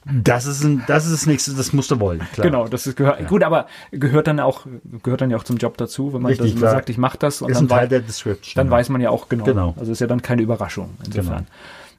Das 0.07 0.47
ist, 0.47 0.63
ein, 0.63 0.83
das 0.87 1.07
ist 1.07 1.13
das 1.13 1.27
nächste, 1.27 1.55
das 1.55 1.73
musst 1.73 1.91
du 1.91 1.99
wollen, 1.99 2.21
klar. 2.33 2.47
Genau, 2.47 2.69
das 2.69 2.87
ist 2.87 2.97
gehört. 2.97 3.21
Ja. 3.21 3.27
Gut, 3.27 3.43
aber 3.43 3.67
gehört 3.91 4.27
dann 4.27 4.39
auch 4.39 4.67
gehört 5.03 5.23
dann 5.23 5.31
ja 5.31 5.37
auch 5.37 5.45
zum 5.45 5.57
Job 5.57 5.77
dazu, 5.79 6.13
wenn 6.13 6.21
man 6.21 6.31
Richtig, 6.31 6.53
das 6.53 6.61
man 6.61 6.71
sagt, 6.71 6.91
ich 6.91 6.99
mache 6.99 7.19
das 7.19 7.41
und 7.41 7.51
Ist 7.51 7.57
dann, 7.57 7.65
ein 7.65 7.69
Teil 7.69 7.89
der 7.89 8.01
Description. 8.01 8.55
dann 8.57 8.67
ja. 8.67 8.73
weiß 8.73 8.91
man 8.91 9.01
ja 9.01 9.11
auch 9.11 9.29
genau. 9.29 9.45
Genau. 9.45 9.75
Also 9.79 9.93
ist 9.93 10.01
ja 10.01 10.07
dann 10.07 10.21
keine 10.21 10.43
Überraschung 10.43 10.91
insofern. 11.05 11.39
Genau. 11.39 11.49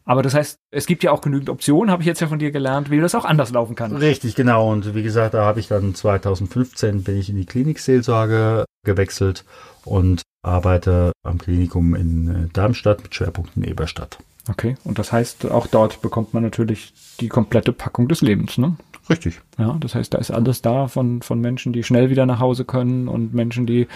Aber 0.07 0.21
das 0.21 0.35
heißt, 0.35 0.59
es 0.69 0.85
gibt 0.85 1.03
ja 1.03 1.11
auch 1.11 1.21
genügend 1.21 1.49
Optionen, 1.49 1.91
habe 1.91 2.03
ich 2.03 2.07
jetzt 2.07 2.19
ja 2.19 2.27
von 2.27 2.37
dir 2.37 2.51
gelernt, 2.51 2.91
wie 2.91 3.01
das 3.01 3.15
auch 3.15 3.25
anders 3.25 3.51
laufen 3.51 3.75
kann. 3.75 3.95
Richtig, 3.95 4.35
genau. 4.35 4.71
Und 4.71 4.93
wie 4.93 5.01
gesagt, 5.01 5.33
da 5.33 5.43
habe 5.43 5.59
ich 5.59 5.67
dann 5.67 5.95
2015 5.95 7.03
bin 7.03 7.17
ich 7.17 7.29
in 7.29 7.37
die 7.37 7.45
Klinikseelsorge 7.45 8.65
gewechselt 8.85 9.45
und 9.83 10.21
arbeite 10.43 11.11
am 11.23 11.39
Klinikum 11.39 11.95
in 11.95 12.27
äh, 12.27 12.47
Darmstadt 12.53 13.01
mit 13.01 13.15
Schwerpunkt 13.15 13.57
in 13.57 13.63
Eberstadt. 13.63 14.19
Okay. 14.49 14.75
Und 14.83 14.99
das 14.99 15.11
heißt, 15.11 15.49
auch 15.49 15.67
dort 15.67 16.01
bekommt 16.01 16.33
man 16.33 16.43
natürlich 16.43 16.93
die 17.19 17.29
komplette 17.29 17.73
Packung 17.73 18.07
des 18.07 18.21
Lebens, 18.21 18.57
ne? 18.57 18.75
Richtig. 19.09 19.41
Ja, 19.57 19.77
das 19.79 19.95
heißt, 19.95 20.13
da 20.13 20.17
ist 20.17 20.31
alles 20.31 20.61
da 20.61 20.87
von, 20.87 21.21
von 21.21 21.39
Menschen, 21.39 21.73
die 21.73 21.83
schnell 21.83 22.09
wieder 22.09 22.25
nach 22.25 22.39
Hause 22.39 22.65
können 22.65 23.07
und 23.07 23.33
Menschen, 23.33 23.65
die 23.65 23.87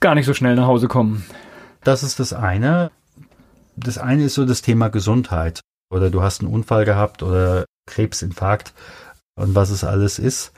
gar 0.00 0.14
nicht 0.14 0.26
so 0.26 0.34
schnell 0.34 0.56
nach 0.56 0.66
Hause 0.66 0.88
kommen. 0.88 1.24
Das 1.84 2.02
ist 2.02 2.20
das 2.20 2.32
eine. 2.32 2.90
Das 3.76 3.96
eine 3.98 4.24
ist 4.24 4.34
so 4.34 4.44
das 4.44 4.62
Thema 4.62 4.88
Gesundheit. 4.88 5.60
Oder 5.90 6.10
du 6.10 6.22
hast 6.22 6.42
einen 6.42 6.52
Unfall 6.52 6.84
gehabt 6.84 7.22
oder 7.22 7.64
Krebsinfarkt 7.86 8.74
und 9.36 9.54
was 9.54 9.70
es 9.70 9.84
alles 9.84 10.18
ist. 10.18 10.52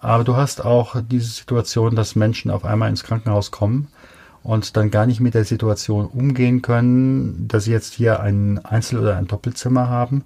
Aber 0.00 0.22
du 0.22 0.36
hast 0.36 0.64
auch 0.64 0.96
diese 1.02 1.30
Situation, 1.30 1.96
dass 1.96 2.14
Menschen 2.14 2.52
auf 2.52 2.64
einmal 2.64 2.90
ins 2.90 3.02
Krankenhaus 3.02 3.50
kommen 3.50 3.88
und 4.42 4.76
dann 4.76 4.90
gar 4.90 5.06
nicht 5.06 5.20
mit 5.20 5.34
der 5.34 5.44
Situation 5.44 6.06
umgehen 6.06 6.62
können, 6.62 7.48
dass 7.48 7.64
sie 7.64 7.72
jetzt 7.72 7.94
hier 7.94 8.20
ein 8.20 8.64
Einzel- 8.64 9.00
oder 9.00 9.16
ein 9.16 9.26
Doppelzimmer 9.26 9.88
haben, 9.88 10.24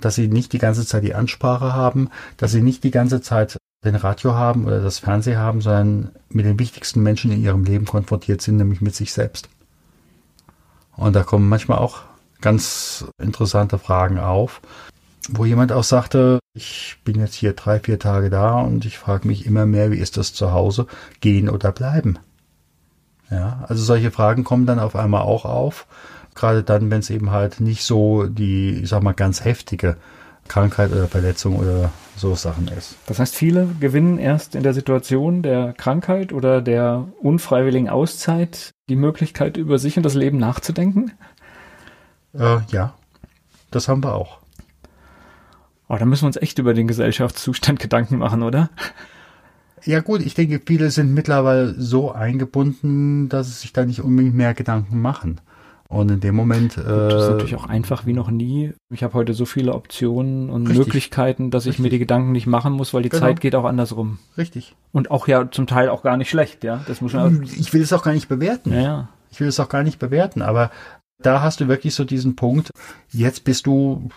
dass 0.00 0.14
sie 0.16 0.28
nicht 0.28 0.52
die 0.52 0.58
ganze 0.58 0.86
Zeit 0.86 1.04
die 1.04 1.14
Ansprache 1.14 1.72
haben, 1.72 2.10
dass 2.36 2.52
sie 2.52 2.62
nicht 2.62 2.84
die 2.84 2.90
ganze 2.90 3.20
Zeit 3.20 3.56
den 3.84 3.96
Radio 3.96 4.34
haben 4.34 4.66
oder 4.66 4.80
das 4.80 5.00
Fernsehen 5.00 5.38
haben, 5.38 5.60
sondern 5.60 6.10
mit 6.28 6.46
den 6.46 6.58
wichtigsten 6.58 7.02
Menschen 7.02 7.32
in 7.32 7.42
ihrem 7.42 7.64
Leben 7.64 7.84
konfrontiert 7.84 8.40
sind, 8.40 8.56
nämlich 8.56 8.80
mit 8.80 8.94
sich 8.94 9.12
selbst. 9.12 9.48
Und 10.96 11.14
da 11.16 11.22
kommen 11.22 11.48
manchmal 11.48 11.78
auch 11.78 12.02
ganz 12.40 13.04
interessante 13.18 13.78
Fragen 13.78 14.18
auf, 14.18 14.60
wo 15.28 15.44
jemand 15.44 15.72
auch 15.72 15.84
sagte, 15.84 16.38
ich 16.54 16.98
bin 17.04 17.18
jetzt 17.18 17.34
hier 17.34 17.54
drei, 17.54 17.80
vier 17.80 17.98
Tage 17.98 18.28
da 18.30 18.60
und 18.60 18.84
ich 18.84 18.98
frage 18.98 19.26
mich 19.26 19.46
immer 19.46 19.66
mehr, 19.66 19.90
wie 19.90 19.98
ist 19.98 20.16
das 20.16 20.34
zu 20.34 20.52
Hause, 20.52 20.86
gehen 21.20 21.48
oder 21.48 21.72
bleiben? 21.72 22.18
Ja, 23.32 23.64
also 23.66 23.82
solche 23.82 24.10
Fragen 24.10 24.44
kommen 24.44 24.66
dann 24.66 24.78
auf 24.78 24.94
einmal 24.94 25.22
auch 25.22 25.46
auf, 25.46 25.86
gerade 26.34 26.62
dann, 26.62 26.90
wenn 26.90 27.00
es 27.00 27.08
eben 27.08 27.30
halt 27.30 27.60
nicht 27.60 27.82
so 27.82 28.26
die, 28.26 28.82
ich 28.82 28.88
sag 28.90 29.02
mal, 29.02 29.12
ganz 29.14 29.44
heftige 29.44 29.96
Krankheit 30.48 30.92
oder 30.92 31.08
Verletzung 31.08 31.56
oder 31.56 31.90
so 32.16 32.34
Sachen 32.34 32.68
ist. 32.68 32.96
Das 33.06 33.18
heißt, 33.18 33.34
viele 33.34 33.68
gewinnen 33.80 34.18
erst 34.18 34.54
in 34.54 34.62
der 34.62 34.74
Situation 34.74 35.42
der 35.42 35.72
Krankheit 35.72 36.32
oder 36.32 36.60
der 36.60 37.08
unfreiwilligen 37.20 37.88
Auszeit 37.88 38.74
die 38.90 38.96
Möglichkeit, 38.96 39.56
über 39.56 39.78
sich 39.78 39.96
und 39.96 40.02
das 40.02 40.14
Leben 40.14 40.36
nachzudenken. 40.36 41.12
Äh, 42.34 42.58
ja, 42.70 42.92
das 43.70 43.88
haben 43.88 44.04
wir 44.04 44.14
auch. 44.14 44.38
Oh, 45.88 45.96
da 45.96 46.04
müssen 46.04 46.24
wir 46.24 46.26
uns 46.28 46.36
echt 46.36 46.58
über 46.58 46.74
den 46.74 46.88
Gesellschaftszustand 46.88 47.80
Gedanken 47.80 48.18
machen, 48.18 48.42
oder? 48.42 48.68
Ja 49.84 50.00
gut, 50.00 50.20
ich 50.20 50.34
denke, 50.34 50.60
viele 50.64 50.90
sind 50.90 51.12
mittlerweile 51.14 51.74
so 51.80 52.12
eingebunden, 52.12 53.28
dass 53.28 53.48
sie 53.48 53.52
sich 53.62 53.72
da 53.72 53.84
nicht 53.84 54.00
unbedingt 54.02 54.34
mehr 54.34 54.54
Gedanken 54.54 55.00
machen. 55.00 55.40
Und 55.88 56.10
in 56.10 56.20
dem 56.20 56.34
Moment, 56.34 56.78
Das 56.78 56.84
ist 57.22 57.28
äh, 57.28 57.30
natürlich 57.32 57.54
auch 57.56 57.66
einfach 57.68 58.06
wie 58.06 58.14
noch 58.14 58.30
nie. 58.30 58.72
Ich 58.90 59.02
habe 59.02 59.12
heute 59.12 59.34
so 59.34 59.44
viele 59.44 59.74
Optionen 59.74 60.48
und 60.48 60.66
Richtig. 60.66 60.86
Möglichkeiten, 60.86 61.50
dass 61.50 61.66
ich 61.66 61.78
mir 61.78 61.84
Richtig. 61.84 61.92
die 61.92 61.98
Gedanken 61.98 62.32
nicht 62.32 62.46
machen 62.46 62.72
muss, 62.72 62.94
weil 62.94 63.02
die 63.02 63.10
Genau. 63.10 63.20
Zeit 63.26 63.40
geht 63.42 63.54
auch 63.54 63.64
andersrum. 63.66 64.18
richtig. 64.38 64.74
Und 64.92 65.10
auch 65.10 65.28
ja 65.28 65.50
zum 65.50 65.66
Teil 65.66 65.90
auch 65.90 66.02
gar 66.02 66.16
nicht 66.16 66.30
schlecht, 66.30 66.64
ja. 66.64 66.80
Das 66.88 67.02
muss 67.02 67.12
man. 67.12 67.42
Ich 67.42 67.74
will 67.74 67.82
es 67.82 67.92
auch 67.92 68.02
gar 68.02 68.14
nicht 68.14 68.28
bewerten. 68.28 68.72
Ja, 68.72 68.80
ja. 68.80 69.08
Ich 69.30 69.40
will 69.40 69.48
es 69.48 69.60
auch 69.60 69.68
gar 69.68 69.82
nicht 69.82 69.98
bewerten, 69.98 70.40
aber 70.40 70.70
da 71.20 71.42
hast 71.42 71.60
du 71.60 71.68
wirklich 71.68 71.94
so 71.94 72.04
diesen 72.04 72.36
Punkt, 72.36 72.70
jetzt 73.10 73.44
bist 73.44 73.66
du 73.66 74.08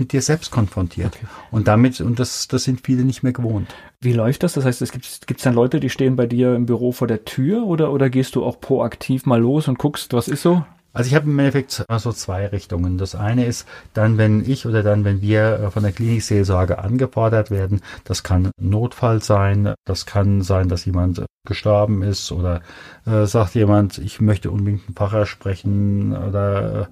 mit 0.00 0.12
dir 0.12 0.22
selbst 0.22 0.50
konfrontiert. 0.50 1.14
Okay. 1.16 1.26
Und 1.50 1.68
damit, 1.68 2.00
und 2.00 2.18
das, 2.18 2.48
das 2.48 2.64
sind 2.64 2.80
viele 2.84 3.04
nicht 3.04 3.22
mehr 3.22 3.32
gewohnt. 3.32 3.68
Wie 4.00 4.12
läuft 4.12 4.42
das? 4.42 4.54
Das 4.54 4.64
heißt, 4.64 4.82
es 4.82 4.92
gibt 4.92 5.26
gibt's 5.26 5.44
dann 5.44 5.54
Leute, 5.54 5.78
die 5.78 5.90
stehen 5.90 6.16
bei 6.16 6.26
dir 6.26 6.54
im 6.54 6.66
Büro 6.66 6.92
vor 6.92 7.06
der 7.06 7.24
Tür 7.24 7.66
oder 7.66 7.92
oder 7.92 8.10
gehst 8.10 8.34
du 8.34 8.44
auch 8.44 8.60
proaktiv 8.60 9.26
mal 9.26 9.40
los 9.40 9.68
und 9.68 9.78
guckst, 9.78 10.12
was 10.12 10.28
ist 10.28 10.42
so? 10.42 10.64
Also 10.92 11.08
ich 11.08 11.14
habe 11.14 11.30
im 11.30 11.38
Endeffekt 11.38 11.84
so 11.98 12.12
zwei 12.12 12.46
Richtungen. 12.46 12.98
Das 12.98 13.14
eine 13.14 13.44
ist 13.44 13.68
dann, 13.94 14.18
wenn 14.18 14.48
ich 14.48 14.66
oder 14.66 14.82
dann, 14.82 15.04
wenn 15.04 15.22
wir 15.22 15.60
äh, 15.60 15.70
von 15.70 15.84
der 15.84 15.92
Klinikseelsorge 15.92 16.78
angefordert 16.78 17.50
werden, 17.50 17.80
das 18.04 18.24
kann 18.24 18.50
Notfall 18.60 19.22
sein, 19.22 19.74
das 19.84 20.04
kann 20.04 20.42
sein, 20.42 20.68
dass 20.68 20.84
jemand 20.84 21.20
äh, 21.20 21.26
gestorben 21.46 22.02
ist 22.02 22.32
oder 22.32 22.62
äh, 23.06 23.26
sagt 23.26 23.54
jemand, 23.54 23.98
ich 23.98 24.20
möchte 24.20 24.50
unbedingt 24.50 24.86
einen 24.86 24.96
Pfarrer 24.96 25.26
sprechen 25.26 26.16
oder 26.16 26.82
äh, 26.82 26.86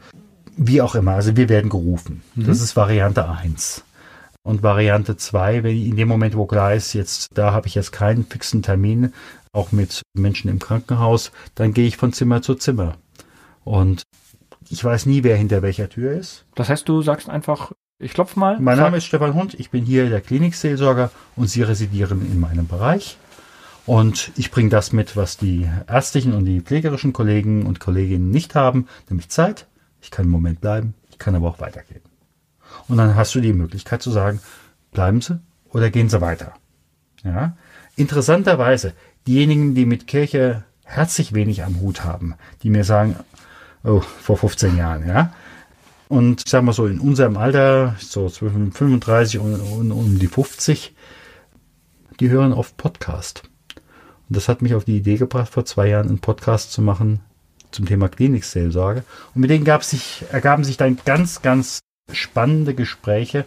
wie 0.58 0.82
auch 0.82 0.94
immer. 0.94 1.12
Also 1.12 1.36
wir 1.36 1.48
werden 1.48 1.70
gerufen. 1.70 2.22
Das 2.34 2.60
ist 2.60 2.76
Variante 2.76 3.28
eins. 3.28 3.84
Und 4.42 4.62
Variante 4.62 5.16
zwei, 5.16 5.62
wenn 5.62 5.76
in 5.76 5.96
dem 5.96 6.08
Moment, 6.08 6.36
wo 6.36 6.46
klar 6.46 6.74
ist, 6.74 6.94
jetzt 6.94 7.28
da 7.34 7.52
habe 7.52 7.66
ich 7.66 7.74
jetzt 7.74 7.92
keinen 7.92 8.24
fixen 8.24 8.62
Termin, 8.62 9.12
auch 9.52 9.72
mit 9.72 10.02
Menschen 10.14 10.50
im 10.50 10.58
Krankenhaus, 10.58 11.32
dann 11.54 11.74
gehe 11.74 11.86
ich 11.86 11.96
von 11.96 12.12
Zimmer 12.12 12.42
zu 12.42 12.54
Zimmer. 12.54 12.96
Und 13.64 14.02
ich 14.70 14.82
weiß 14.82 15.06
nie, 15.06 15.22
wer 15.22 15.36
hinter 15.36 15.62
welcher 15.62 15.88
Tür 15.88 16.12
ist. 16.12 16.44
Das 16.54 16.68
heißt, 16.68 16.88
du 16.88 17.02
sagst 17.02 17.28
einfach, 17.28 17.72
ich 17.98 18.14
klopf 18.14 18.36
mal. 18.36 18.60
Mein 18.60 18.78
Name 18.78 18.98
ist 18.98 19.04
Stefan 19.04 19.34
Hund, 19.34 19.54
ich 19.54 19.70
bin 19.70 19.84
hier 19.84 20.08
der 20.08 20.20
Klinikseelsorger 20.20 21.10
und 21.36 21.48
Sie 21.48 21.62
residieren 21.62 22.22
in 22.22 22.40
meinem 22.40 22.66
Bereich. 22.66 23.16
Und 23.86 24.32
ich 24.36 24.50
bringe 24.50 24.68
das 24.68 24.92
mit, 24.92 25.16
was 25.16 25.38
die 25.38 25.68
ärztlichen 25.86 26.34
und 26.34 26.44
die 26.44 26.60
pflegerischen 26.60 27.12
Kollegen 27.12 27.64
und 27.64 27.80
Kolleginnen 27.80 28.30
nicht 28.30 28.54
haben, 28.54 28.86
nämlich 29.08 29.30
Zeit. 29.30 29.66
Ich 30.00 30.10
kann 30.10 30.24
einen 30.24 30.32
Moment 30.32 30.60
bleiben, 30.60 30.94
ich 31.10 31.18
kann 31.18 31.34
aber 31.34 31.48
auch 31.48 31.60
weitergehen. 31.60 32.02
Und 32.86 32.98
dann 32.98 33.16
hast 33.16 33.34
du 33.34 33.40
die 33.40 33.52
Möglichkeit 33.52 34.02
zu 34.02 34.10
sagen, 34.10 34.40
bleiben 34.92 35.20
Sie 35.20 35.40
oder 35.70 35.90
gehen 35.90 36.08
Sie 36.08 36.20
weiter. 36.20 36.54
Ja? 37.24 37.56
Interessanterweise, 37.96 38.94
diejenigen, 39.26 39.74
die 39.74 39.86
mit 39.86 40.06
Kirche 40.06 40.64
herzlich 40.84 41.34
wenig 41.34 41.64
am 41.64 41.80
Hut 41.80 42.04
haben, 42.04 42.34
die 42.62 42.70
mir 42.70 42.84
sagen, 42.84 43.16
oh, 43.84 44.00
vor 44.00 44.36
15 44.36 44.76
Jahren, 44.76 45.06
ja, 45.06 45.32
und 46.08 46.42
ich 46.44 46.50
sag 46.50 46.64
mal 46.64 46.72
so, 46.72 46.86
in 46.86 47.00
unserem 47.00 47.36
Alter, 47.36 47.94
so 47.98 48.28
zwischen 48.30 48.72
35 48.72 49.40
und, 49.40 49.60
und 49.60 49.92
um 49.92 50.18
die 50.18 50.26
50, 50.26 50.94
die 52.18 52.30
hören 52.30 52.54
oft 52.54 52.78
Podcast. 52.78 53.42
Und 54.28 54.36
das 54.36 54.48
hat 54.48 54.62
mich 54.62 54.74
auf 54.74 54.84
die 54.84 54.96
Idee 54.96 55.16
gebracht, 55.16 55.52
vor 55.52 55.66
zwei 55.66 55.88
Jahren 55.88 56.08
einen 56.08 56.18
Podcast 56.18 56.72
zu 56.72 56.80
machen 56.80 57.20
zum 57.70 57.86
Thema 57.86 58.08
Klinikseelsorge. 58.08 59.04
Und 59.34 59.40
mit 59.40 59.50
denen 59.50 59.64
gab 59.64 59.84
sich, 59.84 60.24
ergaben 60.30 60.64
sich 60.64 60.76
dann 60.76 60.98
ganz, 61.04 61.42
ganz 61.42 61.80
spannende 62.12 62.74
Gespräche 62.74 63.44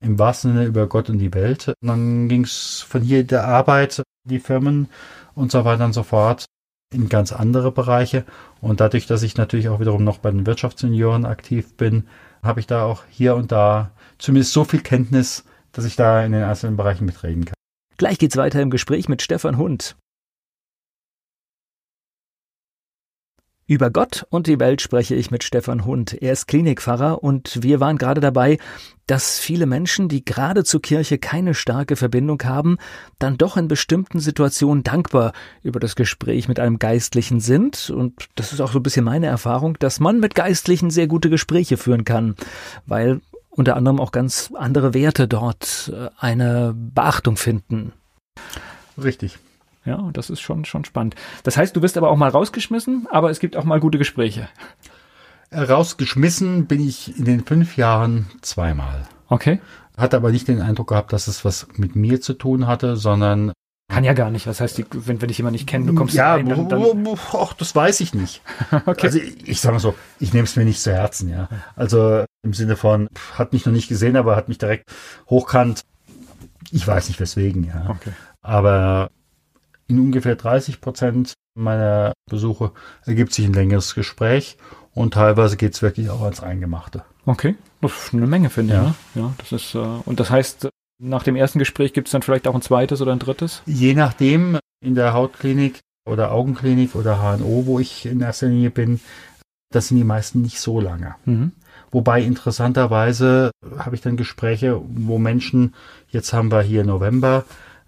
im 0.00 0.18
wahrsten 0.18 0.52
Sinne 0.52 0.66
über 0.66 0.86
Gott 0.86 1.08
und 1.08 1.18
die 1.18 1.34
Welt. 1.34 1.68
Und 1.80 1.88
dann 1.88 2.28
ging 2.28 2.44
es 2.44 2.84
von 2.86 3.02
hier 3.02 3.24
der 3.24 3.46
Arbeit, 3.46 4.02
die 4.24 4.40
Firmen 4.40 4.88
und 5.34 5.50
so 5.50 5.64
weiter 5.64 5.84
und 5.84 5.92
so 5.92 6.02
fort 6.02 6.46
in 6.94 7.08
ganz 7.08 7.32
andere 7.32 7.72
Bereiche. 7.72 8.24
Und 8.60 8.80
dadurch, 8.80 9.06
dass 9.06 9.22
ich 9.22 9.36
natürlich 9.36 9.68
auch 9.68 9.80
wiederum 9.80 10.04
noch 10.04 10.18
bei 10.18 10.30
den 10.30 10.46
Wirtschaftssenioren 10.46 11.24
aktiv 11.24 11.74
bin, 11.76 12.04
habe 12.42 12.60
ich 12.60 12.66
da 12.66 12.84
auch 12.84 13.02
hier 13.10 13.34
und 13.34 13.52
da 13.52 13.90
zumindest 14.18 14.52
so 14.52 14.64
viel 14.64 14.80
Kenntnis, 14.80 15.44
dass 15.72 15.84
ich 15.84 15.96
da 15.96 16.24
in 16.24 16.32
den 16.32 16.44
einzelnen 16.44 16.76
Bereichen 16.76 17.04
mitreden 17.04 17.44
kann. 17.44 17.54
Gleich 17.96 18.18
geht's 18.18 18.36
weiter 18.36 18.60
im 18.60 18.70
Gespräch 18.70 19.08
mit 19.08 19.22
Stefan 19.22 19.56
Hund. 19.56 19.96
Über 23.68 23.90
Gott 23.90 24.24
und 24.30 24.46
die 24.46 24.60
Welt 24.60 24.80
spreche 24.80 25.16
ich 25.16 25.32
mit 25.32 25.42
Stefan 25.42 25.84
Hund. 25.84 26.22
Er 26.22 26.32
ist 26.32 26.46
Klinikpfarrer 26.46 27.24
und 27.24 27.64
wir 27.64 27.80
waren 27.80 27.98
gerade 27.98 28.20
dabei, 28.20 28.58
dass 29.08 29.40
viele 29.40 29.66
Menschen, 29.66 30.08
die 30.08 30.24
gerade 30.24 30.62
zur 30.62 30.80
Kirche 30.80 31.18
keine 31.18 31.52
starke 31.52 31.96
Verbindung 31.96 32.40
haben, 32.44 32.78
dann 33.18 33.38
doch 33.38 33.56
in 33.56 33.66
bestimmten 33.66 34.20
Situationen 34.20 34.84
dankbar 34.84 35.32
über 35.64 35.80
das 35.80 35.96
Gespräch 35.96 36.46
mit 36.46 36.60
einem 36.60 36.78
Geistlichen 36.78 37.40
sind. 37.40 37.90
Und 37.90 38.28
das 38.36 38.52
ist 38.52 38.60
auch 38.60 38.70
so 38.70 38.78
ein 38.78 38.84
bisschen 38.84 39.04
meine 39.04 39.26
Erfahrung, 39.26 39.76
dass 39.80 39.98
man 39.98 40.20
mit 40.20 40.36
Geistlichen 40.36 40.90
sehr 40.90 41.08
gute 41.08 41.28
Gespräche 41.28 41.76
führen 41.76 42.04
kann, 42.04 42.36
weil 42.86 43.20
unter 43.50 43.74
anderem 43.74 43.98
auch 43.98 44.12
ganz 44.12 44.52
andere 44.54 44.94
Werte 44.94 45.26
dort 45.26 45.92
äh, 45.92 46.08
eine 46.18 46.72
Beachtung 46.76 47.36
finden. 47.36 47.92
Richtig. 49.02 49.38
Ja, 49.86 50.10
das 50.12 50.30
ist 50.30 50.40
schon, 50.40 50.64
schon 50.64 50.84
spannend. 50.84 51.14
Das 51.44 51.56
heißt, 51.56 51.74
du 51.74 51.80
bist 51.80 51.96
aber 51.96 52.10
auch 52.10 52.16
mal 52.16 52.28
rausgeschmissen, 52.28 53.06
aber 53.10 53.30
es 53.30 53.38
gibt 53.40 53.56
auch 53.56 53.64
mal 53.64 53.80
gute 53.80 53.98
Gespräche. 53.98 54.48
Äh, 55.50 55.60
rausgeschmissen 55.60 56.66
bin 56.66 56.86
ich 56.86 57.16
in 57.16 57.24
den 57.24 57.44
fünf 57.44 57.76
Jahren 57.76 58.26
zweimal. 58.42 59.06
Okay. 59.28 59.60
Hatte 59.96 60.16
aber 60.16 60.32
nicht 60.32 60.48
den 60.48 60.60
Eindruck 60.60 60.88
gehabt, 60.88 61.12
dass 61.12 61.28
es 61.28 61.44
was 61.44 61.68
mit 61.76 61.96
mir 61.96 62.20
zu 62.20 62.34
tun 62.34 62.66
hatte, 62.66 62.96
sondern 62.96 63.52
kann 63.88 64.02
ja 64.02 64.14
gar 64.14 64.30
nicht. 64.30 64.46
Das 64.46 64.60
heißt, 64.60 64.78
die, 64.78 64.84
wenn, 64.92 65.20
wenn 65.22 65.28
dich 65.28 65.38
jemand 65.38 65.52
nicht 65.52 65.68
kennt, 65.68 65.88
du 65.88 65.94
kommst 65.94 66.14
ja, 66.14 66.34
rein, 66.34 66.48
dann, 66.48 66.68
dann 66.68 67.08
ach, 67.32 67.52
das 67.54 67.74
weiß 67.74 68.00
ich 68.00 68.14
nicht. 68.14 68.42
okay. 68.86 69.06
Also 69.06 69.18
ich, 69.18 69.48
ich 69.48 69.60
sage 69.60 69.74
mal 69.74 69.80
so, 69.80 69.94
ich 70.18 70.32
nehme 70.32 70.44
es 70.44 70.56
mir 70.56 70.64
nicht 70.64 70.80
zu 70.80 70.92
Herzen, 70.92 71.28
ja. 71.28 71.48
Also 71.76 72.24
im 72.42 72.52
Sinne 72.52 72.76
von, 72.76 73.08
hat 73.34 73.52
mich 73.52 73.64
noch 73.64 73.72
nicht 73.72 73.88
gesehen, 73.88 74.16
aber 74.16 74.34
hat 74.34 74.48
mich 74.48 74.58
direkt 74.58 74.90
hochkant. 75.30 75.82
Ich 76.72 76.86
weiß 76.86 77.08
nicht 77.08 77.20
weswegen, 77.20 77.62
ja. 77.62 77.90
Okay. 77.90 78.10
Aber 78.42 79.10
in 79.88 80.00
ungefähr 80.00 80.36
30 80.36 80.80
Prozent 80.80 81.34
meiner 81.54 82.12
Besuche 82.28 82.72
ergibt 83.04 83.32
sich 83.32 83.46
ein 83.46 83.52
längeres 83.52 83.94
Gespräch 83.94 84.56
und 84.94 85.14
teilweise 85.14 85.56
geht 85.56 85.74
es 85.74 85.82
wirklich 85.82 86.10
auch 86.10 86.22
ans 86.22 86.42
Eingemachte. 86.42 87.04
Okay, 87.24 87.56
das 87.80 87.92
ist 87.92 88.14
eine 88.14 88.26
Menge, 88.26 88.50
finde 88.50 88.74
ich. 88.74 88.80
Ja. 88.80 88.86
Ne? 88.86 88.94
ja, 89.14 89.34
das 89.38 89.52
ist, 89.52 89.74
äh, 89.74 89.78
und 89.78 90.20
das 90.20 90.30
heißt, 90.30 90.68
nach 90.98 91.22
dem 91.22 91.36
ersten 91.36 91.58
Gespräch 91.58 91.92
gibt 91.92 92.08
es 92.08 92.12
dann 92.12 92.22
vielleicht 92.22 92.46
auch 92.48 92.54
ein 92.54 92.62
zweites 92.62 93.00
oder 93.02 93.12
ein 93.12 93.18
drittes? 93.18 93.62
Je 93.66 93.94
nachdem, 93.94 94.58
in 94.80 94.94
der 94.94 95.12
Hautklinik 95.12 95.80
oder 96.06 96.32
Augenklinik 96.32 96.94
oder 96.94 97.20
HNO, 97.20 97.66
wo 97.66 97.78
ich 97.80 98.06
in 98.06 98.20
erster 98.20 98.46
Linie 98.46 98.70
bin, 98.70 99.00
das 99.70 99.88
sind 99.88 99.96
die 99.98 100.04
meisten 100.04 100.42
nicht 100.42 100.60
so 100.60 100.80
lange. 100.80 101.16
Mhm. 101.24 101.52
Wobei 101.90 102.22
interessanterweise 102.22 103.50
habe 103.78 103.96
ich 103.96 104.02
dann 104.02 104.16
Gespräche, 104.16 104.80
wo 104.86 105.18
Menschen, 105.18 105.74
jetzt 106.08 106.32
haben 106.32 106.50
wir 106.50 106.62
hier 106.62 106.84
November, 106.84 107.44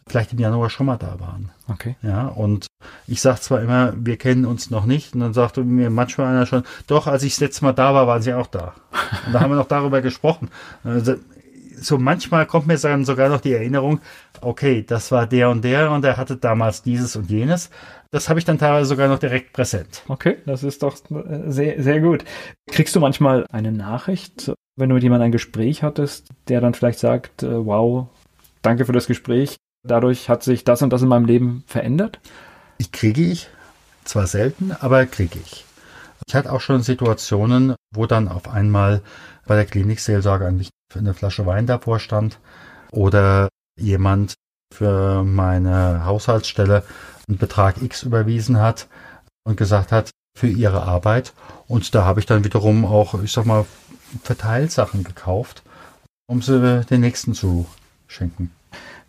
vielleicht 0.09 0.33
im 0.33 0.39
Januar 0.39 0.71
schon 0.71 0.87
mal 0.87 0.97
da 0.97 1.21
waren. 1.21 1.51
Okay. 1.69 1.97
Ja, 2.03 2.29
und 2.29 2.67
ich 3.07 3.21
sage 3.21 3.41
zwar 3.41 3.61
immer, 3.61 3.93
wir 3.97 4.17
kennen 4.17 4.45
uns 4.45 4.71
noch 4.71 4.87
nicht, 4.87 5.15
und 5.15 5.21
dann 5.21 5.35
sagte 5.35 5.63
mir 5.63 5.91
manchmal 5.91 6.29
einer 6.29 6.47
schon, 6.47 6.65
doch, 6.87 7.07
als 7.07 7.23
ich 7.23 7.35
das 7.35 7.41
letzte 7.41 7.65
Mal 7.65 7.73
da 7.73 7.95
war, 7.95 8.07
waren 8.07 8.23
sie 8.23 8.35
auch 8.35 8.47
da. 8.47 8.75
Und 9.27 9.33
da 9.33 9.41
haben 9.41 9.51
wir 9.51 9.57
noch 9.57 9.69
darüber 9.69 10.01
gesprochen. 10.01 10.49
Also, 10.85 11.17
so 11.81 11.99
manchmal 11.99 12.47
kommt 12.47 12.67
mir 12.67 12.77
dann 12.77 13.05
sogar 13.05 13.29
noch 13.29 13.41
die 13.41 13.53
Erinnerung, 13.53 14.01
okay, 14.41 14.85
das 14.87 15.13
war 15.13 15.27
der 15.27 15.51
und 15.51 15.63
der 15.63 15.91
und 15.91 16.05
er 16.05 16.17
hatte 16.17 16.37
damals 16.37 16.83
dieses 16.83 17.17
und 17.17 17.31
jenes. 17.31 17.71
Das 18.11 18.29
habe 18.29 18.39
ich 18.39 18.45
dann 18.45 18.59
teilweise 18.59 18.87
sogar 18.87 19.09
noch 19.09 19.19
direkt 19.19 19.53
präsent. 19.53 20.03
Okay, 20.09 20.39
das 20.47 20.63
ist 20.63 20.83
doch 20.83 20.97
sehr, 21.47 21.83
sehr 21.83 22.01
gut. 22.01 22.25
Kriegst 22.71 22.97
du 22.97 23.01
manchmal 23.01 23.47
eine 23.51 23.71
Nachricht, 23.71 24.53
wenn 24.77 24.89
du 24.89 24.95
mit 24.95 25.03
jemandem 25.03 25.27
ein 25.27 25.33
Gespräch 25.33 25.83
hattest, 25.83 26.29
der 26.49 26.61
dann 26.61 26.75
vielleicht 26.75 26.99
sagt, 26.99 27.43
äh, 27.43 27.67
wow, 27.67 28.09
danke 28.63 28.85
für 28.85 28.93
das 28.93 29.07
Gespräch, 29.07 29.57
dadurch 29.89 30.29
hat 30.29 30.43
sich 30.43 30.65
das 30.65 30.83
und 30.83 30.91
das 30.91 31.03
in 31.03 31.09
meinem 31.09 31.25
Leben 31.25 31.65
verändert? 31.67 32.21
Ich 32.79 32.93
kriege 32.93 33.23
ich, 33.23 33.49
zwar 34.05 34.27
selten, 34.27 34.73
aber 34.73 35.07
kriege 35.07 35.39
ich. 35.45 35.65
Ich 36.27 36.35
hatte 36.35 36.53
auch 36.53 36.61
schon 36.61 36.83
Situationen, 36.83 37.75
wo 37.95 38.07
dann 38.07 38.29
auf 38.29 38.49
einmal 38.49 39.03
bei 39.47 39.57
der 39.57 39.67
Klinikseelsorge 39.67 40.51
mich 40.53 40.71
eine 40.95 41.15
Flasche 41.15 41.47
Wein 41.47 41.67
davor 41.67 41.99
stand 41.99 42.39
oder 42.93 43.49
jemand 43.79 44.35
für 44.75 45.25
meine 45.25 46.05
Haushaltsstelle 46.05 46.85
einen 47.29 47.39
Betrag 47.39 47.83
X 47.83 48.03
überwiesen 48.03 48.61
hat 48.61 48.89
und 49.45 49.57
gesagt 49.57 49.93
hat, 49.93 50.11
für 50.39 50.49
ihre 50.49 50.83
Arbeit. 50.83 51.33
Und 51.67 51.95
da 51.95 52.05
habe 52.05 52.21
ich 52.21 52.27
dann 52.27 52.45
wiederum 52.45 52.85
auch, 52.85 53.21
ich 53.23 53.33
sag 53.33 53.45
mal, 53.45 53.67
Verteilsachen 54.23 55.05
gekauft, 55.05 55.63
um 56.29 56.41
sie 56.41 56.85
den 56.85 57.01
nächsten 57.01 57.35
zu 57.35 57.67
schenken. 58.07 58.53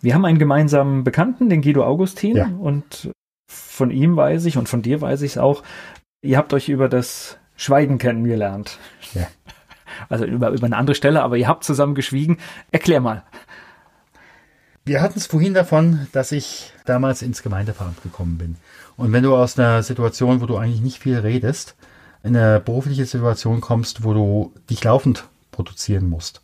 Wir 0.02 0.14
haben 0.14 0.26
einen 0.26 0.40
gemeinsamen 0.40 1.04
Bekannten, 1.04 1.50
den 1.50 1.62
Guido 1.62 1.84
Augustin, 1.84 2.36
ja. 2.36 2.48
und 2.60 3.12
von 3.48 3.92
ihm 3.92 4.16
weiß 4.16 4.46
ich 4.46 4.58
und 4.58 4.70
von 4.70 4.82
dir 4.82 5.02
weiß 5.02 5.22
ich 5.24 5.32
es 5.32 5.38
auch, 5.38 5.64
ihr 6.22 6.38
habt 6.38 6.54
euch 6.54 6.70
über 6.70 6.88
das 6.88 7.38
Schweigen 7.56 7.98
kennengelernt. 7.98 8.78
Ja. 9.14 9.28
Also 10.08 10.24
über, 10.24 10.52
über 10.52 10.66
eine 10.66 10.78
andere 10.78 10.96
Stelle, 10.96 11.24
aber 11.24 11.36
ihr 11.36 11.48
habt 11.48 11.66
zusammen 11.66 11.94
geschwiegen. 11.94 12.38
Erklär 12.72 13.02
mal. 13.02 13.24
Wir 14.86 15.02
hatten 15.02 15.20
es 15.20 15.28
vorhin 15.28 15.54
davon, 15.54 16.08
dass 16.14 16.32
ich 16.32 16.72
damals 16.86 17.22
ins 17.22 17.44
Gemeindeveramt 17.44 18.02
gekommen 18.02 18.38
bin. 18.38 18.56
Und 18.96 19.12
wenn 19.12 19.24
du 19.24 19.36
aus 19.36 19.60
einer 19.60 19.84
Situation, 19.84 20.40
wo 20.42 20.46
du 20.46 20.56
eigentlich 20.58 20.80
nicht 20.80 21.00
viel 21.00 21.18
redest, 21.18 21.76
in 22.24 22.36
eine 22.38 22.60
berufliche 22.60 23.06
Situation 23.06 23.62
kommst, 23.62 24.04
wo 24.04 24.14
du 24.14 24.54
dich 24.70 24.84
laufend 24.84 25.28
produzieren 25.52 26.08
musst, 26.08 26.44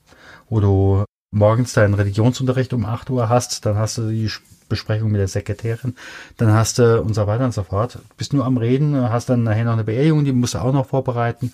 wo 0.49 0.59
du 0.59 1.05
morgens 1.31 1.73
deinen 1.73 1.93
Religionsunterricht 1.93 2.73
um 2.73 2.85
8 2.85 3.09
Uhr 3.09 3.29
hast, 3.29 3.65
dann 3.65 3.77
hast 3.77 3.97
du 3.97 4.09
die 4.09 4.31
Besprechung 4.69 5.11
mit 5.11 5.19
der 5.19 5.27
Sekretärin, 5.27 5.95
dann 6.37 6.51
hast 6.51 6.79
du 6.79 7.01
und 7.01 7.13
so 7.13 7.27
weiter 7.27 7.45
und 7.45 7.53
so 7.53 7.63
fort. 7.63 7.99
Bist 8.17 8.33
nur 8.33 8.45
am 8.45 8.57
Reden, 8.57 9.09
hast 9.09 9.29
dann 9.29 9.43
nachher 9.43 9.65
noch 9.65 9.73
eine 9.73 9.83
Beerdigung, 9.83 10.25
die 10.25 10.31
musst 10.31 10.55
du 10.55 10.59
auch 10.59 10.73
noch 10.73 10.87
vorbereiten. 10.87 11.53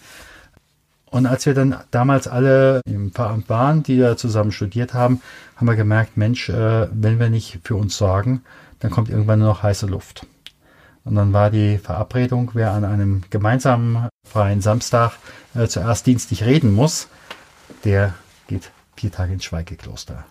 Und 1.12 1.26
als 1.26 1.46
wir 1.46 1.54
dann 1.54 1.76
damals 1.92 2.30
alle 2.30 2.80
im 2.86 3.12
Veramt 3.12 3.50
waren, 3.50 3.84
die 3.84 3.98
da 4.00 4.16
zusammen 4.16 4.54
studiert 4.54 4.94
haben, 4.94 5.22
haben 5.58 5.68
wir 5.68 5.76
gemerkt, 5.76 6.16
Mensch, 6.16 6.48
äh, 6.48 6.88
wenn 6.90 7.20
wir 7.20 7.30
nicht 7.30 7.60
für 7.64 7.76
uns 7.76 7.98
sorgen, 7.98 8.44
dann 8.80 8.92
kommt 8.92 9.10
irgendwann 9.10 9.40
nur 9.40 9.50
noch 9.50 9.64
heiße 9.64 9.88
Luft. 9.88 10.26
Und 11.04 11.16
dann 11.16 11.34
war 11.34 11.50
die 11.50 11.80
Verabredung, 11.80 12.52
wer 12.54 12.72
an 12.72 12.86
einem 12.86 13.24
gemeinsamen 13.30 14.08
freien 14.26 14.62
Samstag 14.62 15.14
äh, 15.54 15.68
zuerst 15.68 16.06
dienstlich 16.06 16.46
reden 16.46 16.74
muss, 16.74 17.08
der 17.84 18.14
vier 19.02 19.12
Tage 19.12 19.34
ins 19.34 19.44
Schweigekloster. 19.44 20.26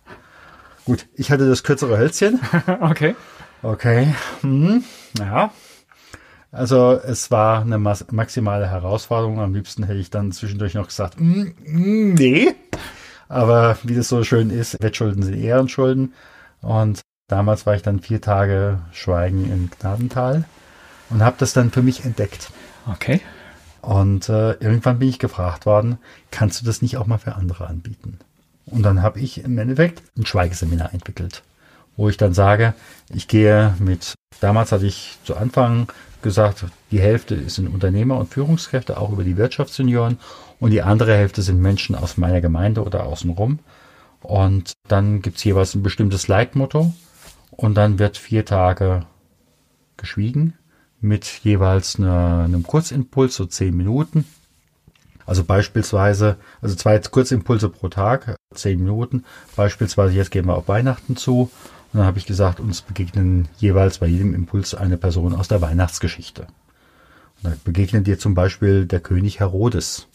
Gut, 0.84 1.06
ich 1.14 1.32
hatte 1.32 1.48
das 1.48 1.64
kürzere 1.64 1.98
Hölzchen. 1.98 2.38
okay. 2.80 3.16
Okay. 3.62 4.14
Hm, 4.42 4.84
ja. 5.18 5.52
Also 6.52 6.92
es 6.92 7.32
war 7.32 7.62
eine 7.62 7.78
maximale 7.78 8.68
Herausforderung. 8.68 9.40
Am 9.40 9.54
liebsten 9.54 9.82
hätte 9.82 9.98
ich 9.98 10.10
dann 10.10 10.30
zwischendurch 10.30 10.74
noch 10.74 10.86
gesagt, 10.86 11.20
mm, 11.20 11.48
mm, 11.64 12.14
nee. 12.14 12.54
Aber 13.28 13.76
wie 13.82 13.96
das 13.96 14.08
so 14.08 14.22
schön 14.22 14.50
ist, 14.50 14.80
Wettschulden 14.80 15.24
sind 15.24 15.34
Ehrenschulden. 15.34 16.14
Und 16.62 17.00
damals 17.26 17.66
war 17.66 17.74
ich 17.74 17.82
dann 17.82 17.98
vier 17.98 18.20
Tage 18.20 18.80
Schweigen 18.92 19.50
im 19.50 19.70
Gnadental 19.70 20.44
und 21.10 21.22
habe 21.22 21.36
das 21.38 21.52
dann 21.52 21.72
für 21.72 21.82
mich 21.82 22.04
entdeckt. 22.04 22.50
Okay. 22.88 23.20
Und 23.82 24.28
äh, 24.28 24.52
irgendwann 24.54 25.00
bin 25.00 25.08
ich 25.08 25.18
gefragt 25.18 25.66
worden, 25.66 25.98
kannst 26.30 26.60
du 26.60 26.66
das 26.66 26.82
nicht 26.82 26.98
auch 26.98 27.06
mal 27.06 27.18
für 27.18 27.34
andere 27.34 27.66
anbieten? 27.66 28.18
Und 28.66 28.82
dann 28.82 29.02
habe 29.02 29.20
ich 29.20 29.42
im 29.44 29.58
Endeffekt 29.58 30.02
ein 30.16 30.26
Schweigeseminar 30.26 30.92
entwickelt, 30.94 31.42
wo 31.96 32.08
ich 32.08 32.16
dann 32.16 32.34
sage, 32.34 32.74
ich 33.12 33.28
gehe 33.28 33.74
mit, 33.78 34.14
damals 34.40 34.72
hatte 34.72 34.86
ich 34.86 35.18
zu 35.24 35.36
Anfang 35.36 35.90
gesagt, 36.22 36.66
die 36.90 37.00
Hälfte 37.00 37.48
sind 37.48 37.68
Unternehmer 37.68 38.18
und 38.18 38.32
Führungskräfte, 38.32 38.98
auch 38.98 39.11
über 39.11 39.24
die 39.24 39.36
Wirtschaftssenioren, 39.36 40.18
und 40.61 40.70
die 40.70 40.82
andere 40.82 41.16
Hälfte 41.16 41.42
sind 41.42 41.61
Menschen 41.61 41.96
aus 41.96 42.18
meiner 42.18 42.42
Gemeinde 42.42 42.84
oder 42.84 43.04
außenrum. 43.04 43.61
Und 44.20 44.74
dann 44.86 45.22
gibt's 45.22 45.42
jeweils 45.44 45.74
ein 45.74 45.82
bestimmtes 45.82 46.28
Leitmotto 46.28 46.92
und 47.50 47.74
dann 47.74 47.98
wird 47.98 48.18
vier 48.18 48.44
Tage 48.44 49.06
geschwiegen 49.96 50.54
mit 51.00 51.24
jeweils 51.42 51.96
eine, 51.96 52.44
einem 52.44 52.62
Kurzimpuls, 52.62 53.34
so 53.34 53.46
zehn 53.46 53.74
Minuten. 53.74 54.26
Also 55.30 55.44
beispielsweise, 55.44 56.38
also 56.60 56.74
zwei 56.74 56.98
Kurzimpulse 56.98 57.68
pro 57.68 57.88
Tag, 57.88 58.34
zehn 58.52 58.80
Minuten. 58.80 59.22
Beispielsweise, 59.54 60.12
jetzt 60.12 60.32
gehen 60.32 60.46
wir 60.46 60.56
auf 60.56 60.66
Weihnachten 60.66 61.14
zu. 61.14 61.42
Und 61.42 61.98
dann 61.98 62.04
habe 62.04 62.18
ich 62.18 62.26
gesagt, 62.26 62.58
uns 62.58 62.82
begegnen 62.82 63.48
jeweils 63.56 63.98
bei 63.98 64.08
jedem 64.08 64.34
Impuls 64.34 64.74
eine 64.74 64.96
Person 64.96 65.36
aus 65.36 65.46
der 65.46 65.60
Weihnachtsgeschichte. 65.60 66.48
Und 67.36 67.44
da 67.44 67.52
begegnet 67.62 68.08
dir 68.08 68.18
zum 68.18 68.34
Beispiel 68.34 68.86
der 68.86 68.98
König 68.98 69.38
Herodes. 69.38 70.08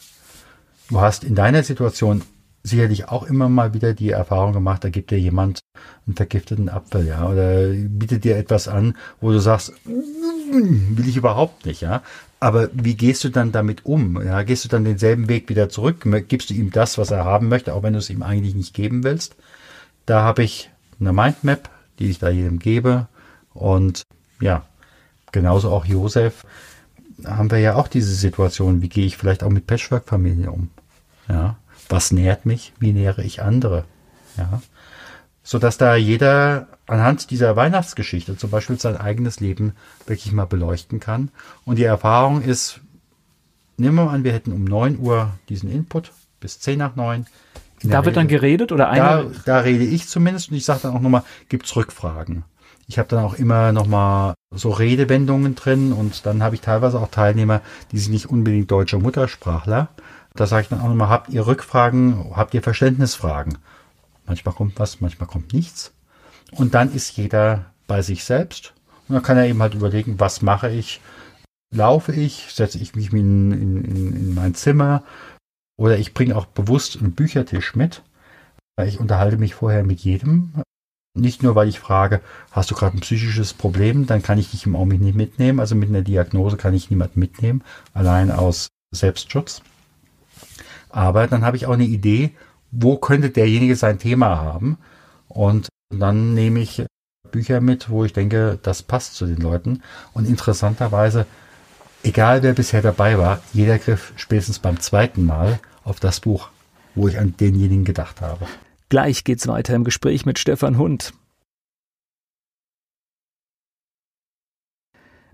Du 0.90 1.00
hast 1.00 1.24
in 1.24 1.34
deiner 1.34 1.64
Situation 1.64 2.22
sicherlich 2.66 3.10
auch 3.10 3.24
immer 3.24 3.48
mal 3.48 3.74
wieder 3.74 3.94
die 3.94 4.10
Erfahrung 4.10 4.52
gemacht, 4.52 4.84
da 4.84 4.90
gibt 4.90 5.12
dir 5.12 5.20
jemand 5.20 5.60
einen 6.08 6.16
vergifteten 6.16 6.68
Apfel, 6.68 7.08
ja, 7.08 7.30
oder 7.30 7.68
bietet 7.70 8.24
dir 8.24 8.38
etwas 8.38 8.68
an, 8.68 8.98
wo 9.22 9.32
du 9.32 9.40
sagst, 9.40 9.74
mm, 9.86 10.98
will 10.98 11.08
ich 11.08 11.16
überhaupt 11.16 11.66
nicht, 11.66 11.82
ja. 11.82 12.02
Aber 12.40 12.70
wie 12.74 12.96
gehst 12.96 13.24
du 13.24 13.30
dann 13.30 13.52
damit 13.52 13.86
um? 13.86 14.22
Ja, 14.24 14.44
gehst 14.44 14.66
du 14.66 14.70
dann 14.70 14.84
denselben 14.84 15.30
Weg 15.30 15.50
wieder 15.50 15.70
zurück? 15.70 16.06
Gibst 16.28 16.50
du 16.50 16.54
ihm 16.54 16.72
das, 16.72 16.98
was 16.98 17.12
er 17.12 17.24
haben 17.24 17.48
möchte, 17.48 17.74
auch 17.74 17.84
wenn 17.84 17.94
du 17.94 18.00
es 18.00 18.10
ihm 18.10 18.24
eigentlich 18.24 18.56
nicht 18.56 18.74
geben 18.74 19.04
willst? 19.04 19.36
Da 20.06 20.22
habe 20.22 20.44
ich 20.44 20.70
eine 21.00 21.14
Mindmap, 21.14 21.70
die 21.98 22.10
ich 22.10 22.20
da 22.20 22.30
jedem 22.30 22.60
gebe. 22.60 23.08
Und 23.54 24.04
ja, 24.40 24.64
genauso 25.32 25.72
auch 25.72 25.86
Josef. 25.86 26.46
haben 27.24 27.50
wir 27.50 27.60
ja 27.60 27.76
auch 27.76 27.88
diese 27.88 28.14
Situation, 28.14 28.82
wie 28.82 28.90
gehe 28.90 29.06
ich 29.06 29.18
vielleicht 29.18 29.44
auch 29.44 29.50
mit 29.50 29.66
Patchwork-Familien 29.66 30.50
um? 30.50 30.70
Was 31.90 32.12
nährt 32.12 32.46
mich? 32.46 32.74
Wie 32.80 32.94
nähere 32.94 33.24
ich 33.24 33.42
andere? 33.42 33.86
Ja. 34.38 34.62
Sodass 35.44 35.78
da 35.78 35.96
jeder 35.96 36.68
anhand 36.88 37.30
dieser 37.32 37.56
Weihnachtsgeschichte 37.56 38.38
zum 38.38 38.50
Beispiel 38.50 38.80
sein 38.80 38.98
eigenes 38.98 39.40
Leben 39.40 39.74
wirklich 40.08 40.32
mal 40.32 40.46
beleuchten 40.46 41.00
kann. 41.00 41.30
Und 41.66 41.78
die 41.78 41.84
Erfahrung 41.84 42.42
ist, 42.42 42.82
nehmen 43.78 43.96
wir 43.96 44.06
mal 44.06 44.14
an, 44.14 44.24
wir 44.24 44.34
hätten 44.34 44.52
um 44.52 44.64
9 44.64 45.00
Uhr 45.00 45.32
diesen 45.50 45.72
Input 45.72 46.12
bis 46.40 46.60
10 46.60 46.80
nach 46.80 46.96
9. 46.96 47.26
Da 47.84 48.06
wird 48.06 48.18
dann 48.18 48.28
geredet 48.28 48.72
oder 48.72 48.90
einer? 48.90 49.24
Da, 49.24 49.32
da 49.46 49.60
rede 49.60 49.84
ich 49.84 50.08
zumindest 50.08 50.50
und 50.50 50.58
ich 50.58 50.66
sage 50.66 50.82
dann 50.84 50.96
auch 50.96 51.02
nochmal, 51.02 51.24
gibt's 51.50 51.76
Rückfragen. 51.76 52.44
Ich 52.88 53.00
habe 53.00 53.10
dann 53.10 53.24
auch 53.24 53.34
immer 53.34 53.72
nochmal 53.72 54.36
so 54.52 54.70
Redewendungen 54.70 55.56
drin 55.56 55.92
und 55.92 56.26
dann 56.26 56.44
habe 56.44 56.56
ich 56.56 56.62
teilweise 56.62 57.00
auch 57.00 57.10
Teilnehmer, 57.10 57.62
die 57.92 57.98
sind 57.98 58.14
nicht 58.14 58.28
unbedingt 58.28 58.70
deutscher 58.70 59.00
Muttersprachler. 59.00 59.90
Da 60.36 60.46
sage 60.46 60.64
ich 60.64 60.70
dann 60.70 60.82
auch 60.82 60.90
nochmal, 60.90 61.10
habt 61.10 61.30
ihr 61.30 61.48
Rückfragen, 61.48 62.36
habt 62.36 62.54
ihr 62.54 62.62
Verständnisfragen? 62.62 63.58
Manchmal 64.26 64.56
kommt 64.56 64.80
was, 64.80 65.02
manchmal 65.02 65.28
kommt 65.28 65.54
nichts. 65.54 65.94
Und 66.52 66.74
dann 66.74 66.94
ist 66.94 67.16
jeder 67.16 67.66
bei 67.88 68.02
sich 68.02 68.24
selbst. 68.24 68.74
Und 69.08 69.16
dann 69.16 69.24
kann 69.24 69.38
er 69.38 69.48
eben 69.48 69.62
halt 69.62 69.76
überlegen, 69.76 70.20
was 70.20 70.42
mache 70.42 70.70
ich? 70.70 71.00
Laufe 71.74 72.12
ich? 72.12 72.48
Setze 72.50 72.80
ich 72.80 72.96
mich 72.96 73.14
in, 73.14 73.52
in, 73.52 73.86
in 73.86 74.36
mein 74.36 74.56
Zimmer? 74.56 75.04
Oder 75.78 75.98
ich 75.98 76.14
bringe 76.14 76.36
auch 76.36 76.46
bewusst 76.46 76.98
einen 76.98 77.14
Büchertisch 77.14 77.76
mit. 77.76 78.02
Ich 78.84 79.00
unterhalte 79.00 79.38
mich 79.38 79.56
vorher 79.56 79.84
mit 79.84 80.02
jedem. 80.02 80.54
Nicht 81.18 81.44
nur, 81.44 81.56
weil 81.56 81.70
ich 81.70 81.80
frage, 81.80 82.20
hast 82.52 82.72
du 82.72 82.76
gerade 82.76 82.98
ein 82.98 83.02
psychisches 83.02 83.54
Problem, 83.54 84.06
dann 84.06 84.22
kann 84.22 84.38
ich 84.38 84.52
dich 84.52 84.66
im 84.66 84.76
Augenblick 84.76 85.02
nicht 85.02 85.16
mitnehmen. 85.16 85.62
Also 85.62 85.76
mit 85.76 85.88
einer 85.90 86.02
Diagnose 86.02 86.58
kann 86.58 86.74
ich 86.74 86.90
niemanden 86.90 87.20
mitnehmen, 87.20 87.64
allein 87.94 88.32
aus 88.32 88.68
Selbstschutz. 88.94 89.62
Aber 90.96 91.28
dann 91.28 91.44
habe 91.44 91.58
ich 91.58 91.66
auch 91.66 91.74
eine 91.74 91.84
Idee, 91.84 92.32
wo 92.72 92.96
könnte 92.96 93.30
derjenige 93.30 93.76
sein 93.76 94.00
Thema 94.00 94.38
haben. 94.38 94.78
Und 95.28 95.68
dann 95.90 96.34
nehme 96.34 96.62
ich 96.62 96.86
Bücher 97.32 97.60
mit, 97.60 97.90
wo 97.90 98.06
ich 98.06 98.14
denke, 98.14 98.58
das 98.64 98.82
passt 98.82 99.16
zu 99.16 99.26
den 99.26 99.42
Leuten. 99.42 99.84
Und 100.14 100.26
interessanterweise, 100.26 101.26
egal 102.04 102.44
wer 102.44 102.54
bisher 102.54 102.82
dabei 102.82 103.18
war, 103.18 103.42
jeder 103.52 103.78
griff 103.78 104.14
spätestens 104.16 104.60
beim 104.60 104.80
zweiten 104.80 105.26
Mal 105.26 105.60
auf 105.84 106.00
das 106.00 106.22
Buch, 106.22 106.48
wo 106.96 107.10
ich 107.10 107.20
an 107.20 107.36
denjenigen 107.38 107.84
gedacht 107.84 108.22
habe. 108.22 108.48
Gleich 108.88 109.26
geht's 109.26 109.50
weiter 109.50 109.76
im 109.76 109.84
Gespräch 109.84 110.26
mit 110.26 110.40
Stefan 110.40 110.78
Hund. 110.78 111.12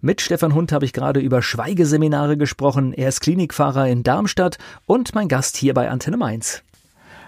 Mit 0.04 0.20
Stefan 0.20 0.56
Hund 0.56 0.72
habe 0.72 0.84
ich 0.84 0.94
gerade 0.94 1.20
über 1.20 1.44
Schweigeseminare 1.44 2.36
gesprochen. 2.36 2.92
Er 2.92 3.10
ist 3.10 3.22
Klinikfahrer 3.22 3.88
in 3.88 4.02
Darmstadt 4.02 4.58
und 4.88 5.14
mein 5.14 5.28
Gast 5.28 5.58
hier 5.58 5.76
bei 5.76 5.92
Antenne 5.92 6.18
Mainz. 6.18 6.64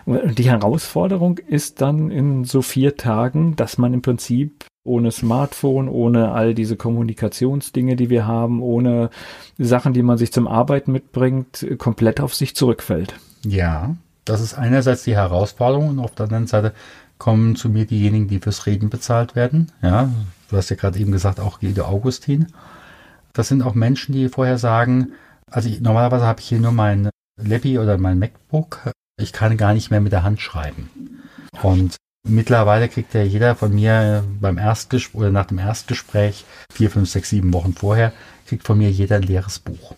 Die 0.08 0.50
Herausforderung 0.50 1.38
ist 1.38 1.82
dann 1.82 2.10
in 2.10 2.46
so 2.46 2.64
vier 2.64 2.98
Tagen, 2.98 3.56
dass 3.56 3.78
man 3.78 3.94
im 3.94 4.02
Prinzip 4.02 4.66
ohne 4.84 5.12
Smartphone, 5.12 5.88
ohne 5.88 6.32
all 6.32 6.56
diese 6.56 6.76
Kommunikationsdinge, 6.76 7.96
die 7.96 8.10
wir 8.10 8.26
haben, 8.26 8.64
ohne 8.64 9.12
Sachen, 9.60 9.94
die 9.94 10.02
man 10.02 10.18
sich 10.18 10.34
zum 10.34 10.48
Arbeiten 10.48 10.92
mitbringt, 10.92 11.68
komplett 11.78 12.20
auf 12.22 12.34
sich 12.34 12.56
zurückfällt. 12.56 13.14
Ja, 13.46 13.96
das 14.26 14.42
ist 14.42 14.56
einerseits 14.56 15.04
die 15.04 15.16
Herausforderung 15.16 15.90
und 15.90 16.00
auf 16.00 16.16
der 16.16 16.24
anderen 16.24 16.48
Seite 16.48 16.74
kommen 17.20 17.56
zu 17.56 17.70
mir 17.70 17.86
diejenigen, 17.86 18.28
die 18.28 18.40
fürs 18.40 18.66
Reden 18.66 18.90
bezahlt 18.90 19.36
werden. 19.36 19.72
Ja, 19.84 20.10
du 20.54 20.58
hast 20.58 20.70
ja 20.70 20.76
gerade 20.76 21.00
eben 21.00 21.12
gesagt, 21.12 21.40
auch 21.40 21.60
Guido 21.60 21.86
Augustin. 21.86 22.48
Das 23.34 23.48
sind 23.48 23.64
auch 23.64 23.74
Menschen, 23.74 24.14
die 24.14 24.30
vorher 24.30 24.60
sagen, 24.60 25.14
also 25.50 25.68
ich, 25.68 25.82
normalerweise 25.82 26.26
habe 26.26 26.40
ich 26.40 26.48
hier 26.48 26.60
nur 26.60 26.72
mein 26.72 27.10
Lappi 27.42 27.80
oder 27.80 27.98
mein 27.98 28.20
MacBook. 28.20 28.92
Ich 29.20 29.34
kann 29.34 29.58
gar 29.58 29.74
nicht 29.74 29.90
mehr 29.90 30.02
mit 30.02 30.12
der 30.12 30.24
Hand 30.24 30.42
schreiben. 30.42 30.90
Und 31.62 31.98
mittlerweile 32.28 32.88
kriegt 32.88 33.14
ja 33.16 33.24
jeder 33.24 33.56
von 33.56 33.74
mir 33.74 34.24
beim 34.40 34.60
Erstgespräch 34.60 35.20
oder 35.20 35.32
nach 35.32 35.46
dem 35.46 35.58
Erstgespräch, 35.58 36.46
vier, 36.72 36.92
fünf, 36.92 37.10
sechs, 37.10 37.30
sieben 37.30 37.52
Wochen 37.54 37.74
vorher, 37.74 38.14
kriegt 38.48 38.66
von 38.66 38.78
mir 38.78 38.92
jeder 38.92 39.16
ein 39.18 39.24
leeres 39.24 39.58
Buch. 39.58 39.96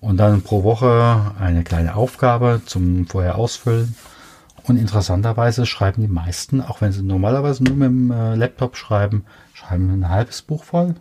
Und 0.00 0.16
dann 0.16 0.42
pro 0.42 0.64
Woche 0.64 1.32
eine 1.38 1.62
kleine 1.62 1.94
Aufgabe 1.94 2.62
zum 2.64 3.06
vorher 3.06 3.36
ausfüllen. 3.36 3.94
Und 4.64 4.76
interessanterweise 4.76 5.66
schreiben 5.66 6.02
die 6.02 6.08
meisten, 6.08 6.60
auch 6.60 6.80
wenn 6.80 6.92
sie 6.92 7.02
normalerweise 7.02 7.64
nur 7.64 7.74
mit 7.74 7.88
dem 7.88 8.10
äh, 8.10 8.34
Laptop 8.34 8.76
schreiben, 8.76 9.24
schreiben 9.60 9.90
ein 9.90 10.08
halbes 10.08 10.42
Buch 10.42 10.64
voll. 10.64 10.94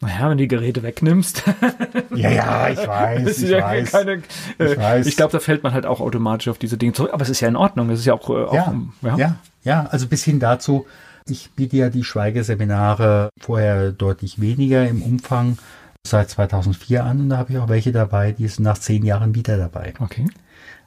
Naja, 0.00 0.28
wenn 0.28 0.36
du 0.36 0.44
die 0.44 0.48
Geräte 0.48 0.82
wegnimmst. 0.82 1.42
ja, 2.14 2.30
ja, 2.30 2.68
ich 2.68 2.86
weiß, 2.86 3.42
ich 3.42 3.48
ja 3.48 3.62
weiß. 3.62 3.92
Keine, 3.92 4.22
ich, 4.58 4.78
äh, 4.78 5.00
ich 5.00 5.16
glaube, 5.16 5.32
da 5.32 5.40
fällt 5.40 5.62
man 5.62 5.72
halt 5.72 5.86
auch 5.86 6.00
automatisch 6.00 6.48
auf 6.48 6.58
diese 6.58 6.76
Dinge 6.76 6.92
zurück. 6.92 7.12
Aber 7.14 7.22
es 7.22 7.30
ist 7.30 7.40
ja 7.40 7.48
in 7.48 7.56
Ordnung. 7.56 7.88
Es 7.90 8.00
ist 8.00 8.04
ja 8.04 8.12
auch, 8.12 8.28
äh, 8.28 8.44
auch 8.44 8.54
ja, 8.54 8.74
ja, 9.02 9.16
ja, 9.16 9.36
ja. 9.64 9.86
Also 9.86 10.06
bis 10.06 10.22
hin 10.22 10.38
dazu, 10.38 10.86
ich 11.26 11.50
biete 11.52 11.78
ja 11.78 11.88
die 11.88 12.04
Schweigeseminare 12.04 13.30
vorher 13.40 13.90
deutlich 13.90 14.40
weniger 14.40 14.86
im 14.86 15.02
Umfang 15.02 15.58
seit 16.06 16.30
2004 16.30 17.02
an 17.02 17.20
und 17.20 17.30
da 17.30 17.38
habe 17.38 17.52
ich 17.52 17.58
auch 17.58 17.68
welche 17.68 17.90
dabei, 17.90 18.32
die 18.32 18.46
sind 18.46 18.64
nach 18.64 18.78
zehn 18.78 19.04
Jahren 19.04 19.34
wieder 19.34 19.56
dabei. 19.56 19.94
Okay. 19.98 20.26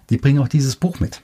Die 0.09 0.17
bringen 0.17 0.39
auch 0.39 0.47
dieses 0.47 0.75
Buch 0.75 0.99
mit. 0.99 1.21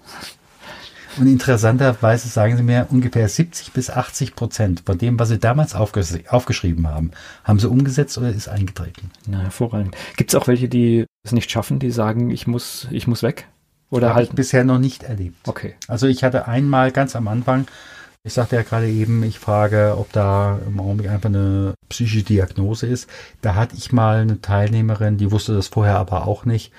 Und 1.17 1.27
interessanterweise 1.27 2.27
sagen 2.27 2.57
sie 2.57 2.63
mir, 2.63 2.87
ungefähr 2.89 3.27
70 3.27 3.71
bis 3.71 3.89
80 3.89 4.35
Prozent 4.35 4.83
von 4.85 4.97
dem, 4.97 5.17
was 5.19 5.29
sie 5.29 5.39
damals 5.39 5.75
aufges 5.75 6.17
aufgeschrieben 6.27 6.87
haben, 6.87 7.11
haben 7.43 7.59
sie 7.59 7.69
umgesetzt 7.69 8.17
oder 8.17 8.29
ist 8.29 8.47
eingetreten. 8.47 9.11
Na, 9.27 9.39
hervorragend. 9.39 9.95
Gibt 10.17 10.31
es 10.31 10.35
auch 10.35 10.47
welche, 10.47 10.67
die 10.67 11.05
es 11.23 11.31
nicht 11.31 11.49
schaffen, 11.49 11.79
die 11.79 11.91
sagen, 11.91 12.31
ich 12.31 12.47
muss, 12.47 12.87
ich 12.91 13.07
muss 13.07 13.23
weg? 13.23 13.47
Oder 13.89 14.09
Hab 14.09 14.15
halt 14.15 14.29
ich 14.29 14.35
bisher 14.35 14.63
noch 14.63 14.79
nicht 14.79 15.03
erlebt. 15.03 15.37
Okay. 15.47 15.75
Also 15.87 16.07
ich 16.07 16.23
hatte 16.23 16.47
einmal 16.47 16.91
ganz 16.91 17.15
am 17.15 17.27
Anfang, 17.27 17.67
ich 18.25 18.33
sagte 18.33 18.55
ja 18.55 18.63
gerade 18.63 18.89
eben, 18.89 19.21
ich 19.21 19.37
frage, 19.37 19.95
ob 19.99 20.11
da 20.11 20.59
im 20.65 20.79
Augenblick 20.79 21.11
einfach 21.11 21.29
eine 21.29 21.75
psychische 21.89 22.23
Diagnose 22.23 22.87
ist. 22.87 23.07
Da 23.41 23.53
hatte 23.53 23.75
ich 23.77 23.91
mal 23.91 24.17
eine 24.17 24.41
Teilnehmerin, 24.41 25.17
die 25.17 25.31
wusste 25.31 25.53
das 25.53 25.67
vorher 25.67 25.99
aber 25.99 26.27
auch 26.27 26.43
nicht. 26.43 26.73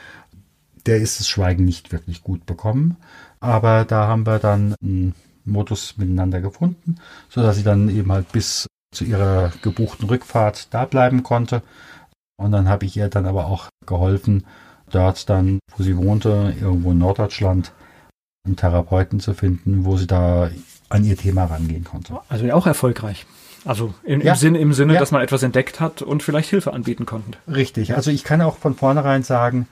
Der 0.87 0.97
ist 0.97 1.21
das 1.21 1.29
Schweigen 1.29 1.65
nicht 1.65 1.93
wirklich 1.93 2.25
gut 2.25 2.47
bekommen. 2.47 2.97
Aber 3.41 3.85
da 3.85 4.07
haben 4.07 4.27
wir 4.27 4.39
dann 4.39 4.75
einen 4.83 5.15
Modus 5.45 5.97
miteinander 5.97 6.41
gefunden, 6.41 6.97
so 7.29 7.43
dass 7.43 7.57
sie 7.57 7.63
dann 7.63 7.89
eben 7.89 8.11
halt 8.11 8.33
bis 8.33 8.67
zu 8.93 9.05
ihrer 9.05 9.53
gebuchten 9.63 10.09
Rückfahrt 10.09 10.73
da 10.73 10.85
bleiben 10.85 11.23
konnte. 11.23 11.63
Und 12.37 12.53
dann 12.53 12.69
habe 12.69 12.85
ich 12.85 12.97
ihr 12.97 13.09
dann 13.09 13.27
aber 13.27 13.47
auch 13.47 13.69
geholfen, 13.87 14.45
dort 14.91 15.29
dann, 15.29 15.59
wo 15.77 15.83
sie 15.83 15.97
wohnte, 15.97 16.55
irgendwo 16.61 16.93
in 16.93 16.99
Norddeutschland, 16.99 17.73
einen 18.45 18.57
Therapeuten 18.57 19.21
zu 19.21 19.35
finden, 19.35 19.85
wo 19.85 19.97
sie 19.97 20.07
da 20.07 20.51
an 20.89 21.05
ihr 21.05 21.17
Thema 21.17 21.45
rangehen 21.45 21.85
konnte. 21.85 22.19
Also 22.29 22.51
auch 22.53 22.67
erfolgreich. 22.67 23.27
Also 23.65 23.95
im, 24.05 24.21
ja. 24.21 24.33
im 24.33 24.39
Sinne, 24.39 24.59
im 24.59 24.73
Sinne 24.73 24.95
ja. 24.95 25.01
dass 25.01 25.11
man 25.11 25.23
etwas 25.23 25.43
entdeckt 25.43 25.81
hat 25.81 26.01
und 26.01 26.23
vielleicht 26.23 26.51
Hilfe 26.51 26.73
anbieten 26.73 27.05
konnte. 27.05 27.39
Richtig. 27.53 27.95
Also 27.97 28.13
ich 28.13 28.23
kann 28.23 28.41
auch 28.41 28.59
von 28.59 28.77
vornherein 28.77 29.25
sagen, 29.25 29.67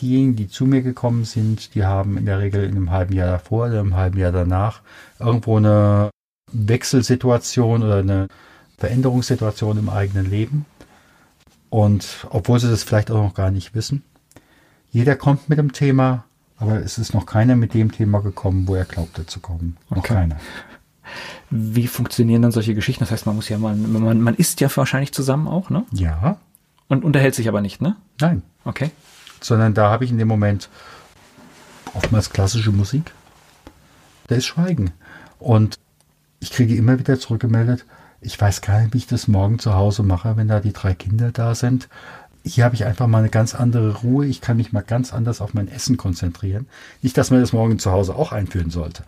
diejenigen, 0.00 0.36
die 0.36 0.48
zu 0.48 0.66
mir 0.66 0.82
gekommen 0.82 1.24
sind, 1.24 1.74
die 1.74 1.84
haben 1.84 2.16
in 2.16 2.26
der 2.26 2.38
Regel 2.38 2.64
in 2.64 2.72
einem 2.72 2.90
halben 2.90 3.14
Jahr 3.14 3.28
davor 3.28 3.66
oder 3.66 3.80
im 3.80 3.96
halben 3.96 4.18
Jahr 4.18 4.32
danach 4.32 4.80
irgendwo 5.18 5.56
eine 5.56 6.10
Wechselsituation 6.52 7.82
oder 7.82 7.98
eine 7.98 8.28
Veränderungssituation 8.78 9.78
im 9.78 9.88
eigenen 9.88 10.28
Leben. 10.28 10.66
Und 11.68 12.26
obwohl 12.30 12.58
sie 12.58 12.68
das 12.68 12.82
vielleicht 12.82 13.10
auch 13.10 13.22
noch 13.22 13.34
gar 13.34 13.50
nicht 13.50 13.74
wissen, 13.74 14.02
jeder 14.90 15.14
kommt 15.14 15.48
mit 15.48 15.58
dem 15.58 15.72
Thema, 15.72 16.24
aber 16.56 16.80
es 16.80 16.98
ist 16.98 17.14
noch 17.14 17.26
keiner 17.26 17.54
mit 17.54 17.74
dem 17.74 17.92
Thema 17.92 18.20
gekommen, 18.20 18.66
wo 18.66 18.74
er 18.74 18.84
glaubte 18.84 19.24
zu 19.26 19.40
kommen. 19.40 19.76
Noch 19.88 19.98
okay. 19.98 20.14
keiner. 20.14 20.36
Wie 21.50 21.86
funktionieren 21.86 22.42
dann 22.42 22.52
solche 22.52 22.74
Geschichten? 22.74 23.00
Das 23.00 23.10
heißt, 23.10 23.26
man 23.26 23.36
muss 23.36 23.48
ja 23.48 23.58
mal, 23.58 23.74
man, 23.74 24.20
man 24.20 24.34
isst 24.34 24.60
ja 24.60 24.68
wahrscheinlich 24.74 25.12
zusammen 25.12 25.48
auch, 25.48 25.70
ne? 25.70 25.84
Ja. 25.92 26.38
Und 26.88 27.04
unterhält 27.04 27.34
sich 27.34 27.48
aber 27.48 27.60
nicht, 27.60 27.80
ne? 27.80 27.96
Nein. 28.20 28.42
Okay. 28.64 28.90
Sondern 29.40 29.74
da 29.74 29.90
habe 29.90 30.04
ich 30.04 30.10
in 30.10 30.18
dem 30.18 30.28
Moment 30.28 30.68
oftmals 31.94 32.30
klassische 32.30 32.72
Musik. 32.72 33.12
Da 34.28 34.36
ist 34.36 34.46
Schweigen. 34.46 34.92
Und 35.38 35.78
ich 36.40 36.50
kriege 36.50 36.74
immer 36.76 36.98
wieder 36.98 37.18
zurückgemeldet, 37.18 37.84
ich 38.22 38.38
weiß 38.38 38.60
gar 38.60 38.80
nicht, 38.80 38.92
wie 38.92 38.98
ich 38.98 39.06
das 39.06 39.28
morgen 39.28 39.58
zu 39.58 39.74
Hause 39.74 40.02
mache, 40.02 40.36
wenn 40.36 40.48
da 40.48 40.60
die 40.60 40.74
drei 40.74 40.94
Kinder 40.94 41.32
da 41.32 41.54
sind 41.54 41.88
hier 42.44 42.64
habe 42.64 42.74
ich 42.74 42.84
einfach 42.84 43.06
mal 43.06 43.18
eine 43.18 43.28
ganz 43.28 43.54
andere 43.54 43.98
Ruhe. 43.98 44.26
Ich 44.26 44.40
kann 44.40 44.56
mich 44.56 44.72
mal 44.72 44.82
ganz 44.82 45.12
anders 45.12 45.40
auf 45.40 45.54
mein 45.54 45.68
Essen 45.68 45.96
konzentrieren. 45.96 46.66
Nicht, 47.02 47.16
dass 47.18 47.30
man 47.30 47.40
das 47.40 47.52
morgen 47.52 47.78
zu 47.78 47.90
Hause 47.90 48.14
auch 48.14 48.32
einführen 48.32 48.70
sollte. 48.70 49.04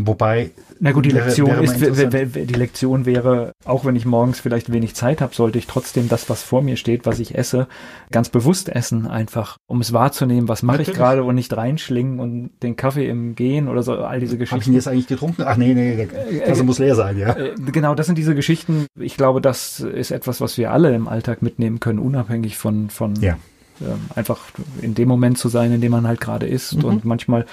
Wobei. 0.00 0.52
Na 0.78 0.92
gut, 0.92 1.06
die 1.06 1.10
Lektion 1.10 1.48
wäre, 1.48 1.64
ist, 1.64 2.36
die 2.36 2.54
Lektion 2.54 3.04
wäre, 3.04 3.52
auch 3.64 3.84
wenn 3.84 3.96
ich 3.96 4.06
morgens 4.06 4.38
vielleicht 4.38 4.72
wenig 4.72 4.94
Zeit 4.94 5.20
habe, 5.20 5.34
sollte 5.34 5.58
ich 5.58 5.66
trotzdem 5.66 6.08
das, 6.08 6.30
was 6.30 6.44
vor 6.44 6.62
mir 6.62 6.76
steht, 6.76 7.04
was 7.04 7.18
ich 7.18 7.34
esse, 7.34 7.66
ganz 8.12 8.28
bewusst 8.28 8.68
essen, 8.68 9.08
einfach, 9.08 9.58
um 9.66 9.80
es 9.80 9.92
wahrzunehmen, 9.92 10.48
was 10.48 10.62
mache 10.62 10.82
ich 10.82 10.92
gerade 10.92 11.24
und 11.24 11.34
nicht 11.34 11.56
reinschlingen 11.56 12.20
und 12.20 12.50
den 12.62 12.76
Kaffee 12.76 13.08
im 13.08 13.34
Gehen 13.34 13.66
oder 13.66 13.82
so, 13.82 13.94
all 13.94 14.20
diese 14.20 14.38
Geschichten. 14.38 14.52
Habe 14.52 14.62
ich 14.62 14.68
ihn 14.68 14.74
jetzt 14.74 14.86
eigentlich 14.86 15.08
getrunken? 15.08 15.42
Ach 15.44 15.56
nee, 15.56 15.74
nee, 15.74 15.96
der 15.96 16.46
Tasse 16.46 16.60
äh, 16.60 16.64
muss 16.64 16.78
leer 16.78 16.94
sein, 16.94 17.18
ja. 17.18 17.36
Äh, 17.36 17.54
genau, 17.72 17.96
das 17.96 18.06
sind 18.06 18.16
diese 18.16 18.36
Geschichten. 18.36 18.86
Ich 18.94 19.16
glaube, 19.16 19.40
das 19.40 19.80
ist 19.80 20.12
etwas, 20.12 20.40
was 20.40 20.58
wir 20.58 20.70
alle 20.70 20.94
im 20.94 21.08
Alltag 21.08 21.42
mitnehmen 21.42 21.80
können, 21.80 21.98
unabhängig 21.98 22.56
von, 22.56 22.88
von 22.88 23.16
ja. 23.16 23.36
ähm, 23.80 23.98
einfach 24.14 24.38
in 24.80 24.94
dem 24.94 25.08
Moment 25.08 25.38
zu 25.38 25.48
sein, 25.48 25.72
in 25.72 25.80
dem 25.80 25.90
man 25.90 26.06
halt 26.06 26.20
gerade 26.20 26.46
ist 26.46 26.76
mhm. 26.76 26.84
und 26.84 27.04
manchmal 27.04 27.46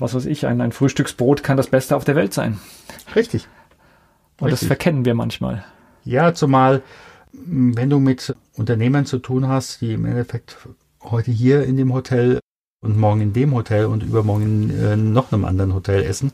was 0.00 0.14
weiß 0.14 0.26
ich, 0.26 0.46
ein, 0.46 0.60
ein 0.60 0.72
Frühstücksbrot 0.72 1.42
kann 1.42 1.56
das 1.56 1.68
Beste 1.68 1.96
auf 1.96 2.04
der 2.04 2.16
Welt 2.16 2.32
sein. 2.32 2.58
Richtig. 3.14 3.46
Und 4.38 4.46
Richtig. 4.46 4.60
das 4.60 4.66
verkennen 4.66 5.04
wir 5.04 5.14
manchmal. 5.14 5.64
Ja, 6.04 6.34
zumal, 6.34 6.82
wenn 7.32 7.90
du 7.90 7.98
mit 7.98 8.34
Unternehmern 8.54 9.06
zu 9.06 9.18
tun 9.18 9.46
hast, 9.48 9.80
die 9.80 9.92
im 9.92 10.06
Endeffekt 10.06 10.56
heute 11.02 11.30
hier 11.30 11.64
in 11.64 11.76
dem 11.76 11.92
Hotel 11.92 12.40
und 12.82 12.98
morgen 12.98 13.20
in 13.20 13.32
dem 13.32 13.54
Hotel 13.54 13.86
und 13.86 14.02
übermorgen 14.02 14.70
in 14.70 14.84
äh, 14.84 14.96
noch 14.96 15.32
einem 15.32 15.44
anderen 15.44 15.74
Hotel 15.74 16.02
essen. 16.02 16.32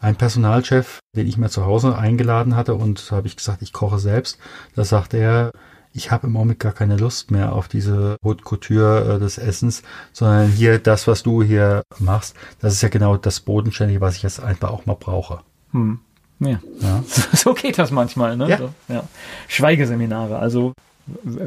Ein 0.00 0.16
Personalchef, 0.16 0.98
den 1.14 1.26
ich 1.26 1.36
mir 1.36 1.50
zu 1.50 1.64
Hause 1.64 1.96
eingeladen 1.96 2.56
hatte 2.56 2.74
und 2.74 3.10
habe 3.10 3.26
ich 3.26 3.36
gesagt, 3.36 3.62
ich 3.62 3.72
koche 3.72 3.98
selbst, 3.98 4.38
da 4.74 4.84
sagt 4.84 5.14
er, 5.14 5.52
ich 5.92 6.10
habe 6.10 6.26
im 6.26 6.36
Augenblick 6.36 6.60
gar 6.60 6.72
keine 6.72 6.96
Lust 6.96 7.30
mehr 7.30 7.52
auf 7.52 7.68
diese 7.68 8.16
Haute 8.24 8.44
Couture 8.44 9.16
äh, 9.16 9.18
des 9.18 9.38
Essens, 9.38 9.82
sondern 10.12 10.50
hier 10.50 10.78
das, 10.78 11.06
was 11.06 11.22
du 11.22 11.42
hier 11.42 11.82
machst, 11.98 12.36
das 12.60 12.74
ist 12.74 12.82
ja 12.82 12.88
genau 12.88 13.16
das 13.16 13.40
Bodenständige, 13.40 14.00
was 14.00 14.16
ich 14.16 14.22
jetzt 14.22 14.40
einfach 14.40 14.70
auch 14.70 14.86
mal 14.86 14.96
brauche. 14.98 15.40
Hm. 15.72 16.00
Ja. 16.38 16.60
ja. 16.80 17.04
So 17.32 17.54
geht 17.54 17.78
das 17.78 17.90
manchmal, 17.90 18.36
ne? 18.36 18.48
Ja. 18.48 18.58
So, 18.58 18.74
ja. 18.88 19.04
Schweigeseminare. 19.48 20.38
Also, 20.38 20.72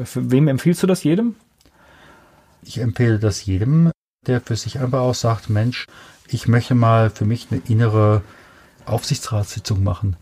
für 0.04 0.30
wem 0.30 0.48
empfiehlst 0.48 0.82
du 0.82 0.86
das 0.86 1.04
jedem? 1.04 1.36
Ich 2.62 2.78
empfehle 2.78 3.18
das 3.18 3.44
jedem, 3.44 3.90
der 4.26 4.40
für 4.40 4.56
sich 4.56 4.78
einfach 4.78 5.00
auch 5.00 5.14
sagt, 5.14 5.50
Mensch, 5.50 5.86
ich 6.28 6.48
möchte 6.48 6.74
mal 6.74 7.10
für 7.10 7.24
mich 7.24 7.48
eine 7.50 7.60
innere 7.66 8.22
Aufsichtsratssitzung 8.86 9.82
machen. 9.82 10.16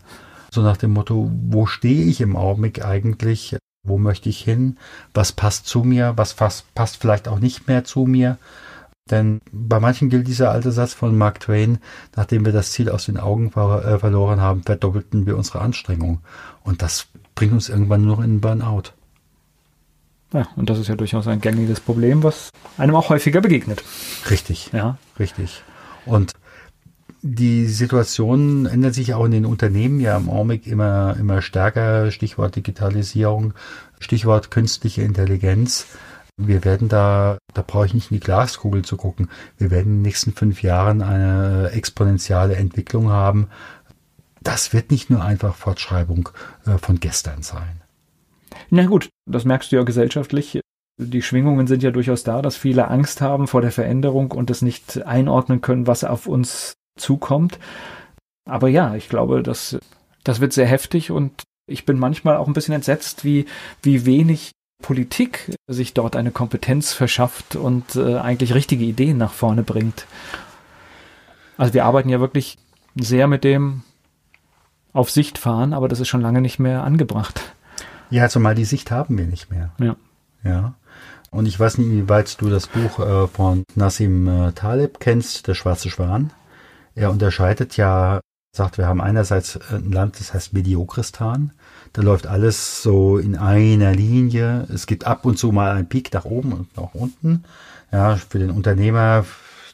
So 0.53 0.63
nach 0.63 0.77
dem 0.77 0.93
Motto, 0.93 1.31
wo 1.33 1.67
stehe 1.67 2.05
ich 2.05 2.21
im 2.21 2.37
Augenblick 2.37 2.85
eigentlich? 2.85 3.57
Wo 3.85 3.99
möchte 3.99 4.29
ich 4.29 4.43
hin? 4.43 4.79
Was 5.13 5.33
passt 5.33 5.67
zu 5.67 5.83
mir? 5.83 6.13
Was 6.17 6.35
passt 6.35 6.97
vielleicht 6.99 7.27
auch 7.27 7.41
nicht 7.41 7.67
mehr 7.67 7.85
zu 7.85 8.05
mir? 8.05 8.39
Denn 9.11 9.41
bei 9.51 9.81
manchen 9.81 10.09
gilt 10.09 10.29
dieser 10.29 10.53
alte 10.53 10.71
Satz 10.71 10.95
von 10.95 11.19
Mark 11.19 11.41
Twain, 11.41 11.79
nachdem 12.15 12.45
wir 12.45 12.53
das 12.53 12.71
Ziel 12.71 12.89
aus 12.89 13.07
den 13.07 13.19
Augen 13.19 13.51
ver 13.51 13.85
äh, 13.85 13.99
verloren 13.99 14.41
haben, 14.41 14.63
verdoppelten 14.63 15.27
wir 15.27 15.37
unsere 15.37 15.61
Anstrengung. 15.61 16.21
Und 16.63 16.83
das 16.83 17.09
bringt 17.35 17.53
uns 17.53 17.69
irgendwann 17.69 18.05
nur 18.05 18.19
in 18.19 18.25
einen 18.25 18.41
Burnout. 18.41 18.93
Ja, 20.33 20.47
und 20.57 20.71
das 20.71 20.79
ist 20.79 20.89
ja 20.89 20.95
durchaus 20.95 21.27
ein 21.27 21.41
gängiges 21.41 21.81
Problem, 21.81 22.23
was 22.23 22.51
einem 22.79 22.95
auch 22.95 23.11
häufiger 23.11 23.41
begegnet. 23.41 23.83
Richtig. 24.31 24.71
Ja. 24.73 24.97
Richtig. 25.19 25.63
Und 26.07 26.33
die 27.23 27.67
Situation 27.67 28.67
ändert 28.67 28.95
sich 28.95 29.15
auch 29.15 29.25
in 29.25 29.31
den 29.31 29.47
Unternehmen 29.47 30.01
ja 30.01 30.17
im 30.17 30.29
Augenblick 30.29 30.67
immer, 30.67 31.17
immer 31.19 31.41
stärker. 31.41 32.11
Stichwort 32.11 32.57
Digitalisierung, 32.57 33.55
Stichwort 34.01 34.51
künstliche 34.51 35.03
Intelligenz. 35.03 35.87
Wir 36.37 36.65
werden 36.65 36.89
da, 36.89 37.39
da 37.55 37.63
brauche 37.63 37.87
ich 37.87 37.95
nicht 37.95 38.11
in 38.11 38.17
die 38.17 38.25
Glaskugel 38.25 38.83
zu 38.85 38.97
gucken. 38.97 39.31
Wir 39.57 39.71
werden 39.71 39.93
in 39.93 39.99
den 39.99 40.03
nächsten 40.03 40.33
fünf 40.33 40.63
Jahren 40.63 41.01
eine 41.01 41.71
exponentielle 41.71 42.57
Entwicklung 42.57 43.11
haben. 43.11 43.47
Das 44.41 44.73
wird 44.73 44.91
nicht 44.91 45.09
nur 45.09 45.23
einfach 45.23 45.55
Fortschreibung 45.55 46.31
äh, 46.67 46.79
von 46.79 46.99
gestern 46.99 47.43
sein. 47.43 47.83
Na 48.71 48.87
gut, 48.87 49.11
das 49.31 49.45
merkst 49.45 49.71
du 49.71 49.77
ja 49.77 49.85
gesellschaftlich. 49.85 50.61
Die 50.99 51.23
Schwingungen 51.23 51.69
sind 51.69 51.85
ja 51.85 51.93
durchaus 51.93 52.25
da, 52.25 52.43
dass 52.43 52.57
viele 52.57 52.89
Angst 52.89 53.21
haben 53.21 53.47
vor 53.47 53.61
der 53.61 53.71
Veränderung 53.71 54.33
und 54.33 54.51
es 54.51 54.63
nicht 54.63 55.05
einordnen 55.07 55.61
können, 55.61 55.87
was 55.87 56.03
auf 56.03 56.27
uns 56.27 56.75
zukommt. 56.97 57.59
Aber 58.45 58.69
ja, 58.69 58.95
ich 58.95 59.09
glaube, 59.09 59.43
das, 59.43 59.79
das 60.25 60.41
wird 60.41 60.53
sehr 60.53 60.67
heftig 60.67 61.11
und 61.11 61.43
ich 61.67 61.87
bin 61.87 61.99
manchmal 61.99 62.37
auch 62.37 62.49
ein 62.49 62.55
bisschen 62.55 62.75
entsetzt, 62.75 63.25
wie, 63.25 63.47
wie 63.83 64.05
wenig 64.05 64.51
Politik 64.83 65.57
sich 65.69 65.95
dort 65.95 66.17
eine 66.17 66.33
Kompetenz 66.33 66.93
verschafft 66.93 67.57
und 67.57 67.95
äh, 67.95 68.17
eigentlich 68.17 68.53
richtige 68.53 68.85
Ideen 68.85 69.17
nach 69.17 69.33
vorne 69.33 69.63
bringt. 69.63 70.07
Also 71.57 71.73
wir 71.75 71.85
arbeiten 71.85 72.09
ja 72.09 72.21
wirklich 72.21 72.59
sehr 72.97 73.29
mit 73.29 73.45
dem 73.45 73.83
auf 74.93 75.11
Sicht 75.11 75.39
fahren, 75.39 75.73
aber 75.73 75.89
das 75.89 76.01
ist 76.01 76.09
schon 76.09 76.21
lange 76.21 76.41
nicht 76.41 76.59
mehr 76.59 76.83
angebracht. 76.83 77.55
Ja, 78.11 78.29
zumal 78.29 78.55
die 78.55 78.67
Sicht 78.67 78.91
haben 78.91 79.17
wir 79.17 79.27
nicht 79.27 79.51
mehr. 79.51 79.73
Ja. 79.79 79.97
Ja. 80.45 80.75
Und 81.31 81.47
ich 81.47 81.59
weiß 81.59 81.79
nicht, 81.79 81.91
wie 81.91 82.09
weit 82.11 82.39
du 82.43 82.51
das 82.51 82.67
Buch 82.67 82.99
äh, 82.99 83.27
von 83.27 83.65
Nassim 83.75 84.29
äh, 84.29 84.53
Taleb 84.53 85.01
kennst, 85.01 85.47
Der 85.47 85.55
schwarze 85.55 85.89
Schwan. 85.89 86.31
Er 86.95 87.11
unterscheidet 87.11 87.77
ja, 87.77 88.21
sagt, 88.55 88.79
wir 88.79 88.87
haben 88.87 89.01
einerseits 89.01 89.59
ein 89.71 89.91
Land, 89.93 90.21
das 90.21 90.35
heißt 90.35 90.53
Mediokristan. 90.53 91.53
Da 91.93 92.03
läuft 92.03 92.27
alles 92.27 92.83
so 92.83 93.19
in 93.19 93.37
einer 93.37 93.93
Linie. 93.93 94.67
Es 94.73 94.87
gibt 94.87 95.07
ab 95.07 95.25
und 95.25 95.39
zu 95.39 95.53
mal 95.53 95.73
einen 95.73 95.89
Peak 95.89 96.13
nach 96.13 96.25
oben 96.25 96.53
und 96.53 96.77
nach 96.77 96.95
unten. 96.95 97.45
Ja, 97.91 98.17
für 98.17 98.39
den 98.39 98.51
Unternehmer 98.51 99.25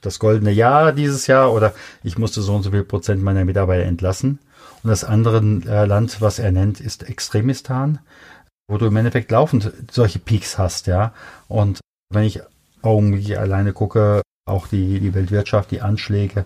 das 0.00 0.18
goldene 0.18 0.52
Jahr 0.52 0.92
dieses 0.92 1.26
Jahr 1.26 1.52
oder 1.52 1.74
ich 2.02 2.18
musste 2.18 2.40
so 2.40 2.54
und 2.54 2.62
so 2.62 2.70
viel 2.70 2.84
Prozent 2.84 3.22
meiner 3.22 3.44
Mitarbeiter 3.44 3.84
entlassen. 3.84 4.38
Und 4.82 4.90
das 4.90 5.04
andere 5.04 5.38
äh, 5.38 5.84
Land, 5.86 6.20
was 6.20 6.38
er 6.38 6.52
nennt, 6.52 6.80
ist 6.80 7.08
Extremistan, 7.08 7.98
wo 8.68 8.78
du 8.78 8.86
im 8.86 8.96
Endeffekt 8.96 9.30
laufend 9.30 9.72
solche 9.90 10.18
Peaks 10.18 10.58
hast, 10.58 10.86
ja. 10.86 11.12
Und 11.48 11.80
wenn 12.10 12.24
ich 12.24 12.40
augenblicklich 12.82 13.38
alleine 13.38 13.72
gucke, 13.72 14.22
auch 14.46 14.66
die, 14.68 15.00
die 15.00 15.14
Weltwirtschaft, 15.14 15.70
die 15.70 15.80
Anschläge, 15.80 16.44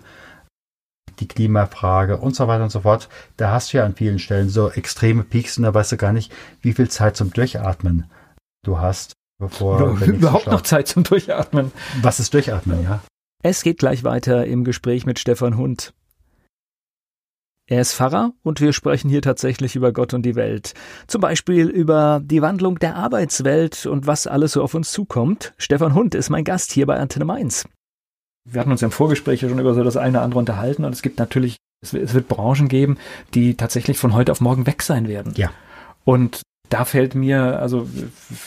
die 1.19 1.27
Klimafrage 1.27 2.17
und 2.17 2.35
so 2.35 2.47
weiter 2.47 2.63
und 2.63 2.71
so 2.71 2.81
fort. 2.81 3.09
Da 3.37 3.51
hast 3.51 3.73
du 3.73 3.77
ja 3.77 3.85
an 3.85 3.95
vielen 3.95 4.19
Stellen 4.19 4.49
so 4.49 4.69
extreme 4.69 5.23
Peaks 5.23 5.57
und 5.57 5.63
da 5.63 5.73
weißt 5.73 5.93
du 5.93 5.97
gar 5.97 6.13
nicht, 6.13 6.31
wie 6.61 6.73
viel 6.73 6.89
Zeit 6.89 7.15
zum 7.15 7.31
Durchatmen 7.31 8.09
du 8.63 8.79
hast, 8.79 9.13
bevor 9.39 9.97
überhaupt 10.01 10.47
noch 10.47 10.61
Zeit 10.61 10.87
zum 10.87 11.03
Durchatmen. 11.03 11.71
Was 12.01 12.19
ist 12.19 12.33
Durchatmen, 12.33 12.83
ja? 12.83 13.01
Es 13.43 13.63
geht 13.63 13.77
gleich 13.77 14.03
weiter 14.03 14.45
im 14.45 14.63
Gespräch 14.63 15.05
mit 15.05 15.19
Stefan 15.19 15.57
Hund. 15.57 15.93
Er 17.65 17.81
ist 17.81 17.93
Pfarrer 17.93 18.33
und 18.43 18.59
wir 18.59 18.73
sprechen 18.73 19.09
hier 19.09 19.21
tatsächlich 19.21 19.75
über 19.75 19.93
Gott 19.93 20.13
und 20.13 20.23
die 20.23 20.35
Welt. 20.35 20.73
Zum 21.07 21.21
Beispiel 21.21 21.69
über 21.69 22.21
die 22.23 22.41
Wandlung 22.41 22.77
der 22.77 22.95
Arbeitswelt 22.95 23.85
und 23.85 24.05
was 24.05 24.27
alles 24.27 24.53
so 24.53 24.63
auf 24.63 24.73
uns 24.73 24.91
zukommt. 24.91 25.53
Stefan 25.57 25.93
Hund 25.93 26.13
ist 26.13 26.29
mein 26.29 26.43
Gast 26.43 26.73
hier 26.73 26.85
bei 26.85 26.97
Antenne 26.97 27.25
Mainz. 27.25 27.65
Wir 28.45 28.59
hatten 28.59 28.71
uns 28.71 28.81
im 28.81 28.91
Vorgespräch 28.91 29.41
ja 29.41 29.49
schon 29.49 29.59
über 29.59 29.73
so 29.73 29.83
das 29.83 29.97
eine 29.97 30.17
oder 30.17 30.23
andere 30.23 30.39
unterhalten 30.39 30.83
und 30.85 30.93
es 30.93 31.01
gibt 31.01 31.19
natürlich, 31.19 31.57
es 31.81 31.93
wird 31.93 32.27
Branchen 32.27 32.67
geben, 32.67 32.97
die 33.33 33.55
tatsächlich 33.55 33.97
von 33.97 34.13
heute 34.13 34.31
auf 34.31 34.41
morgen 34.41 34.65
weg 34.65 34.81
sein 34.81 35.07
werden. 35.07 35.33
Ja. 35.35 35.51
Und 36.03 36.41
da 36.69 36.85
fällt 36.85 37.15
mir, 37.15 37.59
also 37.59 37.87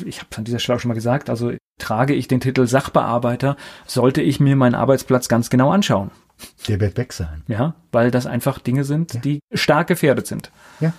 ich 0.04 0.18
habe 0.18 0.28
es 0.30 0.38
an 0.38 0.44
dieser 0.44 0.58
Stelle 0.58 0.76
auch 0.76 0.80
schon 0.80 0.88
mal 0.88 0.94
gesagt, 0.94 1.30
also 1.30 1.52
trage 1.78 2.14
ich 2.14 2.28
den 2.28 2.40
Titel 2.40 2.66
Sachbearbeiter, 2.66 3.56
sollte 3.86 4.20
ich 4.20 4.40
mir 4.40 4.56
meinen 4.56 4.74
Arbeitsplatz 4.74 5.28
ganz 5.28 5.50
genau 5.50 5.70
anschauen. 5.70 6.10
Der 6.68 6.80
wird 6.80 6.96
weg 6.96 7.12
sein. 7.12 7.42
Ja, 7.46 7.74
weil 7.92 8.10
das 8.10 8.26
einfach 8.26 8.58
Dinge 8.58 8.84
sind, 8.84 9.14
ja. 9.14 9.20
die 9.20 9.40
stark 9.52 9.86
gefährdet 9.86 10.26
sind. 10.26 10.50
Ja. 10.80 10.92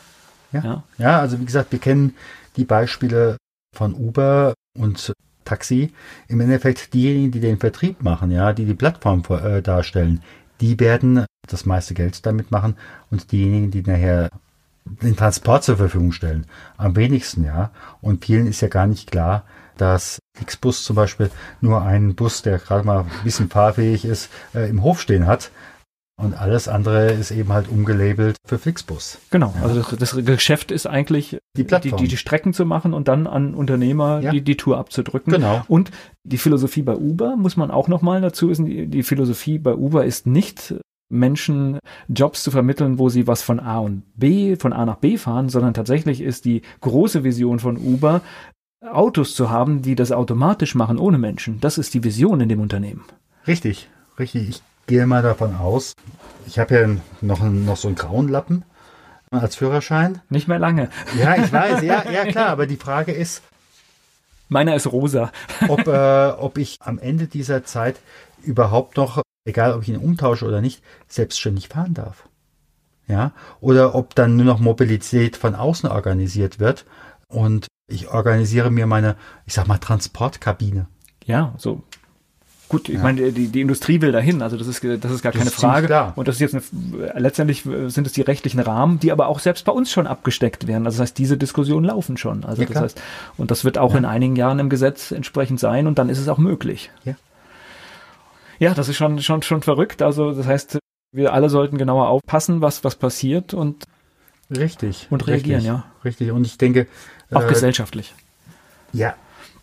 ja. 0.51 0.63
Ja. 0.63 0.83
Ja, 0.97 1.19
also 1.19 1.39
wie 1.39 1.45
gesagt, 1.45 1.71
wir 1.71 1.79
kennen 1.79 2.15
die 2.55 2.65
Beispiele 2.65 3.37
von 3.75 3.93
Uber 3.93 4.53
und 4.77 5.13
Taxi 5.47 5.93
im 6.27 6.39
Endeffekt 6.41 6.93
diejenigen, 6.93 7.31
die 7.31 7.39
den 7.39 7.57
Vertrieb 7.57 8.03
machen, 8.03 8.31
ja, 8.31 8.53
die 8.53 8.65
die 8.65 8.73
Plattform 8.73 9.23
äh, 9.29 9.61
darstellen, 9.61 10.21
die 10.61 10.79
werden 10.79 11.25
das 11.47 11.65
meiste 11.65 11.93
Geld 11.93 12.25
damit 12.25 12.51
machen 12.51 12.75
und 13.09 13.31
diejenigen, 13.31 13.71
die 13.71 13.83
nachher 13.83 14.29
den 15.01 15.15
Transport 15.15 15.63
zur 15.63 15.77
Verfügung 15.77 16.11
stellen, 16.11 16.45
am 16.77 16.95
wenigsten, 16.95 17.43
ja. 17.43 17.71
Und 18.01 18.25
vielen 18.25 18.47
ist 18.47 18.61
ja 18.61 18.67
gar 18.67 18.87
nicht 18.87 19.11
klar, 19.11 19.43
dass 19.77 20.19
X-Bus 20.39 20.83
zum 20.83 20.95
Beispiel 20.95 21.29
nur 21.61 21.81
einen 21.81 22.15
Bus, 22.15 22.41
der 22.41 22.57
gerade 22.57 22.85
mal 22.85 23.01
ein 23.01 23.23
bisschen 23.23 23.49
fahrfähig 23.49 24.05
ist, 24.05 24.29
äh, 24.55 24.69
im 24.69 24.83
Hof 24.83 25.01
stehen 25.01 25.27
hat 25.27 25.51
und 26.19 26.33
alles 26.33 26.67
andere 26.67 27.11
ist 27.11 27.29
eben 27.29 27.53
halt 27.53 27.69
umgelabelt 27.69 28.37
für 28.43 28.57
Flixbus. 28.57 29.19
Genau, 29.29 29.53
ja. 29.55 29.67
also 29.67 29.81
das, 29.95 30.11
das, 30.11 30.25
Geschäft 30.25 30.71
ist 30.71 30.87
eigentlich 30.87 31.37
die, 31.55 31.65
die, 31.65 31.91
die, 31.91 32.07
die, 32.07 32.17
Strecken 32.17 32.53
zu 32.53 32.65
machen 32.65 32.93
und 32.93 33.07
dann 33.07 33.27
an 33.27 33.53
Unternehmer 33.53 34.19
ja. 34.21 34.31
die, 34.31 34.41
die 34.41 34.57
Tour 34.57 34.79
abzudrücken. 34.79 35.31
Genau. 35.31 35.63
Und 35.67 35.91
die 36.23 36.39
Philosophie 36.39 36.81
bei 36.81 36.95
Uber, 36.95 37.35
muss 37.35 37.55
man 37.55 37.69
auch 37.69 37.87
nochmal 37.87 38.19
dazu 38.21 38.49
wissen, 38.49 38.65
die, 38.65 38.87
die 38.87 39.03
Philosophie 39.03 39.59
bei 39.59 39.75
Uber 39.75 40.05
ist 40.05 40.25
nicht 40.25 40.73
Menschen 41.09 41.77
Jobs 42.07 42.41
zu 42.41 42.49
vermitteln, 42.49 42.97
wo 42.97 43.09
sie 43.09 43.27
was 43.27 43.43
von 43.43 43.59
A 43.59 43.79
und 43.79 44.03
B, 44.15 44.55
von 44.55 44.73
A 44.73 44.85
nach 44.85 44.97
B 44.97 45.17
fahren, 45.17 45.49
sondern 45.49 45.75
tatsächlich 45.75 46.21
ist 46.21 46.45
die 46.45 46.63
große 46.81 47.23
Vision 47.23 47.59
von 47.59 47.77
Uber, 47.77 48.21
Autos 48.81 49.35
zu 49.35 49.51
haben, 49.51 49.83
die 49.83 49.95
das 49.95 50.11
automatisch 50.11 50.73
machen 50.73 50.97
ohne 50.97 51.17
Menschen. 51.19 51.59
Das 51.59 51.77
ist 51.77 51.93
die 51.93 52.03
Vision 52.03 52.41
in 52.41 52.49
dem 52.49 52.59
Unternehmen. 52.59 53.03
Richtig, 53.45 53.89
richtig. 54.19 54.49
Ich 54.49 54.61
gehe 54.87 55.05
mal 55.05 55.21
davon 55.21 55.55
aus, 55.55 55.93
ich 56.47 56.59
habe 56.59 56.75
ja 56.75 56.87
noch, 57.21 57.41
noch 57.43 57.77
so 57.77 57.87
einen 57.87 57.95
grauen 57.95 58.29
Lappen 58.29 58.63
als 59.29 59.57
Führerschein. 59.57 60.21
Nicht 60.29 60.47
mehr 60.47 60.59
lange. 60.59 60.89
Ja, 61.19 61.35
ich 61.35 61.51
weiß, 61.53 61.83
ja, 61.83 62.09
ja 62.09 62.25
klar, 62.25 62.47
aber 62.47 62.65
die 62.65 62.77
Frage 62.77 63.11
ist. 63.11 63.43
Meiner 64.49 64.75
ist 64.75 64.87
rosa. 64.87 65.31
ob, 65.67 65.87
äh, 65.87 66.29
ob 66.29 66.57
ich 66.57 66.77
am 66.79 66.99
Ende 66.99 67.27
dieser 67.27 67.65
Zeit 67.65 67.99
überhaupt 68.41 68.95
noch, 68.95 69.21
egal 69.45 69.73
ob 69.73 69.83
ich 69.83 69.89
ihn 69.89 69.97
umtausche 69.97 70.45
oder 70.45 70.61
nicht, 70.61 70.81
selbstständig 71.07 71.67
fahren 71.67 71.93
darf. 71.93 72.27
Ja, 73.07 73.31
oder 73.61 73.95
ob 73.95 74.15
dann 74.15 74.35
nur 74.35 74.45
noch 74.45 74.59
Mobilität 74.59 75.37
von 75.37 75.55
außen 75.55 75.89
organisiert 75.89 76.59
wird 76.59 76.85
und 77.29 77.67
ich 77.89 78.09
organisiere 78.09 78.69
mir 78.69 78.85
meine, 78.85 79.15
ich 79.45 79.53
sag 79.53 79.65
mal, 79.67 79.77
Transportkabine. 79.77 80.87
Ja, 81.25 81.53
so 81.57 81.83
Gut, 82.69 82.89
ich 82.89 82.95
ja. 82.95 83.01
meine, 83.01 83.31
die, 83.31 83.47
die 83.47 83.61
Industrie 83.61 84.01
will 84.01 84.11
dahin, 84.11 84.41
also 84.41 84.57
das 84.57 84.67
ist, 84.67 84.83
das 84.83 85.11
ist 85.11 85.21
gar 85.21 85.31
das 85.31 85.39
keine 85.39 85.49
ist 85.49 85.55
Frage. 85.55 85.87
Klar. 85.87 86.13
Und 86.15 86.27
das 86.27 86.35
ist 86.35 86.41
jetzt 86.41 86.73
eine, 86.73 87.13
letztendlich 87.19 87.63
sind 87.63 88.05
es 88.05 88.13
die 88.13 88.21
rechtlichen 88.21 88.59
Rahmen, 88.59 88.99
die 88.99 89.11
aber 89.11 89.27
auch 89.27 89.39
selbst 89.39 89.63
bei 89.65 89.71
uns 89.71 89.89
schon 89.89 90.05
abgesteckt 90.05 90.67
werden. 90.67 90.85
Also 90.85 90.97
das 90.97 91.09
heißt, 91.09 91.17
diese 91.17 91.37
Diskussionen 91.37 91.85
laufen 91.85 92.17
schon. 92.17 92.43
Also 92.43 92.63
ja, 92.63 92.67
das 92.67 92.81
heißt, 92.81 93.01
und 93.37 93.51
das 93.51 93.63
wird 93.63 93.77
auch 93.77 93.93
ja. 93.93 93.99
in 93.99 94.05
einigen 94.05 94.35
Jahren 94.35 94.59
im 94.59 94.69
Gesetz 94.69 95.11
entsprechend 95.11 95.59
sein 95.59 95.87
und 95.87 95.97
dann 95.97 96.09
ist 96.09 96.19
es 96.19 96.27
auch 96.27 96.37
möglich. 96.37 96.91
Ja. 97.05 97.15
Ja, 98.59 98.73
das 98.73 98.89
ist 98.89 98.97
schon, 98.97 99.21
schon, 99.21 99.43
schon 99.43 99.61
verrückt. 99.61 100.01
Also 100.01 100.33
das 100.33 100.45
heißt, 100.45 100.79
wir 101.13 101.33
alle 101.33 101.49
sollten 101.49 101.77
genauer 101.77 102.09
aufpassen, 102.09 102.59
was, 102.61 102.83
was 102.83 102.95
passiert 102.95 103.53
und 103.53 103.85
Richtig. 104.49 105.07
Und 105.09 105.27
reagieren, 105.27 105.59
richtig, 105.59 105.67
ja. 105.67 105.85
Richtig. 106.05 106.31
Und 106.31 106.45
ich 106.45 106.57
denke. 106.57 106.87
Auch 107.31 107.43
äh, 107.43 107.47
gesellschaftlich. 107.47 108.15
Ja, 108.93 109.15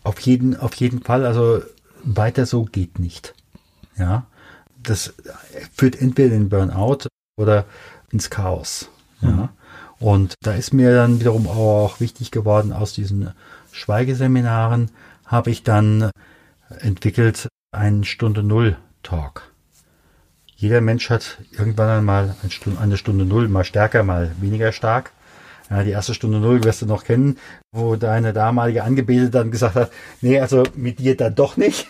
auf 0.03 0.21
jeden, 0.21 0.57
auf 0.57 0.75
jeden 0.75 1.03
Fall. 1.03 1.25
Also 1.25 1.63
weiter 2.05 2.47
so 2.47 2.65
geht 2.65 2.99
nicht. 2.99 3.35
Ja, 3.97 4.27
das 4.83 5.15
führt 5.75 6.01
entweder 6.01 6.35
in 6.35 6.49
Burnout 6.49 7.09
oder 7.37 7.65
ins 8.11 8.31
Chaos. 8.31 8.89
Ja. 9.21 9.29
Mhm. 9.31 9.49
Und 10.01 10.35
da 10.43 10.53
ist 10.55 10.75
mir 10.75 10.95
dann 10.95 11.21
wiederum 11.21 11.47
auch 11.47 12.01
wichtig 12.01 12.31
geworden, 12.31 12.73
aus 12.73 12.93
diesen 12.93 13.33
Schweigeseminaren 13.73 14.91
habe 15.25 15.51
ich 15.51 15.63
dann 15.63 16.11
entwickelt 16.81 17.49
einen 17.73 18.05
Stunde 18.05 18.43
Null 18.43 18.77
Talk. 19.03 19.51
Jeder 20.57 20.81
Mensch 20.81 21.11
hat 21.11 21.39
irgendwann 21.53 21.89
einmal 21.89 22.37
eine 22.43 22.51
Stunde, 22.51 22.81
eine 22.81 22.97
Stunde 22.97 23.25
Null, 23.25 23.49
mal 23.49 23.65
stärker, 23.65 24.03
mal 24.03 24.35
weniger 24.41 24.73
stark. 24.73 25.13
Ja, 25.71 25.83
die 25.83 25.91
erste 25.91 26.15
Stunde 26.15 26.39
Null 26.39 26.63
wirst 26.63 26.83
du 26.83 26.87
noch 26.87 27.05
kennen, 27.05 27.39
wo 27.73 27.97
deine 27.97 28.33
damalige 28.33 28.85
Angebetete 28.85 29.31
dann 29.31 29.51
gesagt 29.51 29.77
hat, 29.77 29.91
nee, 30.21 30.39
also 30.39 30.63
mit 30.75 30.99
dir 30.99 31.17
dann 31.17 31.35
doch 31.35 31.57
nicht. 31.57 31.87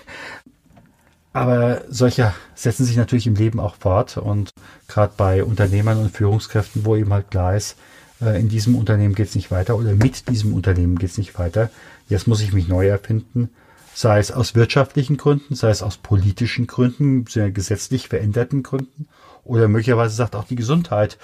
Aber 1.32 1.82
solche 1.88 2.32
setzen 2.54 2.84
sich 2.84 2.96
natürlich 2.96 3.26
im 3.26 3.34
Leben 3.34 3.58
auch 3.58 3.74
fort 3.74 4.16
und 4.16 4.50
gerade 4.86 5.12
bei 5.16 5.42
Unternehmern 5.42 5.98
und 5.98 6.16
Führungskräften, 6.16 6.84
wo 6.84 6.94
eben 6.94 7.12
halt 7.12 7.32
klar 7.32 7.56
ist, 7.56 7.76
äh, 8.22 8.38
in 8.38 8.48
diesem 8.48 8.76
Unternehmen 8.76 9.16
geht 9.16 9.28
es 9.28 9.34
nicht 9.34 9.50
weiter 9.50 9.76
oder 9.76 9.94
mit 9.94 10.28
diesem 10.28 10.54
Unternehmen 10.54 10.96
geht 10.96 11.10
es 11.10 11.18
nicht 11.18 11.36
weiter. 11.36 11.70
Jetzt 12.08 12.28
muss 12.28 12.40
ich 12.40 12.52
mich 12.52 12.68
neu 12.68 12.86
erfinden, 12.86 13.50
sei 13.94 14.20
es 14.20 14.30
aus 14.30 14.54
wirtschaftlichen 14.54 15.16
Gründen, 15.16 15.56
sei 15.56 15.70
es 15.70 15.82
aus 15.82 15.96
politischen 15.96 16.68
Gründen, 16.68 17.26
sehr 17.26 17.50
gesetzlich 17.50 18.08
veränderten 18.08 18.62
Gründen 18.62 19.08
oder 19.44 19.68
möglicherweise 19.68 20.14
sagt 20.14 20.36
auch 20.36 20.44
die 20.44 20.56
Gesundheit, 20.56 21.18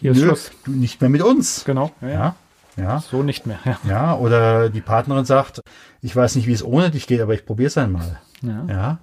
Hier 0.00 0.12
ist 0.12 0.18
nö, 0.18 0.26
Schluss. 0.26 0.50
nicht 0.66 1.00
mehr 1.00 1.10
mit 1.10 1.22
uns. 1.22 1.64
Genau. 1.64 1.90
Ja, 2.00 2.08
ja. 2.08 2.36
ja. 2.76 3.00
So 3.00 3.22
nicht 3.22 3.46
mehr. 3.46 3.58
Ja. 3.64 3.78
ja, 3.86 4.16
oder 4.16 4.70
die 4.70 4.80
Partnerin 4.80 5.24
sagt, 5.24 5.60
ich 6.00 6.14
weiß 6.14 6.36
nicht, 6.36 6.46
wie 6.46 6.52
es 6.52 6.64
ohne 6.64 6.90
dich 6.90 7.06
geht, 7.06 7.20
aber 7.20 7.34
ich 7.34 7.44
probiere 7.44 7.68
es 7.68 7.78
einmal. 7.78 8.20
Ja. 8.42 8.64
ja. 8.68 8.98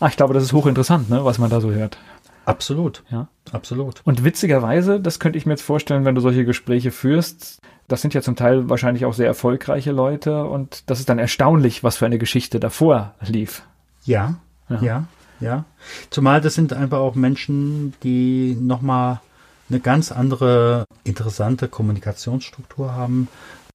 Ach, 0.00 0.08
ich 0.10 0.16
glaube, 0.16 0.34
das 0.34 0.42
ist 0.42 0.52
hochinteressant, 0.52 1.10
ne, 1.10 1.24
was 1.24 1.38
man 1.38 1.50
da 1.50 1.60
so 1.60 1.70
hört. 1.70 1.98
Absolut. 2.44 3.02
Ja. 3.10 3.28
Absolut. 3.52 4.02
Und 4.04 4.24
witzigerweise, 4.24 5.00
das 5.00 5.18
könnte 5.18 5.38
ich 5.38 5.46
mir 5.46 5.52
jetzt 5.52 5.62
vorstellen, 5.62 6.04
wenn 6.04 6.14
du 6.14 6.20
solche 6.20 6.44
Gespräche 6.44 6.92
führst, 6.92 7.60
das 7.88 8.02
sind 8.02 8.14
ja 8.14 8.22
zum 8.22 8.36
Teil 8.36 8.68
wahrscheinlich 8.68 9.04
auch 9.04 9.14
sehr 9.14 9.26
erfolgreiche 9.26 9.92
Leute 9.92 10.44
und 10.44 10.88
das 10.90 11.00
ist 11.00 11.08
dann 11.08 11.18
erstaunlich, 11.18 11.84
was 11.84 11.96
für 11.96 12.06
eine 12.06 12.18
Geschichte 12.18 12.60
davor 12.60 13.14
lief. 13.20 13.62
Ja, 14.04 14.34
ja, 14.68 14.80
ja. 14.80 15.04
Ja. 15.40 15.64
Zumal 16.10 16.40
das 16.40 16.54
sind 16.54 16.72
einfach 16.72 16.98
auch 16.98 17.14
Menschen, 17.14 17.94
die 18.02 18.56
nochmal 18.60 19.20
eine 19.68 19.80
ganz 19.80 20.12
andere 20.12 20.84
interessante 21.04 21.68
Kommunikationsstruktur 21.68 22.94
haben. 22.94 23.28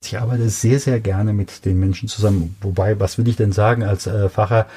Ich 0.04 0.18
arbeite 0.18 0.50
sehr, 0.50 0.80
sehr 0.80 1.00
gerne 1.00 1.34
mit 1.34 1.66
den 1.66 1.80
Menschen 1.80 2.08
zusammen. 2.08 2.56
Wobei, 2.62 3.00
was 3.00 3.18
will 3.18 3.28
ich 3.28 3.36
denn 3.36 3.52
sagen 3.52 3.84
als 3.84 4.08
äh, 4.08 4.30
Facher, 4.30 4.68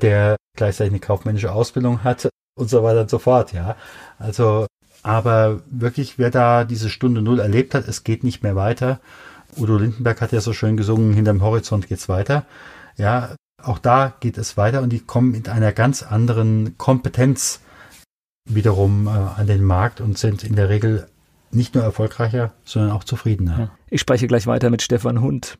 der 0.00 0.36
gleichzeitig 0.56 0.92
eine 0.92 1.00
kaufmännische 1.00 1.52
Ausbildung 1.52 2.04
hat 2.04 2.28
und 2.56 2.70
so 2.70 2.82
weiter 2.82 3.02
und 3.02 3.10
so 3.10 3.18
fort, 3.18 3.52
ja. 3.52 3.76
Also, 4.18 4.66
aber 5.02 5.60
wirklich, 5.70 6.18
wer 6.18 6.30
da 6.30 6.64
diese 6.64 6.88
Stunde 6.88 7.20
Null 7.20 7.40
erlebt 7.40 7.74
hat, 7.74 7.86
es 7.88 8.04
geht 8.04 8.24
nicht 8.24 8.42
mehr 8.42 8.56
weiter. 8.56 9.00
Udo 9.56 9.76
Lindenberg 9.76 10.20
hat 10.20 10.32
ja 10.32 10.40
so 10.40 10.52
schön 10.52 10.76
gesungen, 10.76 11.12
hinterm 11.12 11.42
Horizont 11.42 11.88
geht's 11.88 12.08
weiter. 12.08 12.46
Ja, 12.96 13.34
auch 13.64 13.78
da 13.78 14.14
geht 14.20 14.38
es 14.38 14.56
weiter 14.56 14.82
und 14.82 14.90
die 14.90 15.00
kommen 15.00 15.32
mit 15.32 15.48
einer 15.48 15.72
ganz 15.72 16.02
anderen 16.02 16.76
Kompetenz 16.78 17.60
wiederum 18.46 19.06
äh, 19.06 19.10
an 19.10 19.46
den 19.46 19.64
Markt 19.64 20.00
und 20.00 20.18
sind 20.18 20.44
in 20.44 20.56
der 20.56 20.68
Regel 20.68 21.06
nicht 21.50 21.74
nur 21.74 21.84
erfolgreicher, 21.84 22.52
sondern 22.64 22.92
auch 22.92 23.04
zufriedener. 23.04 23.70
Ich 23.88 24.00
spreche 24.00 24.26
gleich 24.26 24.46
weiter 24.46 24.70
mit 24.70 24.82
Stefan 24.82 25.20
Hund. 25.20 25.58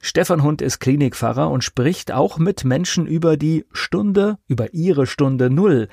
Stefan 0.00 0.42
Hund 0.42 0.62
ist 0.62 0.78
Klinikpfarrer 0.78 1.50
und 1.50 1.64
spricht 1.64 2.12
auch 2.12 2.38
mit 2.38 2.64
Menschen 2.64 3.06
über 3.06 3.36
die 3.36 3.64
Stunde, 3.72 4.38
über 4.46 4.72
ihre 4.74 5.06
Stunde 5.06 5.50
Null. 5.50 5.88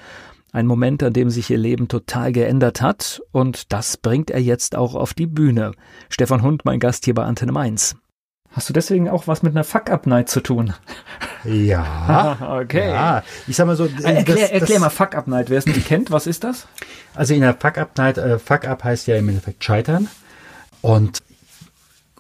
Ein 0.52 0.68
Moment, 0.68 1.02
an 1.02 1.14
dem 1.14 1.30
sich 1.30 1.50
ihr 1.50 1.58
Leben 1.58 1.88
total 1.88 2.32
geändert 2.32 2.82
hat 2.82 3.22
und 3.32 3.74
das 3.74 3.98
bringt 3.98 4.30
er 4.30 4.42
jetzt 4.42 4.76
auch 4.76 4.94
auf 4.94 5.14
die 5.14 5.26
Bühne. 5.26 5.72
Stefan 6.10 6.44
Hund, 6.44 6.64
mein 6.64 6.80
Gast 6.80 7.06
hier 7.06 7.16
bei 7.16 7.24
Antenne 7.24 7.52
Mainz. 7.52 7.96
Hast 8.54 8.70
du 8.70 8.74
deswegen 8.74 9.10
auch 9.10 9.28
was 9.28 9.42
mit 9.42 9.54
einer 9.54 9.64
Fuck-Up-Night 9.64 10.30
zu 10.30 10.40
tun? 10.42 10.74
Ja. 11.44 12.60
okay. 12.62 12.92
Ja. 12.92 13.24
Ich 13.48 13.56
sag 13.56 13.66
mal 13.66 13.76
so. 13.76 13.86
Äh, 13.86 14.14
erklär, 14.14 14.48
das, 14.48 14.52
erklär 14.52 14.80
mal 14.80 14.90
Fuck-Up-Night. 14.90 15.50
Wer 15.50 15.58
es 15.58 15.66
nicht 15.66 15.86
kennt, 15.86 16.12
was 16.12 16.28
ist 16.28 16.44
das? 16.44 16.68
Also 17.16 17.34
in 17.34 17.42
der 17.42 17.56
Fuck-Up-Night, 17.56 18.18
äh, 18.20 18.40
Fuck-Up 18.40 18.84
heißt 18.84 19.08
ja 19.08 19.18
im 19.18 19.28
Endeffekt 19.28 19.64
scheitern. 19.64 20.08
Und 20.82 21.24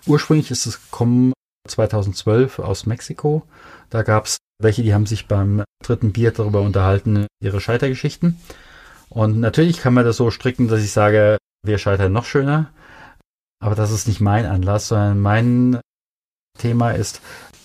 ursprünglich 0.07 0.49
ist 0.49 0.65
es 0.65 0.81
gekommen 0.81 1.33
2012 1.67 2.59
aus 2.59 2.85
Mexiko. 2.87 3.43
Da 3.89 4.01
gab 4.01 4.25
es 4.25 4.37
welche, 4.59 4.81
die 4.81 4.93
haben 4.93 5.05
sich 5.05 5.27
beim 5.27 5.63
dritten 5.83 6.13
Bier 6.13 6.31
darüber 6.31 6.61
unterhalten, 6.61 7.27
ihre 7.41 7.61
Scheitergeschichten. 7.61 8.39
Und 9.09 9.39
natürlich 9.39 9.79
kann 9.79 9.93
man 9.93 10.05
das 10.05 10.17
so 10.17 10.31
stricken, 10.31 10.67
dass 10.67 10.81
ich 10.81 10.91
sage, 10.91 11.37
wir 11.63 11.77
scheitern 11.77 12.11
noch 12.11 12.25
schöner. 12.25 12.71
Aber 13.59 13.75
das 13.75 13.91
ist 13.91 14.07
nicht 14.07 14.19
mein 14.19 14.45
Anlass, 14.45 14.87
sondern 14.87 15.19
mein 15.19 15.79
Thema 16.57 16.91
ist, 16.91 17.21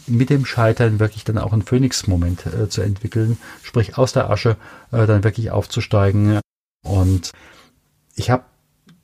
mit 0.07 0.30
dem 0.30 0.45
Scheitern 0.45 0.99
wirklich 1.01 1.24
dann 1.24 1.39
auch 1.39 1.53
einen 1.53 1.62
Phoenix-Moment 1.62 2.47
äh, 2.47 2.68
zu 2.68 2.80
entwickeln, 2.80 3.39
sprich 3.62 3.99
aus 3.99 4.12
der 4.12 4.30
Asche 4.30 4.57
äh, 4.91 5.07
dann 5.07 5.24
wirklich 5.24 5.51
aufzusteigen. 5.51 6.41
Und 6.84 7.32
ich 8.14 8.30
habe 8.30 8.45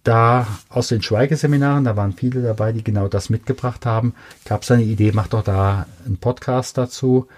da 0.03 0.47
aus 0.69 0.89
den 0.89 1.03
Schweigeseminaren, 1.03 1.85
da 1.85 1.97
waren 1.97 2.13
viele 2.13 2.43
dabei, 2.43 2.73
die 2.73 2.85
genau 2.85 3.09
das 3.09 3.31
mitgebracht 3.31 3.87
haben, 3.87 4.15
gab 4.45 4.63
es 4.63 4.71
eine 4.71 4.83
Idee, 4.83 5.13
mach 5.13 5.29
doch 5.29 5.43
da 5.43 5.87
einen 6.05 6.19
Podcast 6.19 6.77
dazu. 6.79 7.29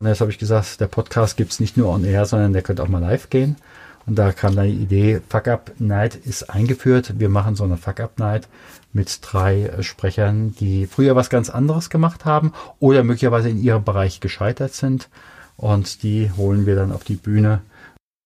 Und 0.00 0.08
jetzt 0.08 0.20
habe 0.20 0.30
ich 0.30 0.38
gesagt, 0.38 0.80
der 0.80 0.88
Podcast 0.88 1.36
gibt 1.36 1.52
es 1.52 1.60
nicht 1.60 1.76
nur 1.76 1.88
on 1.88 2.04
air, 2.04 2.26
sondern 2.26 2.52
der 2.52 2.62
könnte 2.62 2.82
auch 2.82 2.88
mal 2.88 3.00
live 3.00 3.30
gehen. 3.30 3.56
Und 4.04 4.16
da 4.16 4.32
kam 4.32 4.56
dann 4.56 4.66
die 4.66 4.82
Idee, 4.82 5.20
Fuck 5.28 5.48
Up 5.48 5.72
Night 5.78 6.16
ist 6.16 6.50
eingeführt. 6.50 7.20
Wir 7.20 7.28
machen 7.28 7.54
so 7.54 7.64
eine 7.64 7.76
Fuck 7.76 8.00
Up 8.00 8.18
Night 8.18 8.48
mit 8.92 9.20
drei 9.22 9.64
äh, 9.64 9.82
Sprechern, 9.82 10.54
die 10.54 10.86
früher 10.86 11.16
was 11.16 11.30
ganz 11.30 11.50
anderes 11.50 11.90
gemacht 11.90 12.24
haben 12.24 12.52
oder 12.78 13.04
möglicherweise 13.04 13.48
in 13.48 13.62
ihrem 13.62 13.84
Bereich 13.84 14.20
gescheitert 14.20 14.74
sind. 14.74 15.08
Und 15.56 16.02
die 16.02 16.30
holen 16.36 16.66
wir 16.66 16.76
dann 16.76 16.92
auf 16.92 17.04
die 17.04 17.16
Bühne. 17.16 17.62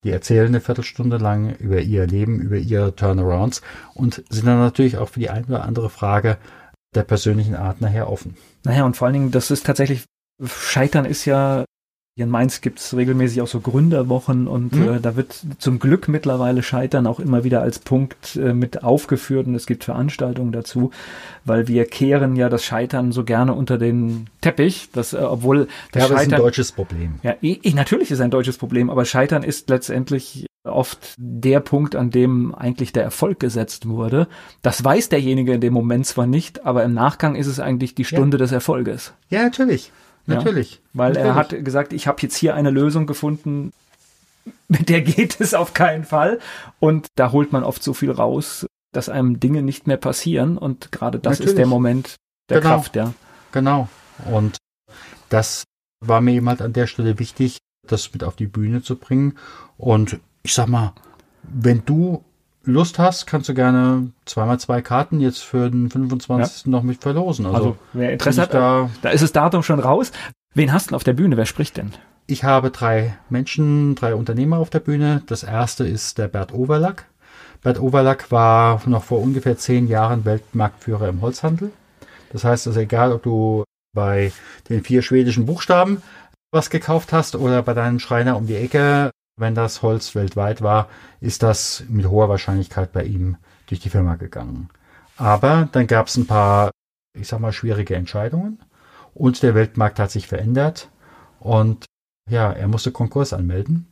Die 0.05 0.11
erzählen 0.11 0.47
eine 0.47 0.61
Viertelstunde 0.61 1.17
lang 1.17 1.57
über 1.57 1.81
ihr 1.81 2.07
Leben, 2.07 2.41
über 2.41 2.57
ihre 2.57 2.95
Turnarounds 2.95 3.63
und 3.95 4.23
sind 4.31 4.47
dann 4.47 4.59
natürlich 4.59 4.99
auch 4.99 5.09
für 5.09 5.21
die 5.21 5.31
eine 5.31 5.47
oder 5.47 5.65
andere 5.65 5.91
Frage 5.91 6.39
der 6.95 7.03
persönlichen 7.03 7.57
Art 7.57 7.81
nachher 7.81 8.09
offen. 8.09 8.37
Naja, 8.65 8.85
und 8.85 8.97
vor 8.97 9.07
allen 9.07 9.15
Dingen, 9.15 9.31
das 9.31 9.51
ist 9.51 9.67
tatsächlich, 9.67 10.05
Scheitern 10.45 11.05
ist 11.05 11.25
ja 11.25 11.65
hier 12.17 12.25
in 12.25 12.31
Mainz 12.31 12.63
gibt's 12.63 12.97
regelmäßig 12.97 13.43
auch 13.43 13.47
so 13.47 13.61
Gründerwochen 13.61 14.49
und 14.49 14.75
mhm. 14.75 14.89
äh, 14.89 15.01
da 15.01 15.17
wird 15.17 15.39
zum 15.59 15.79
Glück 15.79 16.09
mittlerweile 16.09 16.63
Scheitern 16.63 17.07
auch 17.07 17.21
immer 17.21 17.45
wieder 17.45 17.61
als 17.61 17.79
Punkt 17.79 18.37
äh, 18.37 18.55
mit 18.55 18.83
aufgeführt 18.83 19.47
und 19.47 19.55
es 19.55 19.67
gibt 19.67 19.85
Veranstaltungen 19.85 20.51
dazu, 20.51 20.93
weil 21.45 21.69
wir 21.69 21.85
kehren 21.85 22.35
ja 22.35 22.49
das 22.49 22.65
Scheitern 22.65 23.13
so 23.13 23.23
gerne 23.23 23.53
unter 23.53 23.77
den 23.77 24.29
Teppich, 24.41 24.89
dass, 24.93 25.13
äh, 25.13 25.19
obwohl 25.19 25.69
das 25.93 26.05
ja, 26.05 26.09
Scheitern. 26.09 26.27
ist 26.27 26.33
ein 26.33 26.41
deutsches 26.41 26.73
Problem. 26.73 27.15
Ja, 27.23 27.35
eh, 27.43 27.59
eh, 27.63 27.75
natürlich 27.75 28.11
ist 28.11 28.23
ein 28.23 28.31
deutsches 28.31 28.57
Problem, 28.57 28.89
aber 28.89 29.05
Scheitern 29.05 29.43
ist 29.43 29.69
letztendlich 29.69 30.47
oft 30.65 31.17
der 31.19 31.61
Punkt, 31.61 31.95
an 31.97 32.11
dem 32.11 32.55
eigentlich 32.55 32.95
der 32.95 33.03
Erfolg 33.03 33.41
gesetzt 33.41 33.87
wurde. 33.87 34.27
Das 34.63 34.83
weiß 34.83 35.11
derjenige 35.11 35.53
in 35.53 35.61
dem 35.61 35.75
Moment 35.75 36.07
zwar 36.07 36.27
nicht, 36.27 36.65
aber 36.65 36.83
im 36.83 36.95
Nachgang 36.95 37.35
ist 37.35 37.47
es 37.47 37.61
eigentlich 37.61 37.95
die 37.95 38.07
Stunde 38.07 38.39
ja. 38.39 38.45
des 38.45 38.53
Erfolges. 38.53 39.13
Ja, 39.29 39.43
natürlich. 39.43 39.93
Natürlich. 40.27 40.81
Weil 40.93 41.13
natürlich. 41.13 41.29
er 41.29 41.35
hat 41.35 41.65
gesagt, 41.65 41.93
ich 41.93 42.07
habe 42.07 42.21
jetzt 42.23 42.37
hier 42.37 42.55
eine 42.55 42.71
Lösung 42.71 43.07
gefunden. 43.07 43.73
mit 44.69 44.89
der 44.89 45.03
geht 45.03 45.41
es 45.41 45.55
auf 45.55 45.75
keinen 45.75 46.05
Fall. 46.05 46.39
Und 46.79 47.09
da 47.17 47.33
holt 47.33 47.53
man 47.53 47.65
oft 47.65 47.83
so 47.83 47.95
viel 47.95 48.11
raus, 48.11 48.67
dass 48.93 49.09
einem 49.09 49.41
Dinge 49.41 49.63
nicht 49.63 49.87
mehr 49.87 49.97
passieren. 49.97 50.59
Und 50.59 50.93
gerade 50.93 51.19
das 51.19 51.33
Natürlich. 51.33 51.51
ist 51.51 51.59
der 51.59 51.67
Moment 51.67 52.17
der 52.49 52.61
genau. 52.61 52.75
Kraft, 52.77 52.97
ja. 52.97 53.13
Genau. 53.53 53.89
Und 54.31 54.59
das 55.29 55.65
war 56.01 56.21
mir 56.21 56.35
eben 56.35 56.49
halt 56.49 56.63
an 56.63 56.73
der 56.73 56.87
Stelle 56.87 57.19
wichtig, 57.19 57.59
das 57.87 58.13
mit 58.13 58.25
auf 58.25 58.37
die 58.37 58.47
Bühne 58.47 58.83
zu 58.83 58.97
bringen. 58.97 59.39
Und 59.77 60.21
ich 60.43 60.55
sag 60.55 60.69
mal, 60.69 60.93
wenn 61.43 61.85
du 61.85 62.25
Lust 62.67 62.99
hast, 62.99 63.27
kannst 63.27 63.49
du 63.49 63.55
gerne 63.55 64.11
zweimal 64.25 64.59
zwei 64.59 64.83
Karten 64.83 65.21
jetzt 65.21 65.43
für 65.43 65.71
den 65.71 65.89
25. 65.89 66.67
Ja. 66.67 66.71
noch 66.71 66.83
mit 66.83 67.01
verlosen. 67.01 67.47
Also, 67.47 67.57
also 67.57 67.77
wer 67.93 68.13
Interesse 68.13 68.43
hat, 68.43 68.55
da, 68.55 68.91
da 69.03 69.11
ist 69.11 69.23
das 69.23 69.33
Datum 69.33 69.63
schon 69.63 69.79
raus. 69.79 70.13
Wen 70.55 70.73
hast 70.73 70.91
du 70.91 70.97
auf 70.97 71.05
der 71.05 71.13
Bühne? 71.13 71.37
Wer 71.37 71.47
spricht 71.47 71.77
denn? 71.77 71.93
Ich 72.27 72.43
habe 72.43 72.71
drei 72.71 73.17
Menschen, 73.31 73.95
drei 73.95 74.15
Unternehmer 74.15 74.59
auf 74.59 74.71
der 74.71 74.81
Bühne. 74.81 75.23
Das 75.27 75.45
erste 75.45 75.87
ist 75.87 76.19
der 76.19 76.29
Bert 76.29 76.53
Overlack. 76.53 77.07
Bert 77.63 77.81
Overlack 77.81 78.31
war 78.33 78.83
noch 78.87 79.05
vor 79.05 79.21
ungefähr 79.21 79.57
zehn 79.57 79.87
Jahren 79.87 80.25
Weltmarktführer 80.25 81.09
im 81.09 81.21
Holzhandel. 81.21 81.71
Das 82.33 82.45
heißt 82.45 82.67
also, 82.67 82.81
egal 82.81 83.13
ob 83.13 83.23
du 83.23 83.65
bei 83.95 84.33
den 84.69 84.83
vier 84.83 85.03
schwedischen 85.03 85.47
Buchstaben 85.47 86.03
was 86.53 86.71
gekauft 86.71 87.13
hast 87.13 87.37
oder 87.37 87.63
bei 87.63 87.75
deinem 87.75 87.99
Schreiner 87.99 88.37
um 88.37 88.47
die 88.47 88.57
Ecke, 88.57 89.11
wenn 89.37 89.55
das 89.55 89.83
Holz 89.83 90.15
weltweit 90.15 90.63
war, 90.63 90.89
ist 91.21 91.43
das 91.43 91.85
mit 91.89 92.07
hoher 92.07 92.29
Wahrscheinlichkeit 92.29 92.93
bei 92.93 93.05
ihm 93.05 93.37
durch 93.67 93.81
die 93.81 93.91
Firma 93.91 94.17
gegangen. 94.17 94.71
Aber 95.17 95.69
dann 95.73 95.87
gab 95.87 96.07
es 96.09 96.17
ein 96.17 96.27
paar, 96.27 96.71
ich 97.15 97.29
sag 97.29 97.41
mal, 97.41 97.53
schwierige 97.53 97.95
Entscheidungen 97.97 98.61
und 99.15 99.43
der 99.43 99.55
Weltmarkt 99.55 99.99
hat 99.99 100.11
sich 100.11 100.27
verändert 100.27 100.89
und 101.39 101.85
ja, 102.29 102.51
er 102.51 102.69
musste 102.69 102.93
Konkurs 102.93 103.33
anmelden. 103.33 103.87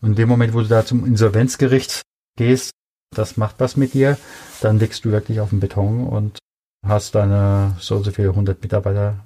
Und 0.00 0.10
in 0.10 0.14
dem 0.16 0.28
Moment, 0.28 0.54
wo 0.54 0.60
du 0.60 0.68
da 0.68 0.84
zum 0.84 1.06
Insolvenzgericht 1.06 2.02
gehst, 2.36 2.72
das 3.14 3.36
macht 3.36 3.56
was 3.58 3.76
mit 3.76 3.94
dir, 3.94 4.18
dann 4.60 4.78
liegst 4.78 5.04
du 5.04 5.10
wirklich 5.10 5.40
auf 5.40 5.50
dem 5.50 5.60
Beton 5.60 6.06
und 6.06 6.38
hast 6.86 7.14
deine 7.14 7.76
so 7.78 7.96
und 7.96 8.04
so 8.04 8.10
viele 8.10 8.34
hundert 8.34 8.62
Mitarbeiter 8.62 9.20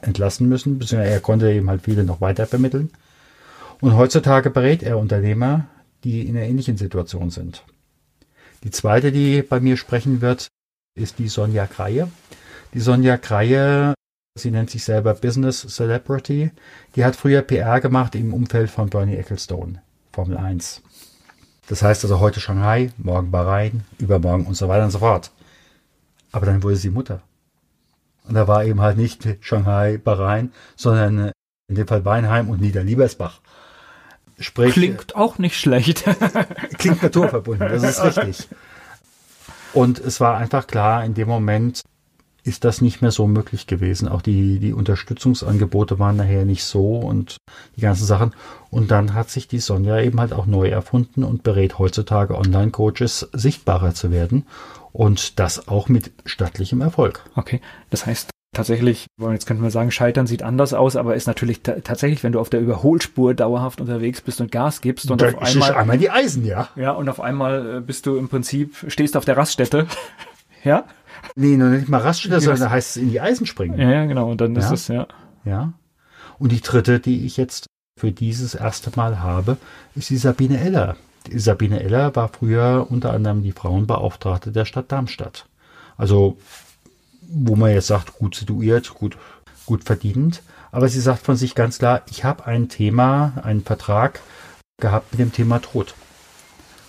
entlassen 0.00 0.48
müssen, 0.48 0.78
beziehungsweise 0.78 1.12
er 1.12 1.20
konnte 1.20 1.50
eben 1.50 1.70
halt 1.70 1.82
viele 1.82 2.04
noch 2.04 2.20
weiter 2.20 2.46
vermitteln. 2.46 2.90
Und 3.82 3.96
heutzutage 3.96 4.48
berät 4.50 4.84
er 4.84 4.96
Unternehmer, 4.96 5.66
die 6.04 6.24
in 6.28 6.36
einer 6.36 6.46
ähnlichen 6.46 6.76
Situation 6.76 7.30
sind. 7.30 7.64
Die 8.62 8.70
zweite, 8.70 9.10
die 9.10 9.42
bei 9.42 9.58
mir 9.58 9.76
sprechen 9.76 10.20
wird, 10.20 10.46
ist 10.94 11.18
die 11.18 11.26
Sonja 11.26 11.66
Kreie. 11.66 12.08
Die 12.74 12.78
Sonja 12.78 13.16
Kreie, 13.16 13.94
sie 14.38 14.52
nennt 14.52 14.70
sich 14.70 14.84
selber 14.84 15.14
Business 15.14 15.66
Celebrity, 15.66 16.52
die 16.94 17.04
hat 17.04 17.16
früher 17.16 17.42
PR 17.42 17.80
gemacht 17.80 18.14
im 18.14 18.32
Umfeld 18.32 18.70
von 18.70 18.88
Bernie 18.88 19.16
Ecclestone, 19.16 19.82
Formel 20.12 20.36
1. 20.36 20.80
Das 21.66 21.82
heißt 21.82 22.04
also 22.04 22.20
heute 22.20 22.38
Shanghai, 22.38 22.92
morgen 22.98 23.32
Bahrain, 23.32 23.82
übermorgen 23.98 24.46
und 24.46 24.54
so 24.54 24.68
weiter 24.68 24.84
und 24.84 24.92
so 24.92 25.00
fort. 25.00 25.32
Aber 26.30 26.46
dann 26.46 26.62
wurde 26.62 26.76
sie 26.76 26.90
Mutter. 26.90 27.20
Und 28.28 28.34
da 28.34 28.46
war 28.46 28.64
eben 28.64 28.80
halt 28.80 28.96
nicht 28.96 29.26
Shanghai, 29.40 29.98
Bahrain, 29.98 30.52
sondern 30.76 31.32
in 31.66 31.74
dem 31.74 31.88
Fall 31.88 32.04
Weinheim 32.04 32.48
und 32.48 32.60
Niederliebersbach. 32.60 33.40
Sprich, 34.42 34.74
klingt 34.74 35.16
auch 35.16 35.38
nicht 35.38 35.58
schlecht. 35.58 36.04
klingt 36.78 37.02
naturverbunden, 37.02 37.68
das 37.68 37.82
ist 37.82 38.04
richtig. 38.04 38.48
Und 39.72 39.98
es 39.98 40.20
war 40.20 40.36
einfach 40.36 40.66
klar, 40.66 41.04
in 41.04 41.14
dem 41.14 41.28
Moment 41.28 41.82
ist 42.44 42.64
das 42.64 42.80
nicht 42.80 43.00
mehr 43.02 43.12
so 43.12 43.26
möglich 43.26 43.66
gewesen. 43.66 44.08
Auch 44.08 44.20
die, 44.20 44.58
die 44.58 44.72
Unterstützungsangebote 44.72 45.98
waren 45.98 46.16
nachher 46.16 46.44
nicht 46.44 46.64
so 46.64 46.98
und 46.98 47.36
die 47.76 47.80
ganzen 47.80 48.04
Sachen. 48.04 48.34
Und 48.70 48.90
dann 48.90 49.14
hat 49.14 49.30
sich 49.30 49.46
die 49.46 49.60
Sonja 49.60 50.00
eben 50.00 50.18
halt 50.18 50.32
auch 50.32 50.46
neu 50.46 50.68
erfunden 50.68 51.22
und 51.22 51.44
berät 51.44 51.78
heutzutage 51.78 52.36
Online-Coaches 52.36 53.30
sichtbarer 53.32 53.94
zu 53.94 54.10
werden. 54.10 54.46
Und 54.92 55.38
das 55.38 55.68
auch 55.68 55.88
mit 55.88 56.10
stattlichem 56.26 56.80
Erfolg. 56.80 57.24
Okay. 57.36 57.60
Das 57.90 58.06
heißt, 58.06 58.30
tatsächlich, 58.52 59.06
jetzt 59.18 59.46
könnte 59.46 59.62
man 59.62 59.70
sagen, 59.70 59.90
Scheitern 59.90 60.26
sieht 60.26 60.42
anders 60.42 60.74
aus, 60.74 60.96
aber 60.96 61.16
ist 61.16 61.26
natürlich 61.26 61.62
tatsächlich, 61.62 62.22
wenn 62.22 62.32
du 62.32 62.40
auf 62.40 62.50
der 62.50 62.60
Überholspur 62.60 63.34
dauerhaft 63.34 63.80
unterwegs 63.80 64.20
bist 64.20 64.40
und 64.40 64.52
Gas 64.52 64.80
gibst 64.80 65.10
und 65.10 65.20
da 65.20 65.28
auf 65.28 65.42
einmal 65.42 65.74
einmal 65.74 65.98
die 65.98 66.10
Eisen, 66.10 66.44
ja. 66.44 66.68
Ja, 66.76 66.92
und 66.92 67.08
auf 67.08 67.20
einmal 67.20 67.78
äh, 67.78 67.80
bist 67.80 68.06
du 68.06 68.16
im 68.16 68.28
Prinzip 68.28 68.84
stehst 68.88 69.16
auf 69.16 69.24
der 69.24 69.36
Raststätte, 69.36 69.86
ja? 70.64 70.84
Nee, 71.34 71.56
noch 71.56 71.70
nicht 71.70 71.88
mal 71.88 72.00
Raststätte, 72.00 72.40
sondern 72.40 72.60
da 72.60 72.70
heißt 72.70 72.96
es 72.96 73.02
in 73.02 73.10
die 73.10 73.20
Eisen 73.20 73.46
springen. 73.46 73.78
Ja, 73.78 73.90
ja 73.90 74.04
genau, 74.04 74.30
und 74.30 74.40
dann 74.40 74.54
ja. 74.54 74.60
ist 74.60 74.70
es 74.70 74.88
ja. 74.88 75.06
Ja. 75.44 75.72
Und 76.38 76.52
die 76.52 76.60
dritte, 76.60 77.00
die 77.00 77.24
ich 77.24 77.36
jetzt 77.36 77.66
für 77.98 78.12
dieses 78.12 78.54
erste 78.54 78.90
Mal 78.96 79.20
habe, 79.20 79.56
ist 79.94 80.10
die 80.10 80.16
Sabine 80.16 80.60
Eller. 80.60 80.96
Die 81.26 81.38
Sabine 81.38 81.82
Eller 81.82 82.14
war 82.16 82.28
früher 82.28 82.86
unter 82.90 83.12
anderem 83.12 83.42
die 83.42 83.52
Frauenbeauftragte 83.52 84.50
der 84.50 84.64
Stadt 84.64 84.90
Darmstadt. 84.90 85.46
Also 85.96 86.38
wo 87.32 87.56
man 87.56 87.72
jetzt 87.72 87.86
sagt, 87.86 88.18
gut 88.18 88.34
situiert, 88.34 88.94
gut, 88.94 89.16
gut 89.66 89.84
verdient. 89.84 90.42
Aber 90.70 90.88
sie 90.88 91.00
sagt 91.00 91.24
von 91.24 91.36
sich 91.36 91.54
ganz 91.54 91.78
klar, 91.78 92.02
ich 92.10 92.24
habe 92.24 92.46
ein 92.46 92.68
Thema, 92.68 93.34
einen 93.42 93.62
Vertrag 93.62 94.20
gehabt 94.78 95.12
mit 95.12 95.20
dem 95.20 95.32
Thema 95.32 95.60
Tod. 95.60 95.94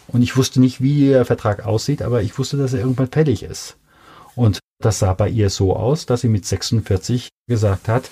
Und 0.08 0.22
ich 0.22 0.38
wusste 0.38 0.60
nicht, 0.60 0.82
wie 0.82 1.10
der 1.10 1.26
Vertrag 1.26 1.66
aussieht, 1.66 2.02
aber 2.02 2.22
ich 2.22 2.38
wusste, 2.38 2.58
dass 2.58 2.74
er 2.74 2.80
irgendwann 2.80 3.08
fertig 3.08 3.44
ist. 3.44 3.78
Und 4.36 4.60
das 4.80 5.00
sah 5.00 5.14
bei 5.14 5.30
ihr 5.30 5.50
so 5.50 5.76
aus, 5.76 6.06
dass 6.06 6.22
sie 6.22 6.28
mit 6.28 6.46
46 6.46 7.30
gesagt 7.48 7.88
hat, 7.88 8.10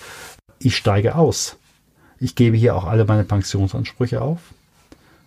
ich 0.59 0.77
steige 0.77 1.15
aus. 1.15 1.57
Ich 2.19 2.35
gebe 2.35 2.55
hier 2.55 2.75
auch 2.75 2.85
alle 2.85 3.05
meine 3.05 3.23
Pensionsansprüche 3.23 4.21
auf. 4.21 4.39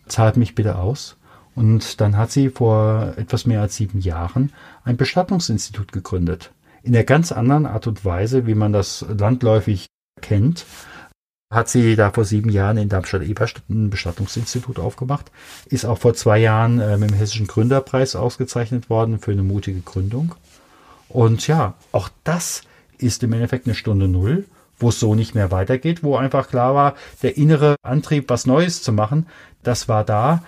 Zahlt 0.07 0.36
mich 0.36 0.55
bitte 0.55 0.76
aus. 0.76 1.16
Und 1.55 2.00
dann 2.00 2.16
hat 2.16 2.30
sie 2.30 2.50
vor 2.50 3.14
etwas 3.16 3.46
mehr 3.46 3.61
als 3.61 3.76
sieben 3.76 4.00
Jahren 4.00 4.52
ein 4.84 4.96
Bestattungsinstitut 4.96 5.92
gegründet 5.92 6.50
in 6.85 6.93
der 6.93 7.05
ganz 7.05 7.32
anderen 7.32 7.66
Art 7.66 7.87
und 7.87 8.05
Weise, 8.05 8.47
wie 8.47 8.55
man 8.55 8.72
das 8.72 9.05
landläufig 9.09 9.87
kennt, 10.20 10.66
hat 11.51 11.68
sie 11.68 11.97
da 11.97 12.11
vor 12.11 12.24
sieben 12.24 12.51
Jahren 12.51 12.76
in 12.76 12.89
Darmstadt-Eberstadt 12.89 13.68
ein 13.70 13.89
Bestattungsinstitut 13.89 14.78
aufgemacht, 14.78 15.30
ist 15.66 15.87
auch 15.87 15.99
vor 15.99 16.14
zwei 16.14 16.39
Jahren 16.39 16.80
äh, 16.80 16.99
mit 16.99 17.11
dem 17.11 17.16
Hessischen 17.16 17.47
Gründerpreis 17.47 18.16
ausgezeichnet 18.16 18.91
worden 18.91 19.18
für 19.18 19.32
eine 19.32 19.43
mutige 19.43 19.80
Gründung. 19.80 20.35
Und 21.09 21.47
ja, 21.47 21.74
auch 21.93 22.11
das 22.24 22.62
ist 22.99 23.22
im 23.22 23.32
Endeffekt 23.32 23.66
eine 23.66 23.74
Stunde 23.74 24.09
Null, 24.09 24.45
wo 24.78 24.89
es 24.89 25.01
so 25.01 25.14
nicht 25.14 25.35
mehr 25.35 25.51
weitergeht, 25.51 26.03
wo 26.03 26.16
einfach 26.16 26.49
klar 26.49 26.74
war, 26.74 26.95
der 27.22 27.37
innere 27.37 27.76
Antrieb, 27.82 28.28
was 28.28 28.47
Neues 28.47 28.82
zu 28.82 28.93
machen, 28.93 29.26
das 29.62 29.89
war 29.89 30.05
da. 30.05 30.43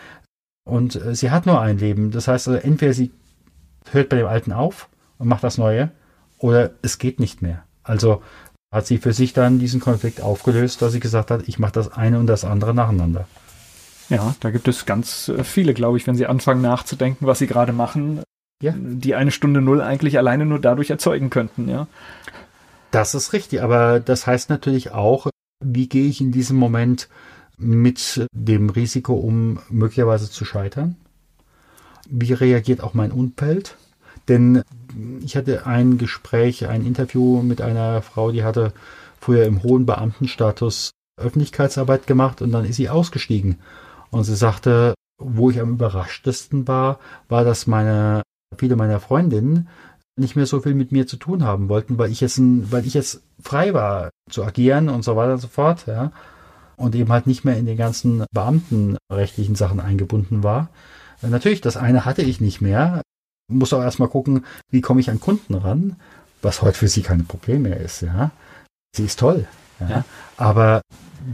Und 0.68 0.97
äh, 0.97 1.14
sie 1.14 1.30
hat 1.30 1.47
nur 1.47 1.61
ein 1.61 1.78
Leben. 1.78 2.11
Das 2.11 2.28
heißt, 2.28 2.49
also, 2.49 2.61
entweder 2.61 2.93
sie 2.93 3.12
hört 3.93 4.09
bei 4.11 4.16
dem 4.16 4.26
Alten 4.26 4.53
auf 4.53 4.89
und 5.18 5.28
macht 5.28 5.45
das 5.45 5.57
Neue, 5.57 5.93
oder 6.39 6.70
es 6.82 6.99
geht 6.99 7.20
nicht 7.20 7.43
mehr. 7.43 7.64
Also 7.82 8.22
hat 8.72 8.87
sie 8.87 8.99
für 8.99 9.12
sich 9.12 9.32
dann 9.32 9.59
diesen 9.59 9.80
Konflikt 9.80 10.20
aufgelöst, 10.20 10.82
dass 10.82 10.93
sie 10.93 11.01
gesagt 11.01 11.30
hat, 11.30 11.49
ich 11.49 11.59
mache 11.59 11.72
das 11.72 11.93
eine 11.93 12.18
und 12.18 12.26
das 12.26 12.45
andere 12.45 12.74
nacheinander. 12.74 13.26
Ja, 14.09 14.34
da 14.41 14.51
gibt 14.51 14.68
es 14.68 14.87
ganz 14.87 15.28
äh, 15.28 15.45
viele, 15.45 15.74
glaube 15.74 15.97
ich, 15.97 16.07
wenn 16.07 16.16
sie 16.16 16.26
anfangen 16.26 16.62
nachzudenken, 16.62 17.26
was 17.26 17.39
sie 17.39 17.47
gerade 17.47 17.72
machen, 17.72 18.22
ja. 18.62 18.74
die 18.76 19.14
eine 19.14 19.30
Stunde 19.30 19.61
Null 19.61 19.80
eigentlich 19.80 20.18
alleine 20.18 20.47
nur 20.47 20.61
dadurch 20.61 20.91
erzeugen 20.91 21.30
könnten, 21.30 21.68
ja. 21.68 21.89
Das 22.91 23.14
ist 23.14 23.32
richtig, 23.32 23.62
aber 23.62 24.01
das 24.01 24.26
heißt 24.26 24.49
natürlich 24.49 24.93
auch, 24.93 25.28
wie 25.64 25.89
gehe 25.89 26.09
ich 26.09 26.20
in 26.20 26.32
diesem 26.32 26.57
Moment 26.57 27.09
mit 27.59 28.26
dem 28.32 28.70
Risiko 28.70 29.14
um, 29.14 29.59
möglicherweise 29.70 30.30
zu 30.30 30.45
scheitern? 30.45 30.97
Wie 32.09 32.32
reagiert 32.32 32.80
auch 32.82 32.95
mein 32.95 33.11
Umfeld? 33.11 33.76
Denn 34.28 34.62
ich 35.24 35.36
hatte 35.36 35.66
ein 35.66 35.99
Gespräch, 35.99 36.66
ein 36.66 36.84
Interview 36.84 37.42
mit 37.42 37.61
einer 37.61 38.03
Frau, 38.03 38.30
die 38.30 38.44
hatte 38.44 38.72
früher 39.20 39.44
im 39.44 39.62
hohen 39.62 39.86
Beamtenstatus 39.86 40.90
Öffentlichkeitsarbeit 41.18 42.07
gemacht 42.07 42.42
und 42.42 42.53
dann 42.53 42.64
ist 42.64 42.76
sie 42.76 42.88
ausgestiegen. 42.88 43.59
Und 44.11 44.24
sie 44.24 44.36
sagte, 44.36 44.94
wo 45.18 45.51
ich 45.51 45.61
am 45.61 45.72
überraschtesten 45.72 46.68
war, 46.68 46.99
war, 47.28 47.44
dass 47.44 47.66
meine, 47.66 48.22
viele 48.57 48.76
meiner 48.76 49.01
Freundinnen 49.01 49.68
nicht 50.18 50.36
mehr 50.36 50.47
so 50.47 50.61
viel 50.61 50.74
mit 50.74 50.92
mir 50.92 51.07
zu 51.07 51.16
tun 51.16 51.44
haben 51.44 51.68
wollten, 51.68 51.99
weil 51.99 52.11
ich 52.11 52.20
jetzt, 52.20 52.40
weil 52.40 52.86
ich 52.86 52.94
jetzt 52.94 53.22
frei 53.42 53.74
war 53.74 54.11
zu 54.30 54.44
agieren 54.44 54.88
und 54.88 55.05
so 55.05 55.16
weiter 55.16 55.34
und 55.34 55.40
so 55.40 55.49
fort, 55.49 55.86
ja. 55.86 56.12
Und 56.76 56.94
eben 56.94 57.11
halt 57.11 57.26
nicht 57.26 57.44
mehr 57.44 57.57
in 57.57 57.66
den 57.66 57.76
ganzen 57.76 58.24
beamtenrechtlichen 58.32 59.55
Sachen 59.55 59.80
eingebunden 59.80 60.42
war. 60.42 60.68
Natürlich, 61.22 61.62
das 61.62 61.78
eine 61.78 62.05
hatte 62.05 62.22
ich 62.22 62.40
nicht 62.40 62.61
mehr 62.61 63.01
muss 63.49 63.72
auch 63.72 63.82
erstmal 63.82 64.09
gucken, 64.09 64.44
wie 64.70 64.80
komme 64.80 65.01
ich 65.01 65.11
an 65.11 65.20
Kunden 65.20 65.55
ran, 65.55 65.97
was 66.42 66.62
heute 66.62 66.78
für 66.78 66.88
sie 66.88 67.03
kein 67.03 67.26
Problem 67.26 67.62
mehr 67.62 67.80
ist, 67.80 68.03
ja. 68.03 68.30
Sie 68.94 69.05
ist 69.05 69.18
toll, 69.18 69.47
ja. 69.80 69.88
ja. 69.88 70.05
Aber 70.36 70.82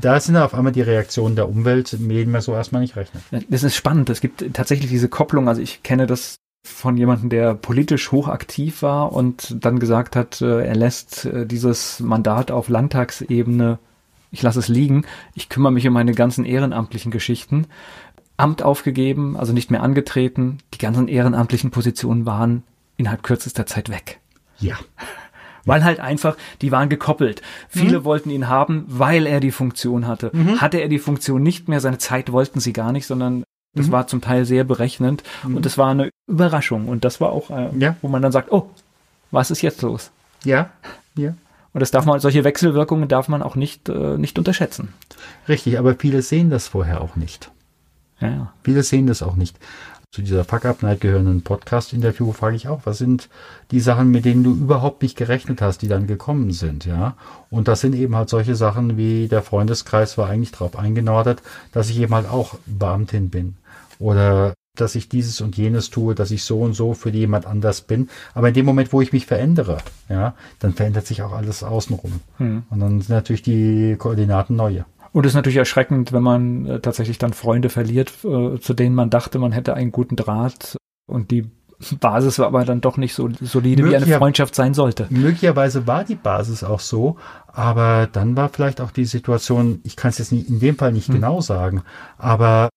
da 0.00 0.18
sind 0.20 0.36
auf 0.36 0.54
einmal 0.54 0.72
die 0.72 0.82
Reaktionen 0.82 1.36
der 1.36 1.48
Umwelt, 1.48 1.92
mit 1.98 2.16
denen 2.16 2.32
man 2.32 2.40
so 2.40 2.54
erstmal 2.54 2.82
nicht 2.82 2.96
rechnet. 2.96 3.22
Das 3.48 3.62
ist 3.62 3.74
spannend. 3.74 4.10
Es 4.10 4.20
gibt 4.20 4.54
tatsächlich 4.54 4.90
diese 4.90 5.08
Kopplung. 5.08 5.48
Also 5.48 5.60
ich 5.60 5.82
kenne 5.82 6.06
das 6.06 6.36
von 6.66 6.96
jemandem, 6.96 7.28
der 7.28 7.54
politisch 7.54 8.12
hochaktiv 8.12 8.82
war 8.82 9.12
und 9.12 9.64
dann 9.64 9.78
gesagt 9.78 10.16
hat, 10.16 10.40
äh, 10.40 10.64
er 10.64 10.76
lässt 10.76 11.24
äh, 11.24 11.44
dieses 11.44 12.00
Mandat 12.00 12.50
auf 12.50 12.68
Landtagsebene 12.68 13.78
ich 14.32 14.42
lasse 14.42 14.58
es 14.58 14.68
liegen, 14.68 15.04
ich 15.34 15.48
kümmere 15.50 15.72
mich 15.72 15.86
um 15.86 15.92
meine 15.92 16.14
ganzen 16.14 16.44
ehrenamtlichen 16.44 17.12
Geschichten. 17.12 17.66
Amt 18.42 18.62
aufgegeben, 18.62 19.36
also 19.36 19.52
nicht 19.52 19.70
mehr 19.70 19.82
angetreten, 19.82 20.58
die 20.74 20.78
ganzen 20.78 21.06
ehrenamtlichen 21.08 21.70
Positionen 21.70 22.26
waren 22.26 22.62
innerhalb 22.96 23.22
kürzester 23.22 23.66
Zeit 23.66 23.88
weg. 23.88 24.18
Ja. 24.58 24.76
Weil 25.64 25.84
halt 25.84 26.00
einfach, 26.00 26.36
die 26.60 26.72
waren 26.72 26.88
gekoppelt. 26.88 27.40
Viele 27.68 28.00
Mhm. 28.00 28.04
wollten 28.04 28.30
ihn 28.30 28.48
haben, 28.48 28.84
weil 28.88 29.26
er 29.28 29.38
die 29.38 29.52
Funktion 29.52 30.08
hatte. 30.08 30.32
Hatte 30.58 30.78
er 30.78 30.88
die 30.88 30.98
Funktion 30.98 31.40
nicht 31.40 31.68
mehr, 31.68 31.78
seine 31.80 31.98
Zeit 31.98 32.32
wollten 32.32 32.58
sie 32.58 32.72
gar 32.72 32.90
nicht, 32.90 33.06
sondern 33.06 33.44
das 33.76 33.86
Mhm. 33.86 33.92
war 33.92 34.06
zum 34.08 34.20
Teil 34.20 34.44
sehr 34.44 34.64
berechnend 34.64 35.22
und 35.44 35.64
das 35.64 35.78
war 35.78 35.90
eine 35.92 36.10
Überraschung 36.26 36.88
und 36.88 37.04
das 37.04 37.20
war 37.20 37.30
auch, 37.30 37.50
äh, 37.50 37.70
Ja. 37.78 37.94
wo 38.02 38.08
man 38.08 38.22
dann 38.22 38.32
sagt, 38.32 38.50
oh, 38.50 38.70
was 39.30 39.52
ist 39.52 39.62
jetzt 39.62 39.82
los? 39.82 40.10
Ja. 40.44 40.70
Ja. 41.14 41.34
Und 41.74 41.78
das 41.80 41.92
darf 41.92 42.06
man, 42.06 42.18
solche 42.18 42.42
Wechselwirkungen 42.42 43.06
darf 43.08 43.28
man 43.28 43.40
auch 43.40 43.54
nicht, 43.54 43.88
äh, 43.88 44.18
nicht 44.18 44.38
unterschätzen. 44.38 44.92
Richtig, 45.48 45.78
aber 45.78 45.94
viele 45.94 46.22
sehen 46.22 46.50
das 46.50 46.66
vorher 46.66 47.00
auch 47.00 47.14
nicht. 47.14 47.52
Ja, 48.22 48.28
ja. 48.28 48.52
Viele 48.62 48.82
sehen 48.82 49.06
das 49.06 49.22
auch 49.22 49.36
nicht. 49.36 49.58
Zu 50.12 50.22
dieser 50.22 50.44
Fuck-Up-Night 50.44 51.00
gehörenden 51.00 51.42
Podcast-Interview 51.42 52.32
frage 52.32 52.54
ich 52.54 52.68
auch, 52.68 52.82
was 52.84 52.98
sind 52.98 53.30
die 53.70 53.80
Sachen, 53.80 54.10
mit 54.10 54.26
denen 54.26 54.44
du 54.44 54.52
überhaupt 54.52 55.02
nicht 55.02 55.16
gerechnet 55.16 55.62
hast, 55.62 55.78
die 55.78 55.88
dann 55.88 56.06
gekommen 56.06 56.52
sind, 56.52 56.84
ja? 56.84 57.16
Und 57.48 57.66
das 57.66 57.80
sind 57.80 57.94
eben 57.94 58.14
halt 58.14 58.28
solche 58.28 58.54
Sachen 58.54 58.98
wie 58.98 59.26
der 59.28 59.42
Freundeskreis 59.42 60.18
war 60.18 60.28
eigentlich 60.28 60.52
darauf 60.52 60.78
eingenordet, 60.78 61.42
dass 61.72 61.88
ich 61.88 61.98
eben 61.98 62.14
halt 62.14 62.28
auch 62.28 62.56
Beamtin 62.66 63.30
bin. 63.30 63.56
Oder 63.98 64.52
dass 64.76 64.94
ich 64.94 65.08
dieses 65.08 65.40
und 65.40 65.56
jenes 65.56 65.90
tue, 65.90 66.14
dass 66.14 66.30
ich 66.30 66.44
so 66.44 66.60
und 66.60 66.74
so 66.74 66.92
für 66.92 67.10
jemand 67.10 67.46
anders 67.46 67.80
bin. 67.80 68.08
Aber 68.34 68.48
in 68.48 68.54
dem 68.54 68.66
Moment, 68.66 68.92
wo 68.92 69.00
ich 69.00 69.12
mich 69.12 69.26
verändere, 69.26 69.78
ja, 70.08 70.34
dann 70.58 70.74
verändert 70.74 71.06
sich 71.06 71.22
auch 71.22 71.32
alles 71.32 71.62
außenrum. 71.62 72.20
Hm. 72.38 72.62
Und 72.68 72.80
dann 72.80 73.00
sind 73.00 73.14
natürlich 73.14 73.42
die 73.42 73.96
Koordinaten 73.98 74.56
neue. 74.56 74.84
Und 75.12 75.26
es 75.26 75.32
ist 75.32 75.36
natürlich 75.36 75.58
erschreckend, 75.58 76.12
wenn 76.12 76.22
man 76.22 76.66
äh, 76.66 76.80
tatsächlich 76.80 77.18
dann 77.18 77.32
Freunde 77.32 77.68
verliert, 77.68 78.12
äh, 78.24 78.58
zu 78.60 78.74
denen 78.74 78.94
man 78.94 79.10
dachte, 79.10 79.38
man 79.38 79.52
hätte 79.52 79.74
einen 79.74 79.92
guten 79.92 80.16
Draht 80.16 80.76
und 81.06 81.30
die 81.30 81.50
Basis 82.00 82.38
war 82.38 82.46
aber 82.46 82.64
dann 82.64 82.80
doch 82.80 82.96
nicht 82.96 83.12
so 83.12 83.28
solide, 83.40 83.82
wie 83.84 83.88
eine 83.88 83.98
Möglicher- 84.06 84.18
Freundschaft 84.18 84.54
sein 84.54 84.72
sollte. 84.72 85.06
Möglicherweise 85.10 85.86
war 85.86 86.04
die 86.04 86.14
Basis 86.14 86.62
auch 86.62 86.78
so, 86.80 87.16
aber 87.48 88.08
dann 88.10 88.36
war 88.36 88.48
vielleicht 88.50 88.80
auch 88.80 88.92
die 88.92 89.04
Situation, 89.04 89.80
ich 89.82 89.96
kann 89.96 90.10
es 90.10 90.18
jetzt 90.18 90.30
nicht, 90.32 90.48
in 90.48 90.60
dem 90.60 90.76
Fall 90.78 90.92
nicht 90.92 91.08
Hm. 91.08 91.16
genau 91.16 91.40
sagen, 91.40 91.82
aber 92.18 92.68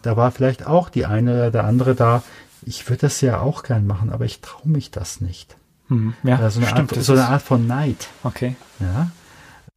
da 0.00 0.16
war 0.16 0.30
vielleicht 0.30 0.66
auch 0.66 0.88
die 0.90 1.06
eine 1.06 1.32
oder 1.34 1.50
der 1.50 1.64
andere 1.64 1.94
da, 1.96 2.22
ich 2.64 2.88
würde 2.88 3.00
das 3.02 3.20
ja 3.20 3.40
auch 3.40 3.64
gern 3.64 3.86
machen, 3.86 4.10
aber 4.10 4.24
ich 4.24 4.40
traue 4.40 4.68
mich 4.68 4.92
das 4.92 5.20
nicht. 5.20 5.56
Hm. 5.88 6.14
Ja, 6.22 6.38
Ja, 6.38 6.48
so, 6.50 6.60
eine 6.60 6.68
stimmt. 6.68 6.92
Art, 6.96 7.02
so 7.04 7.12
eine 7.14 7.26
Art 7.28 7.42
von 7.42 7.66
Neid. 7.66 8.08
Okay. 8.22 8.54
Ja? 8.78 9.10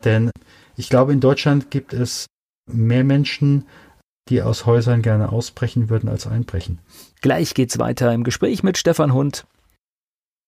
Denn 0.04 0.30
ich 0.76 0.90
glaube, 0.90 1.14
in 1.14 1.20
Deutschland 1.20 1.72
gibt 1.72 1.94
es 1.94 2.28
mehr 2.72 3.04
Menschen, 3.04 3.66
die 4.30 4.42
aus 4.42 4.66
Häusern 4.66 5.02
gerne 5.02 5.32
ausbrechen 5.32 5.90
würden, 5.90 6.10
als 6.10 6.28
einbrechen. 6.28 6.80
Gleich 7.22 7.54
geht's 7.54 7.78
weiter 7.78 8.12
im 8.14 8.24
Gespräch 8.24 8.64
mit 8.64 8.78
Stefan 8.78 9.14
Hund. 9.14 9.46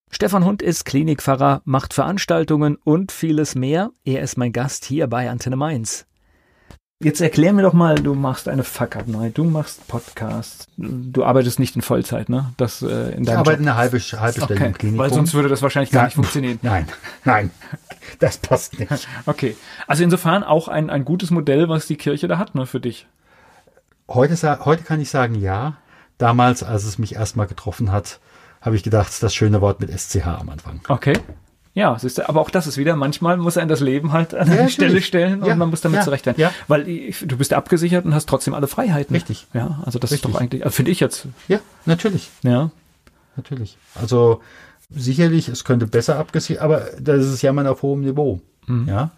Stefan 0.10 0.46
Hund 0.46 0.62
ist 0.62 0.86
Klinikpfarrer, 0.86 1.62
macht 1.66 1.94
Veranstaltungen 1.94 2.78
und 2.84 3.12
vieles 3.12 3.56
mehr. 3.56 3.92
Er 4.04 4.22
ist 4.22 4.38
mein 4.38 4.54
Gast 4.54 4.86
hier 4.86 5.08
bei 5.08 5.30
Antenne 5.30 5.58
Mainz. 5.58 6.06
Jetzt 7.00 7.22
erklär 7.22 7.54
mir 7.54 7.62
doch 7.62 7.74
mal, 7.74 7.94
du 7.96 8.16
machst 8.16 8.48
eine 8.48 8.64
Fuck-Up-Night, 8.64 9.38
du 9.38 9.44
machst 9.44 9.88
Podcasts, 9.88 10.66
du 10.78 11.24
arbeitest 11.24 11.60
nicht 11.60 11.76
in 11.76 11.84
Vollzeit, 11.84 12.28
ne? 12.28 12.54
Das 12.58 12.82
äh, 12.82 13.12
in 13.12 13.22
Ich 13.22 13.28
deinem 13.28 13.38
arbeite 13.38 13.60
Job. 13.60 13.68
eine 13.68 13.76
halbe, 13.78 14.00
halbe 14.00 14.32
Stelle 14.42 14.44
Okay, 14.56 14.66
im 14.66 14.74
Klinikum. 14.74 14.98
weil 14.98 15.14
sonst 15.14 15.36
würde 15.36 15.48
das 15.48 15.62
wahrscheinlich 15.62 15.92
gar 15.92 16.06
nicht 16.06 16.16
funktionieren. 16.16 16.58
Nein, 16.64 16.88
nein, 17.24 17.52
das 18.18 18.38
passt 18.40 18.80
nicht. 18.80 19.08
Okay, 19.28 19.56
also 19.86 20.04
insofern 20.04 20.44
auch 20.44 20.68
ein, 20.70 20.90
ein 20.90 21.06
gutes 21.06 21.30
Modell, 21.30 21.70
was 21.70 21.86
die 21.86 21.98
Kirche 21.98 22.28
da 22.28 22.40
hat, 22.40 22.56
ne, 22.56 22.66
für 22.66 22.80
dich. 22.80 23.06
Heute, 24.10 24.66
heute 24.66 24.84
kann 24.84 25.00
ich 25.00 25.12
sagen, 25.12 25.36
ja. 25.36 25.78
Damals, 26.18 26.64
als 26.64 26.84
es 26.84 26.98
mich 26.98 27.14
erstmal 27.14 27.46
getroffen 27.46 27.92
hat, 27.92 28.20
habe 28.60 28.76
ich 28.76 28.82
gedacht, 28.82 29.22
das 29.22 29.36
schöne 29.36 29.62
Wort 29.62 29.82
mit 29.82 29.92
SCH 29.96 30.26
am 30.26 30.50
Anfang. 30.50 30.80
Okay. 30.88 31.14
Ja, 31.78 31.98
siehst 32.00 32.18
du, 32.18 32.28
aber 32.28 32.42
auch 32.42 32.50
das 32.50 32.66
ist 32.66 32.78
wieder, 32.78 32.96
manchmal 32.96 33.38
muss 33.38 33.56
ein 33.56 33.68
das 33.68 33.82
Leben 33.82 34.12
halt 34.12 34.34
an 34.34 34.48
Ja, 34.52 34.62
eine. 34.62 34.70
Stelle 34.70 35.00
stellen 35.00 35.44
und 35.44 35.48
Ja, 35.48 35.56
man 35.56 35.70
muss 35.70 35.82
damit 35.82 36.00
ja, 36.00 36.04
zurechtkommen. 36.04 36.38
ja. 36.40 36.52
Weil 36.68 36.84
du 37.22 37.38
bist 37.38 37.54
abgesichert 37.54 38.04
und 38.04 38.16
hast 38.16 38.28
trotzdem 38.28 38.56
alle 38.56 38.66
Freiheiten. 38.66 39.16
Richtig. 39.16 39.46
Ja, 39.54 39.80
also 39.86 40.00
das 40.00 40.12
Richtig. 40.12 40.28
ist 40.30 40.34
doch 40.36 40.42
eigentlich, 40.42 40.66
also 40.66 40.74
finde 40.76 40.90
ich 40.92 41.00
jetzt, 41.00 41.28
Ja, 41.48 41.60
natürlich, 41.86 42.32
ja. 42.42 42.72
natürlich. 43.36 43.78
Also 43.94 44.42
sicherlich, 44.90 45.50
es 45.50 45.66
könnte 45.66 45.86
besser 45.86 46.18
abgesichert, 46.18 46.64
aber 46.64 46.88
das 47.00 47.26
ist 47.28 47.44
Jammern 47.44 47.68
auf 47.68 47.84
hohem 47.84 48.02
Niveau. 48.02 48.42
Ja. 48.88 49.12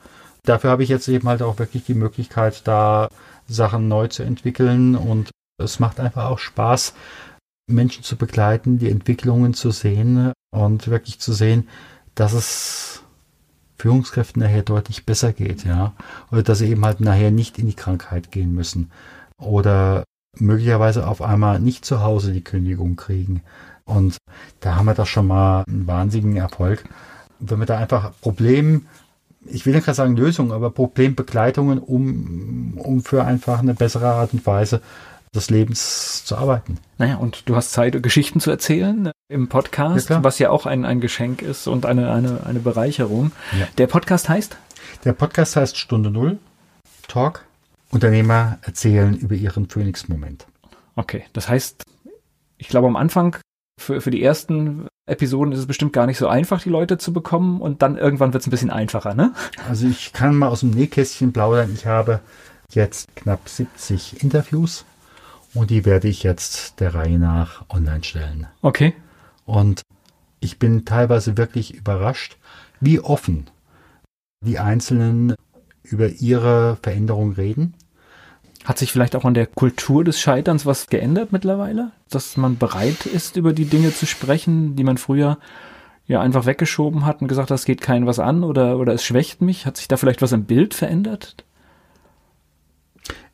Dafür 0.44 0.70
habe 0.70 0.84
ich 0.84 0.90
jetzt 0.90 1.08
eben 1.08 1.30
halt 1.30 1.42
auch 1.42 1.60
wirklich 1.60 1.86
die 1.86 1.94
Möglichkeit, 1.94 2.62
da 2.68 3.08
Sachen 3.48 3.88
neu 3.88 4.08
zu 4.08 4.24
entwickeln 4.24 4.96
und 4.98 5.30
es 5.64 5.80
macht 5.80 6.00
einfach 6.02 6.26
auch 6.26 6.40
Spaß, 6.40 6.94
Menschen 7.68 8.04
zu 8.04 8.18
begleiten, 8.18 8.80
die 8.80 8.90
Entwicklungen 8.90 9.54
zu 9.54 9.72
sehen 9.72 10.34
und 10.52 10.88
wirklich 10.90 11.20
zu 11.20 11.32
sehen, 11.34 11.68
dass 12.20 12.34
es 12.34 13.02
Führungskräften 13.78 14.42
nachher 14.42 14.64
deutlich 14.64 15.06
besser 15.06 15.32
geht, 15.32 15.64
ja. 15.64 15.94
Oder 16.32 16.44
dass 16.44 16.60
sie 16.60 16.70
eben 16.70 16.84
halt 16.84 17.00
nachher 17.00 17.32
nicht 17.32 17.58
in 17.58 17.68
die 17.68 17.76
Krankheit 17.76 18.32
gehen 18.32 18.54
müssen. 18.54 18.92
Oder 19.38 20.04
möglicherweise 20.38 21.08
auf 21.08 21.22
einmal 21.22 21.60
nicht 21.60 21.86
zu 21.86 22.02
Hause 22.02 22.34
die 22.34 22.44
Kündigung 22.44 22.98
kriegen. 22.98 23.42
Und 23.86 24.18
da 24.60 24.76
haben 24.76 24.86
wir 24.86 24.94
doch 24.96 25.08
schon 25.08 25.28
mal 25.28 25.64
einen 25.68 25.88
wahnsinnigen 25.88 26.36
Erfolg. 26.36 26.84
Wenn 27.40 27.60
wir 27.60 27.66
da 27.66 27.78
einfach 27.78 28.12
Problem, 28.20 28.86
ich 29.46 29.66
will 29.66 29.74
nicht 29.74 29.86
gerade 29.86 29.96
sagen 29.96 30.18
Lösungen, 30.18 30.52
aber 30.52 30.72
Problembegleitungen, 30.72 31.80
um, 31.80 32.78
um 32.78 33.02
für 33.02 33.24
einfach 33.24 33.60
eine 33.60 33.74
bessere 33.74 34.08
Art 34.08 34.34
und 34.34 34.46
Weise 34.46 34.82
des 35.34 35.50
Lebens 35.50 36.26
zu 36.26 36.38
arbeiten. 36.38 36.78
Naja, 36.98 37.16
und 37.16 37.48
du 37.48 37.56
hast 37.56 37.72
Zeit, 37.72 38.02
Geschichten 38.02 38.40
zu 38.40 38.50
erzählen 38.50 39.08
äh, 39.08 39.12
im 39.30 39.48
Podcast, 39.48 40.10
Ja, 40.10 40.24
was 40.24 40.40
ja 40.40 40.50
auch 40.50 40.66
ein, 40.66 40.86
ein 40.86 41.02
Geschenk 41.02 41.42
ist 41.42 41.68
und 41.68 41.86
eine, 41.86 42.12
eine, 42.12 42.46
eine 42.46 42.60
Bereicherung. 42.60 43.32
Ja. 43.58 43.68
Der 43.78 43.88
Podcast 43.88 44.30
heißt? 44.30 44.58
Der 45.06 45.14
Podcast 45.14 45.56
heißt 45.56 45.78
Stunde 45.78 46.10
Null, 46.12 46.40
Talk. 47.08 47.46
Unternehmer 47.92 48.60
erzählen 48.62 49.18
über 49.18 49.36
ihren 49.36 49.68
Phoenix-Moment. 49.68 50.46
Okay, 50.96 51.26
das 51.34 51.50
heißt, 51.50 51.84
ich 52.58 52.68
glaube 52.68 52.88
am 52.88 52.96
Anfang 52.96 53.38
für, 53.80 54.02
für 54.02 54.12
die 54.12 54.22
ersten 54.22 54.88
Episoden 55.08 55.54
ist 55.54 55.60
es 55.60 55.66
bestimmt 55.66 55.94
gar 55.94 56.06
nicht 56.06 56.20
so 56.20 56.28
einfach, 56.28 56.62
die 56.62 56.70
Leute 56.70 56.98
zu 57.00 57.14
bekommen 57.14 57.62
und 57.62 57.82
dann 57.82 57.98
irgendwann 57.98 58.32
wird 58.34 58.42
es 58.42 58.48
ein 58.48 58.52
bisschen 58.52 58.70
einfacher, 58.70 59.16
ne? 59.16 59.34
Also 59.68 59.88
ich 59.88 60.14
kann 60.14 60.36
mal 60.36 60.50
aus 60.50 60.60
dem 60.60 60.70
Nähkästchen 60.70 61.34
plaudern. 61.34 61.72
Ich 61.74 61.88
habe 61.88 62.20
jetzt 62.72 63.08
knapp 63.16 63.50
70 63.50 64.22
Interviews 64.22 64.86
und 65.54 65.70
die 65.70 65.86
werde 65.86 66.08
ich 66.08 66.24
jetzt 66.24 66.80
der 66.80 66.94
Reihe 66.94 67.20
nach 67.20 67.66
online 67.70 68.04
stellen. 68.04 68.48
Okay. 68.62 68.94
Und 69.46 69.82
ich 70.40 70.60
bin 70.60 70.86
teilweise 70.86 71.38
wirklich 71.38 71.74
überrascht, 71.74 72.38
wie 72.80 73.00
offen 73.00 73.50
die 74.46 74.60
Einzelnen 74.60 75.36
über 75.84 76.08
ihre 76.08 76.78
Veränderung 76.82 77.34
reden. 77.34 77.74
Hat 78.66 78.78
sich 78.78 78.92
vielleicht 78.92 79.16
auch 79.16 79.26
an 79.26 79.34
der 79.34 79.48
Kultur 79.48 80.04
des 80.04 80.20
Scheiterns 80.20 80.66
was 80.66 80.88
geändert 80.88 81.32
mittlerweile? 81.32 81.92
Dass 82.10 82.38
man 82.38 82.58
bereit 82.58 83.06
ist, 83.06 83.38
über 83.38 83.54
die 83.54 83.66
Dinge 83.66 83.94
zu 83.94 84.06
sprechen, 84.06 84.76
die 84.76 84.84
man 84.84 84.98
früher 84.98 85.38
ja 86.06 86.22
einfach 86.22 86.46
weggeschoben 86.46 87.06
hat 87.06 87.22
und 87.22 87.28
gesagt 87.28 87.50
hat, 87.50 87.56
das 87.56 87.66
geht 87.66 87.82
keinen 87.82 88.06
was 88.06 88.20
an 88.20 88.44
oder, 88.44 88.78
oder 88.78 88.94
es 88.94 89.04
schwächt 89.04 89.42
mich? 89.42 89.66
Hat 89.66 89.78
sich 89.78 89.88
da 89.88 89.98
vielleicht 89.98 90.22
was 90.22 90.32
im 90.32 90.46
Bild 90.46 90.74
verändert? 90.74 91.46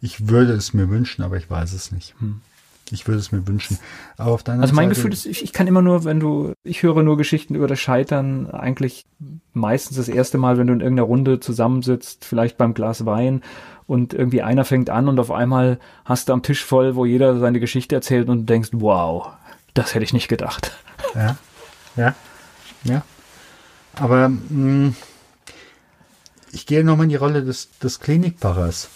Ich 0.01 0.27
würde 0.27 0.53
es 0.53 0.73
mir 0.73 0.89
wünschen, 0.89 1.23
aber 1.23 1.37
ich 1.37 1.49
weiß 1.49 1.73
es 1.73 1.91
nicht. 1.91 2.15
Ich 2.91 3.07
würde 3.07 3.19
es 3.19 3.31
mir 3.31 3.47
wünschen. 3.47 3.79
Aber 4.17 4.31
auf 4.31 4.43
deiner 4.43 4.61
Also 4.61 4.75
mein 4.75 4.89
Seite, 4.89 4.95
Gefühl 4.95 5.13
ist, 5.13 5.25
ich, 5.25 5.43
ich 5.43 5.53
kann 5.53 5.65
immer 5.67 5.81
nur, 5.81 6.03
wenn 6.03 6.19
du, 6.19 6.53
ich 6.63 6.83
höre 6.83 7.01
nur 7.01 7.17
Geschichten 7.17 7.55
über 7.55 7.67
das 7.67 7.79
Scheitern, 7.79 8.49
eigentlich 8.51 9.05
meistens 9.53 9.97
das 9.97 10.07
erste 10.07 10.37
Mal, 10.37 10.57
wenn 10.57 10.67
du 10.67 10.73
in 10.73 10.81
irgendeiner 10.81 11.07
Runde 11.07 11.39
zusammensitzt, 11.39 12.25
vielleicht 12.25 12.57
beim 12.57 12.75
Glas 12.75 13.05
Wein 13.05 13.41
und 13.87 14.13
irgendwie 14.13 14.43
einer 14.43 14.65
fängt 14.65 14.89
an 14.89 15.07
und 15.07 15.19
auf 15.19 15.31
einmal 15.31 15.79
hast 16.05 16.29
du 16.29 16.33
am 16.33 16.43
Tisch 16.43 16.63
voll, 16.63 16.95
wo 16.95 17.05
jeder 17.05 17.39
seine 17.39 17.59
Geschichte 17.59 17.95
erzählt 17.95 18.29
und 18.29 18.41
du 18.41 18.45
denkst, 18.45 18.69
wow, 18.73 19.29
das 19.73 19.95
hätte 19.95 20.05
ich 20.05 20.13
nicht 20.13 20.27
gedacht. 20.27 20.71
Ja, 21.15 21.37
ja, 21.95 22.15
ja. 22.83 23.03
Aber 23.95 24.29
mh, 24.29 24.93
ich 26.51 26.65
gehe 26.65 26.83
nochmal 26.83 27.05
in 27.05 27.09
die 27.09 27.15
Rolle 27.15 27.43
des, 27.43 27.77
des 27.79 27.99
Klinikpfarrers. 27.99 28.89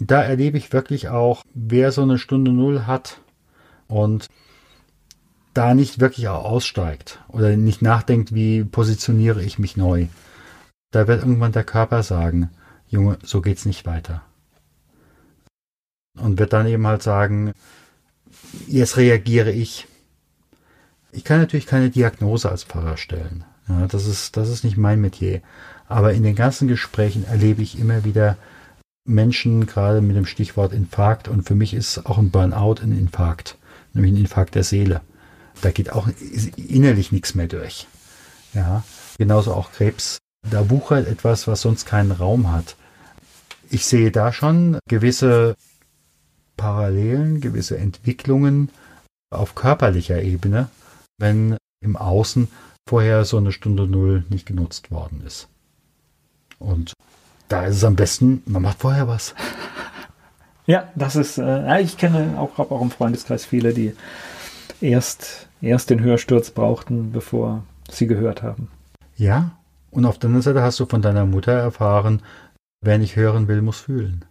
Da 0.00 0.22
erlebe 0.22 0.58
ich 0.58 0.72
wirklich 0.72 1.08
auch, 1.08 1.42
wer 1.54 1.92
so 1.92 2.02
eine 2.02 2.18
Stunde 2.18 2.52
Null 2.52 2.86
hat 2.86 3.20
und 3.88 4.28
da 5.54 5.74
nicht 5.74 5.98
wirklich 5.98 6.28
auch 6.28 6.44
aussteigt 6.44 7.20
oder 7.28 7.56
nicht 7.56 7.82
nachdenkt, 7.82 8.32
wie 8.32 8.62
positioniere 8.62 9.42
ich 9.42 9.58
mich 9.58 9.76
neu. 9.76 10.06
Da 10.92 11.08
wird 11.08 11.22
irgendwann 11.22 11.52
der 11.52 11.64
Körper 11.64 12.02
sagen, 12.02 12.50
Junge, 12.88 13.18
so 13.22 13.40
geht's 13.40 13.66
nicht 13.66 13.84
weiter. 13.84 14.22
Und 16.16 16.38
wird 16.38 16.52
dann 16.52 16.66
eben 16.66 16.86
halt 16.86 17.02
sagen, 17.02 17.52
jetzt 18.66 18.96
reagiere 18.96 19.52
ich. 19.52 19.86
Ich 21.12 21.24
kann 21.24 21.40
natürlich 21.40 21.66
keine 21.66 21.90
Diagnose 21.90 22.50
als 22.50 22.64
Pfarrer 22.64 22.96
stellen. 22.96 23.44
Ja, 23.68 23.86
das 23.86 24.06
ist, 24.06 24.36
das 24.36 24.48
ist 24.48 24.64
nicht 24.64 24.76
mein 24.76 25.00
Metier. 25.00 25.42
Aber 25.86 26.12
in 26.12 26.22
den 26.22 26.34
ganzen 26.34 26.68
Gesprächen 26.68 27.24
erlebe 27.24 27.62
ich 27.62 27.78
immer 27.78 28.04
wieder 28.04 28.36
Menschen, 29.08 29.66
gerade 29.66 30.00
mit 30.00 30.16
dem 30.16 30.26
Stichwort 30.26 30.72
Infarkt. 30.72 31.28
Und 31.28 31.42
für 31.42 31.54
mich 31.54 31.74
ist 31.74 32.06
auch 32.06 32.18
ein 32.18 32.30
Burnout 32.30 32.76
ein 32.82 32.92
Infarkt, 32.92 33.56
nämlich 33.92 34.12
ein 34.12 34.18
Infarkt 34.18 34.54
der 34.54 34.64
Seele. 34.64 35.00
Da 35.62 35.70
geht 35.70 35.92
auch 35.92 36.08
innerlich 36.56 37.10
nichts 37.10 37.34
mehr 37.34 37.48
durch. 37.48 37.86
Ja, 38.54 38.84
genauso 39.18 39.54
auch 39.54 39.72
Krebs. 39.72 40.18
Da 40.48 40.70
wuchert 40.70 41.08
etwas, 41.08 41.48
was 41.48 41.62
sonst 41.62 41.84
keinen 41.84 42.12
Raum 42.12 42.52
hat. 42.52 42.76
Ich 43.70 43.86
sehe 43.86 44.10
da 44.10 44.32
schon 44.32 44.78
gewisse 44.88 45.56
Parallelen, 46.56 47.40
gewisse 47.40 47.76
Entwicklungen 47.76 48.70
auf 49.30 49.54
körperlicher 49.54 50.22
Ebene, 50.22 50.68
wenn 51.18 51.56
im 51.80 51.96
Außen 51.96 52.48
vorher 52.88 53.24
so 53.24 53.36
eine 53.36 53.52
Stunde 53.52 53.86
Null 53.86 54.24
nicht 54.30 54.46
genutzt 54.46 54.90
worden 54.90 55.22
ist. 55.26 55.48
Und 56.58 56.94
da 57.48 57.64
ist 57.64 57.76
es 57.76 57.84
am 57.84 57.96
besten, 57.96 58.42
man 58.46 58.62
macht 58.62 58.78
vorher 58.80 59.08
was. 59.08 59.34
Ja, 60.66 60.86
das 60.94 61.16
ist, 61.16 61.38
äh, 61.38 61.80
ich 61.80 61.96
kenne 61.96 62.38
auch, 62.38 62.58
auch 62.58 62.82
im 62.82 62.90
Freundeskreis 62.90 63.46
viele, 63.46 63.72
die 63.72 63.94
erst, 64.82 65.48
erst 65.62 65.88
den 65.88 66.02
Hörsturz 66.02 66.50
brauchten, 66.50 67.10
bevor 67.10 67.62
sie 67.90 68.06
gehört 68.06 68.42
haben. 68.42 68.68
Ja, 69.16 69.52
und 69.90 70.04
auf 70.04 70.18
der 70.18 70.28
anderen 70.28 70.42
Seite 70.42 70.60
hast 70.60 70.78
du 70.78 70.84
von 70.84 71.00
deiner 71.00 71.24
Mutter 71.24 71.52
erfahren, 71.52 72.20
wer 72.82 72.98
nicht 72.98 73.16
hören 73.16 73.48
will, 73.48 73.62
muss 73.62 73.80
fühlen. 73.80 74.26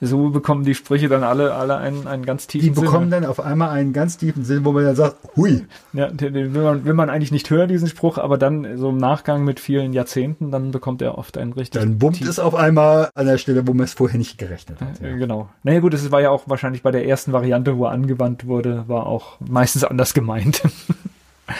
So 0.00 0.30
bekommen 0.30 0.64
die 0.64 0.74
Sprüche 0.74 1.08
dann 1.08 1.22
alle, 1.22 1.54
alle 1.54 1.76
einen, 1.76 2.06
einen 2.06 2.24
ganz 2.24 2.46
tiefen 2.46 2.66
Sinn. 2.66 2.74
Die 2.74 2.80
bekommen 2.80 3.10
Sinn. 3.10 3.22
dann 3.22 3.24
auf 3.26 3.40
einmal 3.40 3.70
einen 3.70 3.92
ganz 3.92 4.16
tiefen 4.16 4.44
Sinn, 4.44 4.64
wo 4.64 4.72
man 4.72 4.84
dann 4.84 4.96
sagt, 4.96 5.16
hui. 5.36 5.66
Ja, 5.92 6.08
den, 6.08 6.34
den 6.34 6.54
will, 6.54 6.62
man, 6.62 6.84
will 6.84 6.94
man 6.94 7.10
eigentlich 7.10 7.32
nicht 7.32 7.48
hören, 7.50 7.68
diesen 7.68 7.88
Spruch, 7.88 8.18
aber 8.18 8.38
dann 8.38 8.76
so 8.76 8.90
im 8.90 8.96
Nachgang 8.96 9.44
mit 9.44 9.60
vielen 9.60 9.92
Jahrzehnten, 9.92 10.50
dann 10.50 10.70
bekommt 10.70 11.02
er 11.02 11.18
oft 11.18 11.38
einen 11.38 11.52
richtig. 11.52 11.80
Dann 11.80 11.98
bummt 11.98 12.20
es 12.20 12.38
auf 12.38 12.54
einmal 12.54 13.10
an 13.14 13.26
der 13.26 13.38
Stelle, 13.38 13.66
wo 13.66 13.74
man 13.74 13.84
es 13.84 13.94
vorher 13.94 14.18
nicht 14.18 14.38
gerechnet 14.38 14.80
hat. 14.80 15.00
Ja. 15.00 15.16
Genau. 15.16 15.48
Naja 15.62 15.80
gut, 15.80 15.94
es 15.94 16.10
war 16.10 16.20
ja 16.20 16.30
auch 16.30 16.44
wahrscheinlich 16.46 16.82
bei 16.82 16.90
der 16.90 17.06
ersten 17.06 17.32
Variante, 17.32 17.76
wo 17.78 17.84
er 17.84 17.92
angewandt 17.92 18.46
wurde, 18.46 18.84
war 18.86 19.06
auch 19.06 19.38
meistens 19.40 19.84
anders 19.84 20.14
gemeint. 20.14 20.62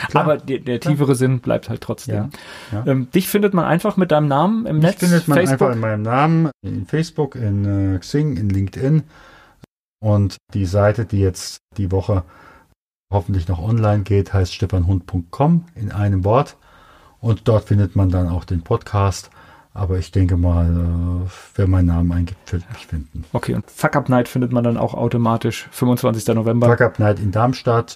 Klar. 0.09 0.25
Aber 0.25 0.37
der, 0.37 0.59
der 0.59 0.81
tiefere. 0.81 1.15
Sinn 1.15 1.41
bleibt 1.41 1.69
halt 1.69 1.81
trotzdem. 1.81 2.31
Ja, 2.73 2.81
ja. 2.85 2.87
Ähm, 2.87 3.11
dich 3.11 3.29
findet 3.29 3.55
man 3.55 3.65
einfach 3.65 3.97
mit 3.97 4.11
deinem 4.11 4.29
Namen 4.29 4.67
im 4.67 4.77
Mich 4.77 4.85
Netz. 4.85 4.99
findet 5.01 5.29
man 5.29 5.39
Facebook? 5.39 5.63
einfach 5.63 5.75
in 5.75 5.81
meinem 5.81 6.03
Namen, 6.03 6.51
in 6.63 6.87
Facebook, 6.87 7.35
in 7.35 7.95
äh, 7.95 7.99
Xing, 7.99 8.37
in 8.37 8.51
LinkedIn. 8.51 9.03
Und 10.01 10.37
die 10.55 10.67
Seite, 10.67 11.05
die 11.05 11.21
jetzt 11.21 11.59
die 11.77 11.91
Woche 11.91 12.23
hoffentlich 13.13 13.49
noch 13.49 13.59
online 13.59 14.03
geht, 14.03 14.33
heißt 14.33 14.55
stefanhund.com 14.55 15.65
in 15.75 15.91
einem 15.93 16.25
Wort. 16.25 16.57
Und 17.21 17.49
dort 17.49 17.65
findet 17.65 17.97
man 17.97 18.11
dann 18.11 18.29
auch 18.29 18.45
den 18.45 18.63
Podcast. 18.63 19.31
Aber 19.75 19.99
ich 19.99 20.11
denke 20.11 20.37
mal, 20.37 20.67
äh, 21.27 21.31
wer 21.55 21.69
meinen 21.69 21.87
Namen 21.87 22.11
eingibt, 22.13 22.53
wird 22.53 22.69
mich 22.73 22.87
finden. 22.87 23.25
Okay, 23.33 23.55
und 23.55 23.71
Fuck 23.71 23.97
Up 23.97 24.09
Night 24.09 24.29
findet 24.29 24.53
man 24.53 24.65
dann 24.65 24.77
auch 24.77 24.95
automatisch 24.95 25.69
25. 25.71 26.35
November. 26.35 26.69
Fuck 26.69 26.81
Up 26.81 26.99
Night 26.99 27.21
in 27.21 27.31
Darmstadt. 27.31 27.95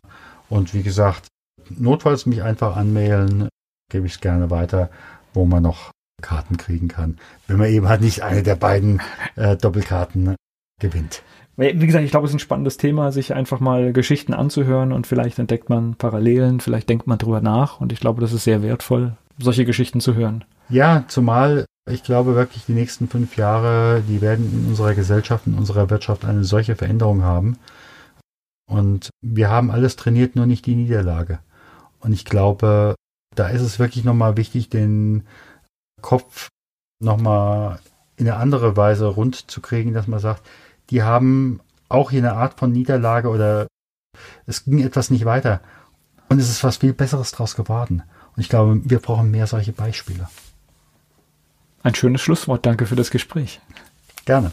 Und 0.49 0.75
wie 0.75 0.83
gesagt, 0.83 1.29
notfalls 1.71 2.27
mich 2.27 2.43
einfach 2.43 2.77
anmailen, 2.77 3.49
gebe 3.91 4.07
ich 4.07 4.15
es 4.15 4.21
gerne 4.21 4.51
weiter, 4.51 4.91
wo 5.35 5.45
man 5.45 5.63
noch 5.63 5.91
Karten 6.21 6.57
kriegen 6.57 6.89
kann, 6.89 7.19
wenn 7.47 7.59
man 7.59 7.69
eben 7.69 7.89
halt 7.89 8.01
nicht 8.01 8.23
eine 8.23 8.43
der 8.43 8.55
beiden 8.55 9.01
äh, 9.37 9.57
Doppelkarten 9.57 10.37
gewinnt. 10.81 11.23
Wie 11.57 11.87
gesagt, 11.87 12.05
ich 12.05 12.11
glaube, 12.11 12.25
es 12.25 12.31
ist 12.31 12.37
ein 12.37 12.41
spannendes 12.41 12.79
Thema, 12.79 13.13
sich 13.13 13.35
einfach 13.35 13.61
mal 13.61 13.93
Geschichten 13.93 14.33
anzuhören 14.33 14.93
und 14.93 15.07
vielleicht 15.07 15.39
entdeckt 15.39 15.69
man 15.69 15.97
Parallelen, 15.97 16.61
vielleicht 16.61 16.89
denkt 16.89 17.07
man 17.07 17.19
drüber 17.19 17.41
nach 17.41 17.81
und 17.81 17.93
ich 17.93 18.01
glaube, 18.01 18.21
das 18.21 18.33
ist 18.33 18.45
sehr 18.45 18.63
wertvoll, 18.63 19.17
solche 19.39 19.65
Geschichten 19.65 20.01
zu 20.01 20.15
hören. 20.15 20.45
Ja, 20.71 21.05
zumal 21.09 21.67
ich 21.91 22.05
glaube 22.05 22.35
wirklich, 22.37 22.65
die 22.65 22.75
nächsten 22.75 23.09
fünf 23.09 23.37
Jahre, 23.37 24.03
die 24.09 24.21
werden 24.21 24.51
in 24.53 24.69
unserer 24.69 24.95
Gesellschaft, 24.95 25.47
in 25.47 25.55
unserer 25.55 25.91
Wirtschaft 25.91 26.25
eine 26.25 26.45
solche 26.45 26.77
Veränderung 26.77 27.23
haben. 27.23 27.59
Und 28.71 29.11
wir 29.21 29.51
haben 29.51 29.71
alles 29.71 29.97
trainiert, 29.97 30.37
nur 30.37 30.47
nicht 30.47 30.65
die 30.67 30.77
Niederlage. 30.77 31.41
Und 32.03 32.13
ich 32.13 32.25
glaube, 32.25 32.95
da 33.35 33.49
ist 33.49 33.63
es 33.63 33.79
wirklich 33.79 34.05
nochmal 34.05 34.37
wichtig, 34.37 34.69
den 34.69 35.25
Kopf 36.01 36.49
nochmal 37.01 37.79
in 38.17 38.29
eine 38.29 38.37
andere 38.37 38.77
Weise 38.77 39.07
rund 39.07 39.51
zu 39.51 39.61
kriegen, 39.61 39.95
dass 39.95 40.09
man 40.09 40.21
sagt, 40.21 40.43
die 40.91 41.03
haben 41.03 41.61
auch 41.89 42.11
hier 42.11 42.21
eine 42.21 42.35
Art 42.35 42.59
von 42.59 42.73
Niederlage 42.73 43.29
oder 43.29 43.67
es 44.47 44.65
ging 44.65 44.81
etwas 44.81 45.11
nicht 45.11 45.25
weiter. 45.25 45.61
Und 46.29 46.39
es 46.39 46.51
ist 46.51 46.65
was 46.65 46.79
viel 46.79 46.93
Besseres 46.93 47.31
draus 47.31 47.55
geworden. 47.55 48.03
Und 48.35 48.41
ich 48.41 48.49
glaube, 48.49 48.81
wir 48.85 48.99
brauchen 48.99 49.31
mehr 49.31 49.47
solche 49.47 49.73
Beispiele. 49.73 50.29
Ein 51.83 51.95
schönes 51.95 52.21
Schlusswort. 52.21 52.65
Danke 52.67 52.87
für 52.87 52.97
das 52.97 53.11
Gespräch. 53.11 53.61
Gerne. 54.25 54.53